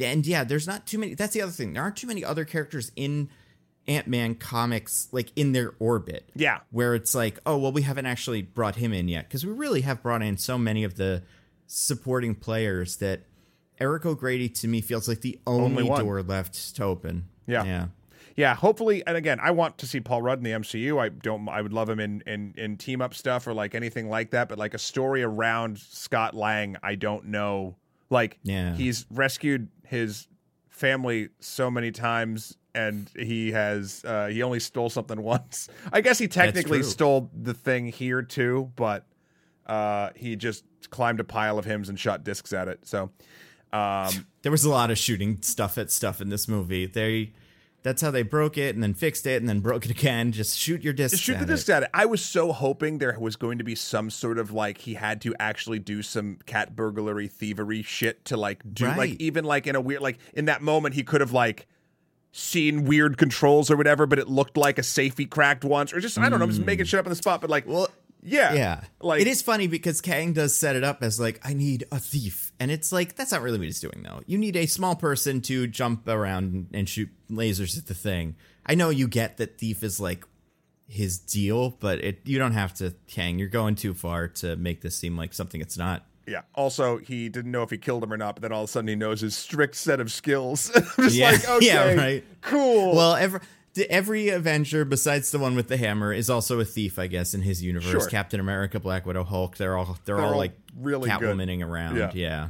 [0.00, 1.14] and yeah, there's not too many.
[1.14, 1.72] That's the other thing.
[1.74, 3.28] There aren't too many other characters in
[3.86, 6.28] Ant Man comics like in their orbit.
[6.34, 6.60] Yeah.
[6.70, 9.82] where it's like, oh well, we haven't actually brought him in yet because we really
[9.82, 11.22] have brought in so many of the
[11.68, 13.20] supporting players that
[13.78, 17.26] Eric O'Grady to me feels like the only, Only door left to open.
[17.46, 17.64] Yeah.
[17.64, 17.86] yeah,
[18.36, 21.48] yeah hopefully and again i want to see paul rudd in the mcu i don't
[21.48, 24.48] i would love him in in in team up stuff or like anything like that
[24.48, 27.76] but like a story around scott lang i don't know
[28.10, 28.74] like Yeah.
[28.74, 30.28] he's rescued his
[30.68, 35.68] family so many times and he has uh, he only stole something once.
[35.92, 39.06] I guess he technically stole the thing here too, but
[39.66, 42.80] uh, he just climbed a pile of hymns and shot discs at it.
[42.82, 43.10] So
[43.72, 46.86] um, There was a lot of shooting stuff at stuff in this movie.
[46.86, 47.32] They
[47.84, 50.32] that's how they broke it and then fixed it and then broke it again.
[50.32, 51.18] Just shoot your disc.
[51.18, 51.68] Shoot the it.
[51.68, 51.90] at it.
[51.92, 55.20] I was so hoping there was going to be some sort of like he had
[55.20, 59.76] to actually do some cat burglary thievery shit to like do like even like in
[59.76, 61.66] a weird like in that moment he could have like
[62.32, 66.00] seen weird controls or whatever, but it looked like a safe he cracked once or
[66.00, 66.88] just I don't know, I'm just making mm.
[66.88, 67.42] shit up on the spot.
[67.42, 67.88] But like, well,
[68.22, 68.80] yeah, Yeah.
[69.00, 71.98] like it is funny because Kang does set it up as like, I need a
[71.98, 72.43] thief.
[72.60, 74.20] And it's like, that's not really what he's doing though.
[74.26, 78.36] You need a small person to jump around and shoot lasers at the thing.
[78.66, 80.24] I know you get that thief is like
[80.88, 83.38] his deal, but it you don't have to Kang.
[83.38, 86.04] You're going too far to make this seem like something it's not.
[86.26, 86.42] Yeah.
[86.54, 88.72] Also, he didn't know if he killed him or not, but then all of a
[88.72, 90.70] sudden he knows his strict set of skills.
[90.96, 91.30] Just Yeah.
[91.32, 92.24] like, okay, Yeah, right.
[92.40, 92.94] cool.
[92.94, 93.40] Well, every
[93.90, 97.42] every Avenger besides the one with the hammer is also a thief, I guess, in
[97.42, 97.90] his universe.
[97.90, 98.08] Sure.
[98.08, 101.20] Captain America, Black Widow, Hulk, they're all they're, They're all, all like really good.
[101.20, 101.96] Catwomaning around.
[101.96, 102.10] Yeah.
[102.14, 102.48] yeah.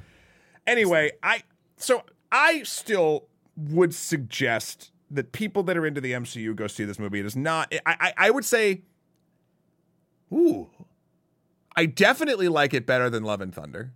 [0.67, 1.43] anyway, I
[1.77, 6.99] so I still would suggest that people that are into the MCU go see this
[6.99, 7.21] movie.
[7.21, 7.73] It is not.
[7.87, 8.83] I I, I would say,
[10.33, 10.69] ooh,
[11.77, 13.93] I definitely like it better than Love and Thunder.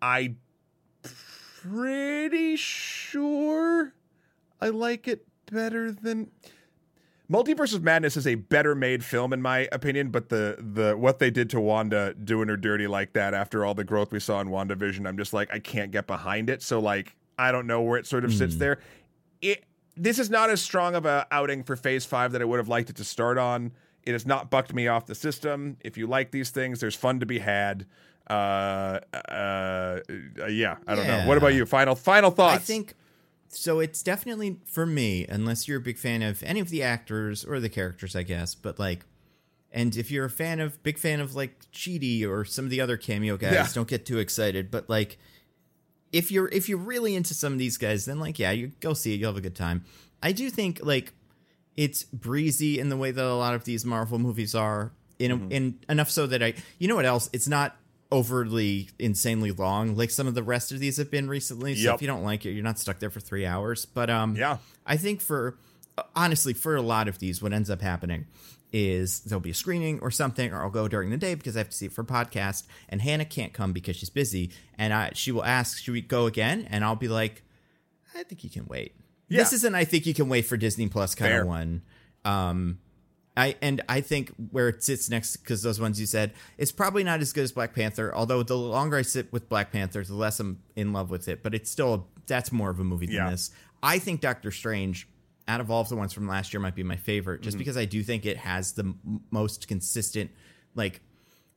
[0.00, 0.34] I
[1.62, 3.94] pretty sure
[4.60, 6.30] I like it better than
[7.30, 11.18] Multiverse of Madness is a better made film in my opinion, but the the what
[11.18, 14.40] they did to Wanda doing her dirty like that after all the growth we saw
[14.40, 16.62] in WandaVision, I'm just like I can't get behind it.
[16.62, 18.80] So like I don't know where it sort of sits there.
[19.40, 19.64] It
[19.96, 22.68] this is not as strong of a outing for Phase 5 that I would have
[22.68, 23.72] liked it to start on.
[24.02, 25.76] It has not bucked me off the system.
[25.80, 27.86] If you like these things, there's fun to be had.
[28.28, 30.00] Uh, uh,
[30.48, 31.24] yeah, I don't know.
[31.26, 31.66] What about you?
[31.66, 32.56] Final final thoughts.
[32.56, 32.94] I think
[33.54, 33.80] so.
[33.80, 37.60] It's definitely for me, unless you're a big fan of any of the actors or
[37.60, 38.54] the characters, I guess.
[38.54, 39.04] But like,
[39.70, 42.80] and if you're a fan of, big fan of like Chidi or some of the
[42.80, 43.68] other cameo guys, Yeah.
[43.74, 44.70] don't get too excited.
[44.70, 45.18] But like,
[46.12, 48.92] if you're if you're really into some of these guys, then like, yeah, you go
[48.94, 49.20] see it.
[49.20, 49.84] You'll have a good time.
[50.22, 51.12] I do think like
[51.76, 54.92] it's breezy in the way that a lot of these Marvel movies are.
[55.18, 55.52] In Mm-hmm.
[55.52, 57.30] in enough so that I, you know what else?
[57.32, 57.76] It's not
[58.12, 61.74] overly insanely long like some of the rest of these have been recently.
[61.74, 61.94] So Yep.
[61.96, 63.84] if you don't like it, you're not stuck there for three hours.
[63.86, 64.58] But um, Yeah.
[64.86, 65.56] I think for
[66.14, 68.26] honestly for a lot of these, what ends up happening
[68.72, 71.60] is there'll be a screening or something, or I'll go during the day because I
[71.60, 72.64] have to see it for podcast.
[72.88, 76.26] And Hannah can't come because she's busy, and I she will ask, "Should we go
[76.26, 77.42] again?" And I'll be like,
[78.14, 78.94] "I think you can wait."
[79.28, 79.74] This isn't.
[79.74, 81.42] I think you can wait for Disney Plus kind Fair.
[81.42, 81.82] of one.
[82.24, 82.78] Um,
[83.36, 87.02] I and I think where it sits next because those ones you said it's probably
[87.02, 88.14] not as good as Black Panther.
[88.14, 91.42] Although the longer I sit with Black Panther, the less I'm in love with it.
[91.42, 93.30] But it's still that's more of a movie than Yeah.
[93.30, 93.50] this.
[93.82, 95.08] I think Doctor Strange,
[95.48, 97.44] out of all of the ones from last year, might be my favorite, Mm-hmm.
[97.44, 100.30] just because I do think it has the m- most consistent
[100.74, 101.00] like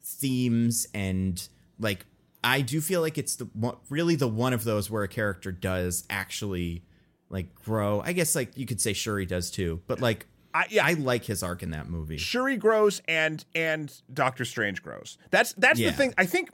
[0.02, 1.48] themes and
[1.80, 2.06] like
[2.44, 5.52] I do feel like it's the one, really the one of those where a character
[5.52, 6.84] does actually
[7.30, 8.02] like grow.
[8.02, 11.26] I guess like you could say Shuri does too, but like I, yeah, I like
[11.26, 12.18] his arc in that movie.
[12.18, 15.18] Shuri grows and and Doctor Strange grows.
[15.30, 15.92] That's that's Yeah.
[15.92, 16.14] the thing.
[16.18, 16.50] I think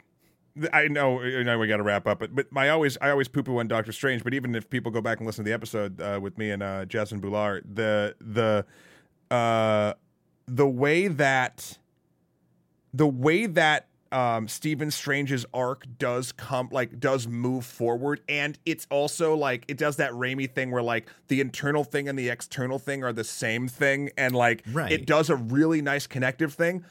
[0.74, 3.28] I know I know we got to wrap up, but but my always I always
[3.28, 4.24] poo poo on Doctor Strange.
[4.24, 6.64] But even if people go back and listen to the episode uh, with me and
[6.64, 8.66] uh, Jasmine Boulard, the the
[9.34, 9.94] uh,
[10.48, 11.78] the way that
[12.94, 18.88] the way that um, Stephen Strange's arc does come like does move forward, and it's
[18.90, 22.80] also like it does that Raimi thing where like the internal thing and the external
[22.80, 24.92] thing are the same thing, and like Right.
[24.92, 26.86] it does a really nice connective thing.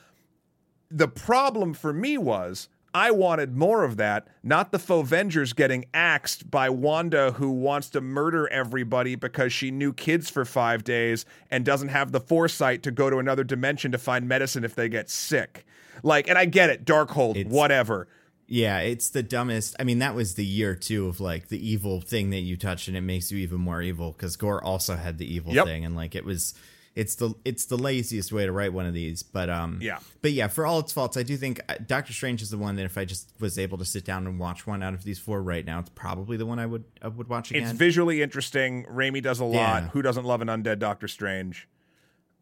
[0.90, 6.50] The problem for me was I wanted more of that, not the Fovengers getting axed
[6.50, 11.64] by Wanda, who wants to murder everybody because she knew kids for five days and
[11.64, 15.08] doesn't have the foresight to go to another dimension to find medicine if they get
[15.08, 15.64] sick.
[16.02, 18.08] Like, and I get it, Darkhold, It's- whatever.
[18.52, 19.76] Yeah, it's the dumbest.
[19.78, 22.88] I mean, that was the year too of like the evil thing that you touch,
[22.88, 25.66] and it makes you even more evil because Gorr also had the evil Yep.
[25.66, 26.54] thing, and like it was,
[26.96, 29.22] it's the it's the laziest way to write one of these.
[29.22, 30.00] But um, Yeah.
[30.20, 32.74] But yeah, for all its faults, I do think uh, Doctor Strange is the one
[32.74, 35.20] that if I just was able to sit down and watch one out of these
[35.20, 37.62] four right now, it's probably the one I would I would watch again.
[37.62, 38.84] It's visually interesting.
[38.86, 39.52] Raimi does a lot.
[39.84, 39.88] Yeah.
[39.90, 41.68] Who doesn't love an undead Doctor Strange?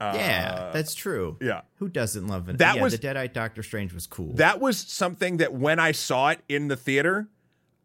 [0.01, 1.37] Yeah, that's true.
[1.41, 1.63] yeah.
[1.77, 2.59] Who doesn't love it?
[2.59, 4.33] That yeah, was- the Deadite Doctor Strange was cool.
[4.35, 7.29] That was something that when I saw it in the theater,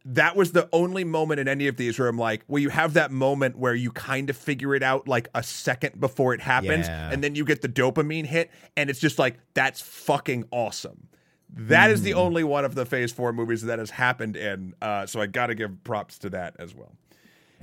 [0.05, 2.93] that was the only moment in any of these where I'm like, well, you have
[2.95, 6.87] that moment where you kind of figure it out like a second before it happens,
[6.87, 7.09] Yeah.
[7.11, 11.07] and then you get the dopamine hit, and it's just like, that's fucking awesome.
[11.55, 12.05] That is Hmm.
[12.05, 15.27] the only one of the Phase Four movies that has happened in, uh, so I
[15.27, 16.91] got to give props to that as well.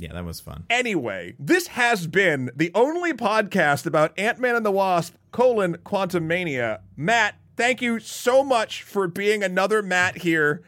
[0.01, 0.65] Yeah, that was fun.
[0.71, 6.81] Anyway, this has been the only podcast about Ant Man and the Wasp: colon Quantumania.
[6.97, 10.63] Matt, thank you so much for being another Matt here.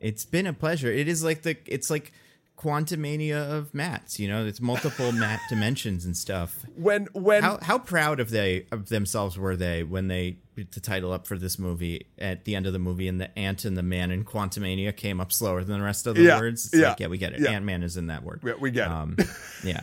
[0.00, 0.90] It's been a pleasure.
[0.90, 2.12] It is like the it's like
[2.58, 4.18] Quantumania of Matts.
[4.20, 6.64] You know, it's multiple Matt dimensions and stuff.
[6.76, 10.80] When when How how proud of they of themselves were they when they put the
[10.80, 13.76] title up for this movie at the end of the movie and the ant and
[13.76, 16.66] the man in Quantumania came up slower than the rest of the Yeah, words.
[16.66, 17.40] It's yeah, like, yeah, we get it.
[17.40, 17.50] yeah.
[17.50, 18.42] Ant Man is in that word.
[18.44, 18.92] Yeah, we get it.
[18.92, 19.16] um,
[19.64, 19.80] yeah.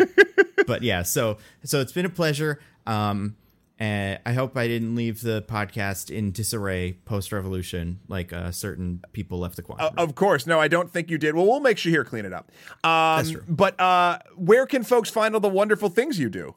[0.67, 2.59] but yeah, so so it's been a pleasure.
[2.87, 3.35] Um,
[3.79, 9.01] and I hope I didn't leave the podcast in disarray post revolution, like uh, certain
[9.13, 9.97] people left the quadrant.
[9.97, 10.45] Of course.
[10.45, 11.33] No, I don't think you did.
[11.33, 12.51] Well, we'll make sure here clean it up.
[12.83, 13.43] Um, That's true.
[13.47, 16.53] But uh, where can folks find all the wonderful things you do?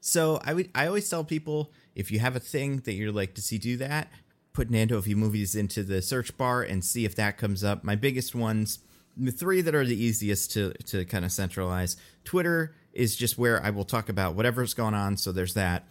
[0.00, 3.34] So I would I always tell people if you have a thing that you'd like
[3.34, 4.10] to see do that,
[4.54, 7.84] put Nando V Movies into the search bar and see if that comes up.
[7.84, 8.78] My biggest ones,
[9.14, 11.98] the three that are the easiest to to kind of centralize.
[12.24, 15.18] Twitter is just where I will talk about whatever's going on.
[15.18, 15.86] So there's that.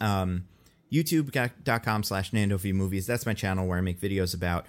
[0.00, 0.44] Um,
[0.92, 3.06] YouTube.com slash Nando Movies.
[3.06, 4.66] That's my channel where I make videos about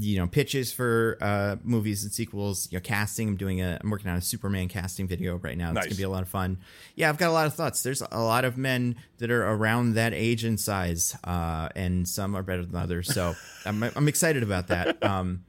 [0.00, 3.28] you know pitches for uh movies and sequels you know casting.
[3.30, 5.70] I'm doing a i'm working on a superman casting video right now.
[5.70, 5.84] It's Nice.
[5.86, 6.58] gonna be a lot of fun.
[6.94, 7.82] Yeah i've got a lot of thoughts.
[7.82, 12.36] There's a lot of men that are around that age and size uh and some
[12.36, 13.12] are better than others.
[13.12, 13.34] So
[13.66, 15.02] i'm, I'm excited about that.
[15.02, 15.44] Um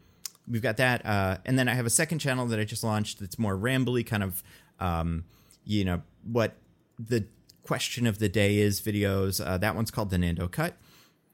[0.49, 3.19] we've got that uh and then i have a second channel that i just launched
[3.19, 4.41] that's more rambly kind of
[4.79, 5.25] um
[5.63, 6.55] you know what
[6.97, 7.23] the
[7.63, 10.75] question of the day is videos uh that one's called the nando cut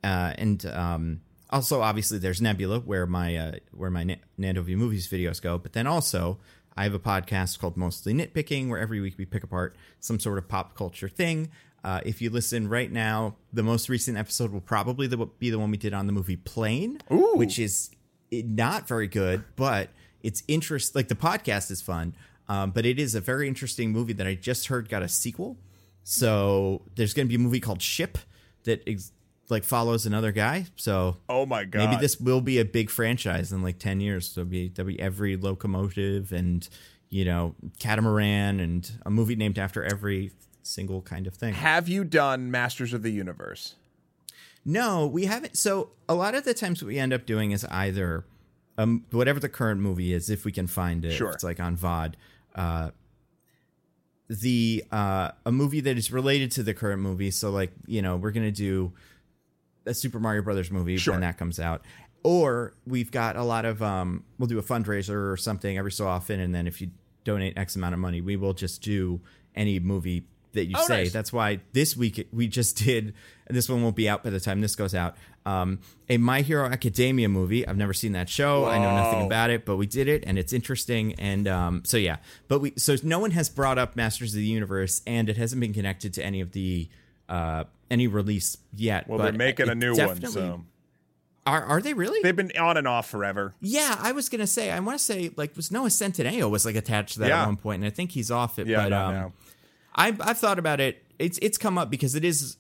[0.05, 4.75] uh, and um, also obviously there's Nebula where my uh, where my Na- Nando V
[4.75, 6.37] Movies videos go, but then also
[6.77, 10.37] I have a podcast called Mostly Nitpicking where every week we pick apart some sort
[10.37, 11.49] of pop culture thing.
[11.83, 15.57] Uh, if you listen right now, the most recent episode will probably the, be the
[15.57, 17.33] one we did on the movie Plane, Ooh.
[17.35, 17.89] which is
[18.31, 19.89] not very good, but
[20.21, 20.95] it's interest.
[20.95, 22.15] Like the podcast is fun,
[22.47, 25.57] um, but it is a very interesting movie that I just heard got a sequel.
[26.07, 28.17] So there's going to be a movie called Ship
[28.63, 29.11] that ex-
[29.49, 30.67] like follows another guy.
[30.75, 31.79] So Oh my god!
[31.89, 34.33] maybe this will be a big franchise in like 10 years.
[34.35, 36.67] There'll be, there'll be every locomotive and,
[37.09, 41.55] you know, catamaran and a movie named after every single kind of thing.
[41.55, 43.73] Have you done Masters of the Universe?
[44.63, 45.57] No, we haven't.
[45.57, 48.25] So a lot of the times what we end up doing is either
[48.77, 51.31] um, whatever the current movie is, if we can find it, Sure.
[51.31, 52.13] it's like on VOD.
[52.55, 52.91] Uh,
[54.27, 57.31] the uh, a movie that is related to the current movie.
[57.31, 58.93] So like you know we're gonna do
[59.85, 61.13] a Super Mario Brothers movie Sure.
[61.13, 61.83] when that comes out.
[62.23, 66.07] Or we've got a lot of um, we'll do a fundraiser or something every so
[66.07, 66.89] often, and then if you
[67.23, 69.21] donate X amount of money, we will just do
[69.55, 71.03] any movie that you Oh, say.
[71.03, 71.11] nice.
[71.13, 73.13] That's why this week we just did.
[73.45, 75.15] And this one won't be out by the time this goes out.
[75.45, 77.67] Um, a My Hero Academia movie.
[77.67, 78.65] I've never seen that show.
[78.65, 81.13] I know nothing about it, but we did it, and it's interesting.
[81.19, 82.17] And um, so yeah,
[82.47, 85.59] but we so no one has brought up Masters of the Universe, and it hasn't
[85.59, 86.89] been connected to any of the
[87.29, 89.07] uh, any release yet.
[89.07, 90.63] Well, but they're making a new one, so
[91.45, 92.19] Are are they really?
[92.23, 93.53] they've been on and off forever.
[93.61, 94.71] yeah, I was gonna say.
[94.71, 97.43] I want to say like was Noah Centineo was like attached to that Yeah.
[97.43, 98.65] at one point, and I think he's off it.
[98.67, 99.33] Yeah, but um.
[99.95, 101.03] I've I've thought about it.
[101.19, 102.57] It's it's come up because it is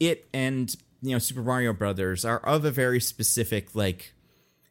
[0.00, 4.14] it and you know Super Mario Brothers are of a very specific like,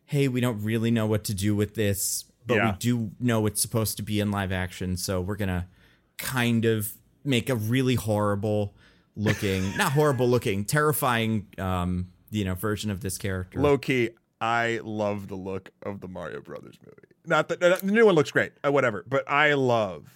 [0.06, 2.72] hey, we don't really know what to do with this, but Yeah.
[2.72, 5.68] we do know it's supposed to be in live action, so we're gonna
[6.18, 6.94] kind of
[7.24, 8.74] make a really horrible
[9.16, 13.60] looking, not horrible looking, terrifying, um, you know, version of this character.
[13.60, 16.98] Low key, I love the look of the Mario Brothers movie.
[17.26, 20.08] Not that the new one looks great, uh, whatever, but I love,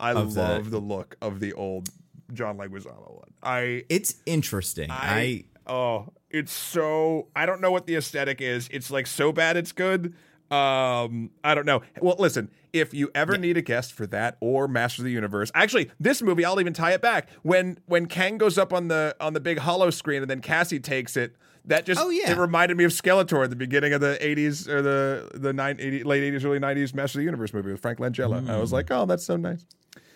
[0.00, 1.88] I Of the- love the look of the old
[2.32, 3.28] John Leguizamo one.
[3.42, 4.90] I it's interesting.
[4.90, 8.68] I, I, oh, it's so I don't know what the aesthetic is.
[8.72, 10.14] It's like so bad it's good.
[10.50, 11.82] Um, I don't know.
[12.00, 15.50] Well, listen, if you ever need a guest for that or Master of the Universe,
[15.54, 19.16] actually, this movie I'll even tie it back when when Kang goes up on the
[19.20, 21.36] on the big hollow screen and then Cassie takes it.
[21.66, 22.30] That just Oh, yeah.
[22.30, 25.76] it reminded me of Skeletor at the beginning of the 80s or the the nine,
[25.80, 28.48] 80, late 80s early 90s Master of the Universe movie with Frank Langella.
[28.48, 28.76] I was hmm.
[28.76, 29.64] like, "Oh, that's so nice."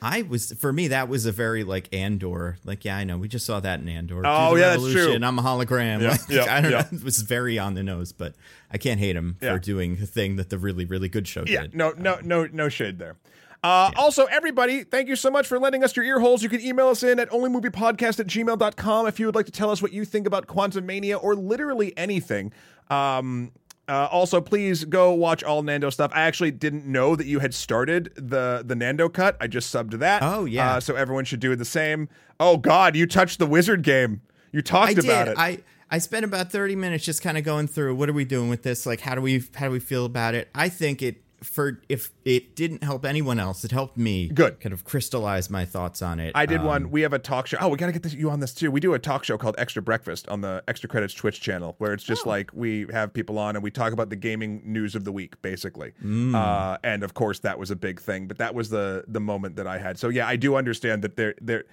[0.03, 2.57] I was for me that was a very like Andor.
[2.65, 4.23] Like yeah, I know we just saw that in Andor.
[4.25, 5.27] Oh, Do the yeah, that's Revolution, true.
[5.29, 6.01] I'm a hologram.
[6.01, 6.79] Yeah, Like, yeah, I don't yeah.
[6.83, 6.87] know.
[6.93, 8.35] It was very on the nose, but
[8.71, 9.53] I can't hate him Yeah.
[9.55, 11.75] for doing the thing that the really really good show Yeah, did.
[11.75, 13.17] no, no, no, no shade there.
[13.63, 16.43] Uh, Also, everybody, thank you so much for lending us your ear holes.
[16.43, 19.71] You can email us in at onlymoviepodcast at gmail.com if you would like to tell
[19.71, 22.53] us what you think about Quantumania or literally anything.
[22.89, 23.53] Um,
[23.89, 26.13] uh, also, please go watch all Nando stuff.
[26.15, 29.37] I actually didn't know that you had started the the Nando cut.
[29.41, 30.23] I just subbed to that.
[30.23, 30.77] Oh, yeah.
[30.77, 32.09] Uh, so everyone should do the same.
[32.39, 34.23] Oh God, you touched the wizard game.
[34.53, 35.33] You talked I about did.
[35.33, 35.39] it.
[35.39, 35.59] I
[35.91, 38.63] I spent about 30 minutes just kind of going through what are we doing with
[38.63, 38.87] this?
[38.87, 40.49] Like how do we how do we feel about it?
[40.55, 44.29] I think it for if it didn't help anyone else, it helped me.
[44.29, 44.61] Good.
[44.61, 46.33] Kind of crystallize my thoughts on it.
[46.35, 46.91] I did Um, one.
[46.91, 47.57] We have a talk show.
[47.61, 48.71] Oh, we got to get this, you on this too.
[48.71, 51.93] We do a talk show called Extra Breakfast on the Extra Credits Twitch channel, where
[51.95, 52.09] it's Oh.
[52.09, 55.13] just like we have people on and we talk about the gaming news of the
[55.13, 55.93] week, basically.
[56.05, 56.35] Mm.
[56.35, 58.27] Uh, and of course, that was a big thing.
[58.27, 59.99] But that was the the moment that I had.
[59.99, 61.65] So yeah, I do understand that they're they're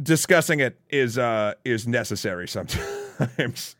[0.00, 3.76] discussing it is uh is necessary sometimes.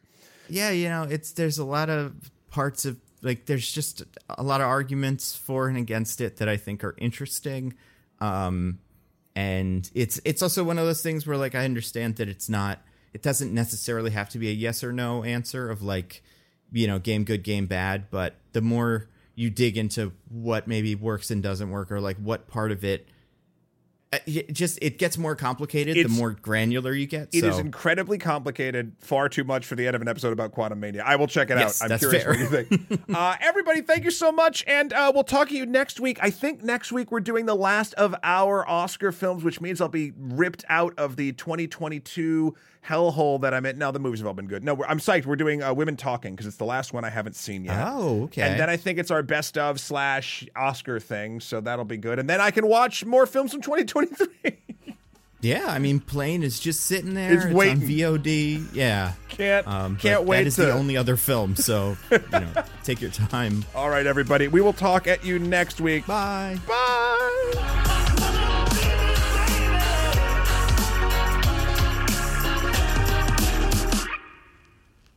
[0.48, 4.60] Yeah, you know, it's there's a lot of parts of like there's just a lot
[4.60, 7.74] of arguments for and against it that I think are interesting.
[8.20, 8.78] Um
[9.36, 12.80] and it's it's also one of those things where like I understand that it's not
[13.12, 16.22] it doesn't necessarily have to be a yes or no answer of like
[16.72, 21.30] you know, game good, game bad, but the more you dig into what maybe works
[21.30, 23.08] and doesn't work or like what part of it
[24.26, 27.28] it just it gets more complicated It's- the more granular you get.
[27.32, 27.60] It is so.
[27.60, 31.00] incredibly complicated, far too much for the end of an episode about Quantumania.
[31.02, 31.84] I will check it Yes, out.
[31.84, 32.32] I'm that's curious fair.
[32.32, 33.02] what you think.
[33.14, 36.18] uh, everybody, thank you so much, and uh, we'll talk to you next week.
[36.20, 39.88] I think next week we're doing the last of our Oscar films, which means I'll
[39.88, 42.54] be ripped out of the 2022
[42.86, 43.78] hellhole that I'm in.
[43.78, 44.64] Now the movies have all been good.
[44.64, 45.26] No, I'm psyched.
[45.26, 47.76] We're doing uh, Women Talking because it's the last one I haven't seen yet.
[47.86, 48.42] Oh, okay.
[48.42, 52.18] And then I think it's our best of slash Oscar thing, so that'll be good.
[52.18, 54.56] And then I can watch more films from 2023.
[55.42, 57.32] Yeah, I mean, Plane is just sitting there.
[57.32, 57.82] It's It's, waiting.
[57.82, 58.74] on VOD.
[58.74, 60.66] Yeah, can't um, can't wait That is to.
[60.66, 62.52] the only other film, so you know,
[62.84, 63.64] take your time.
[63.74, 64.48] All right, everybody.
[64.48, 66.06] We will talk at you next week.
[66.06, 66.58] Bye.
[66.68, 68.06] Bye.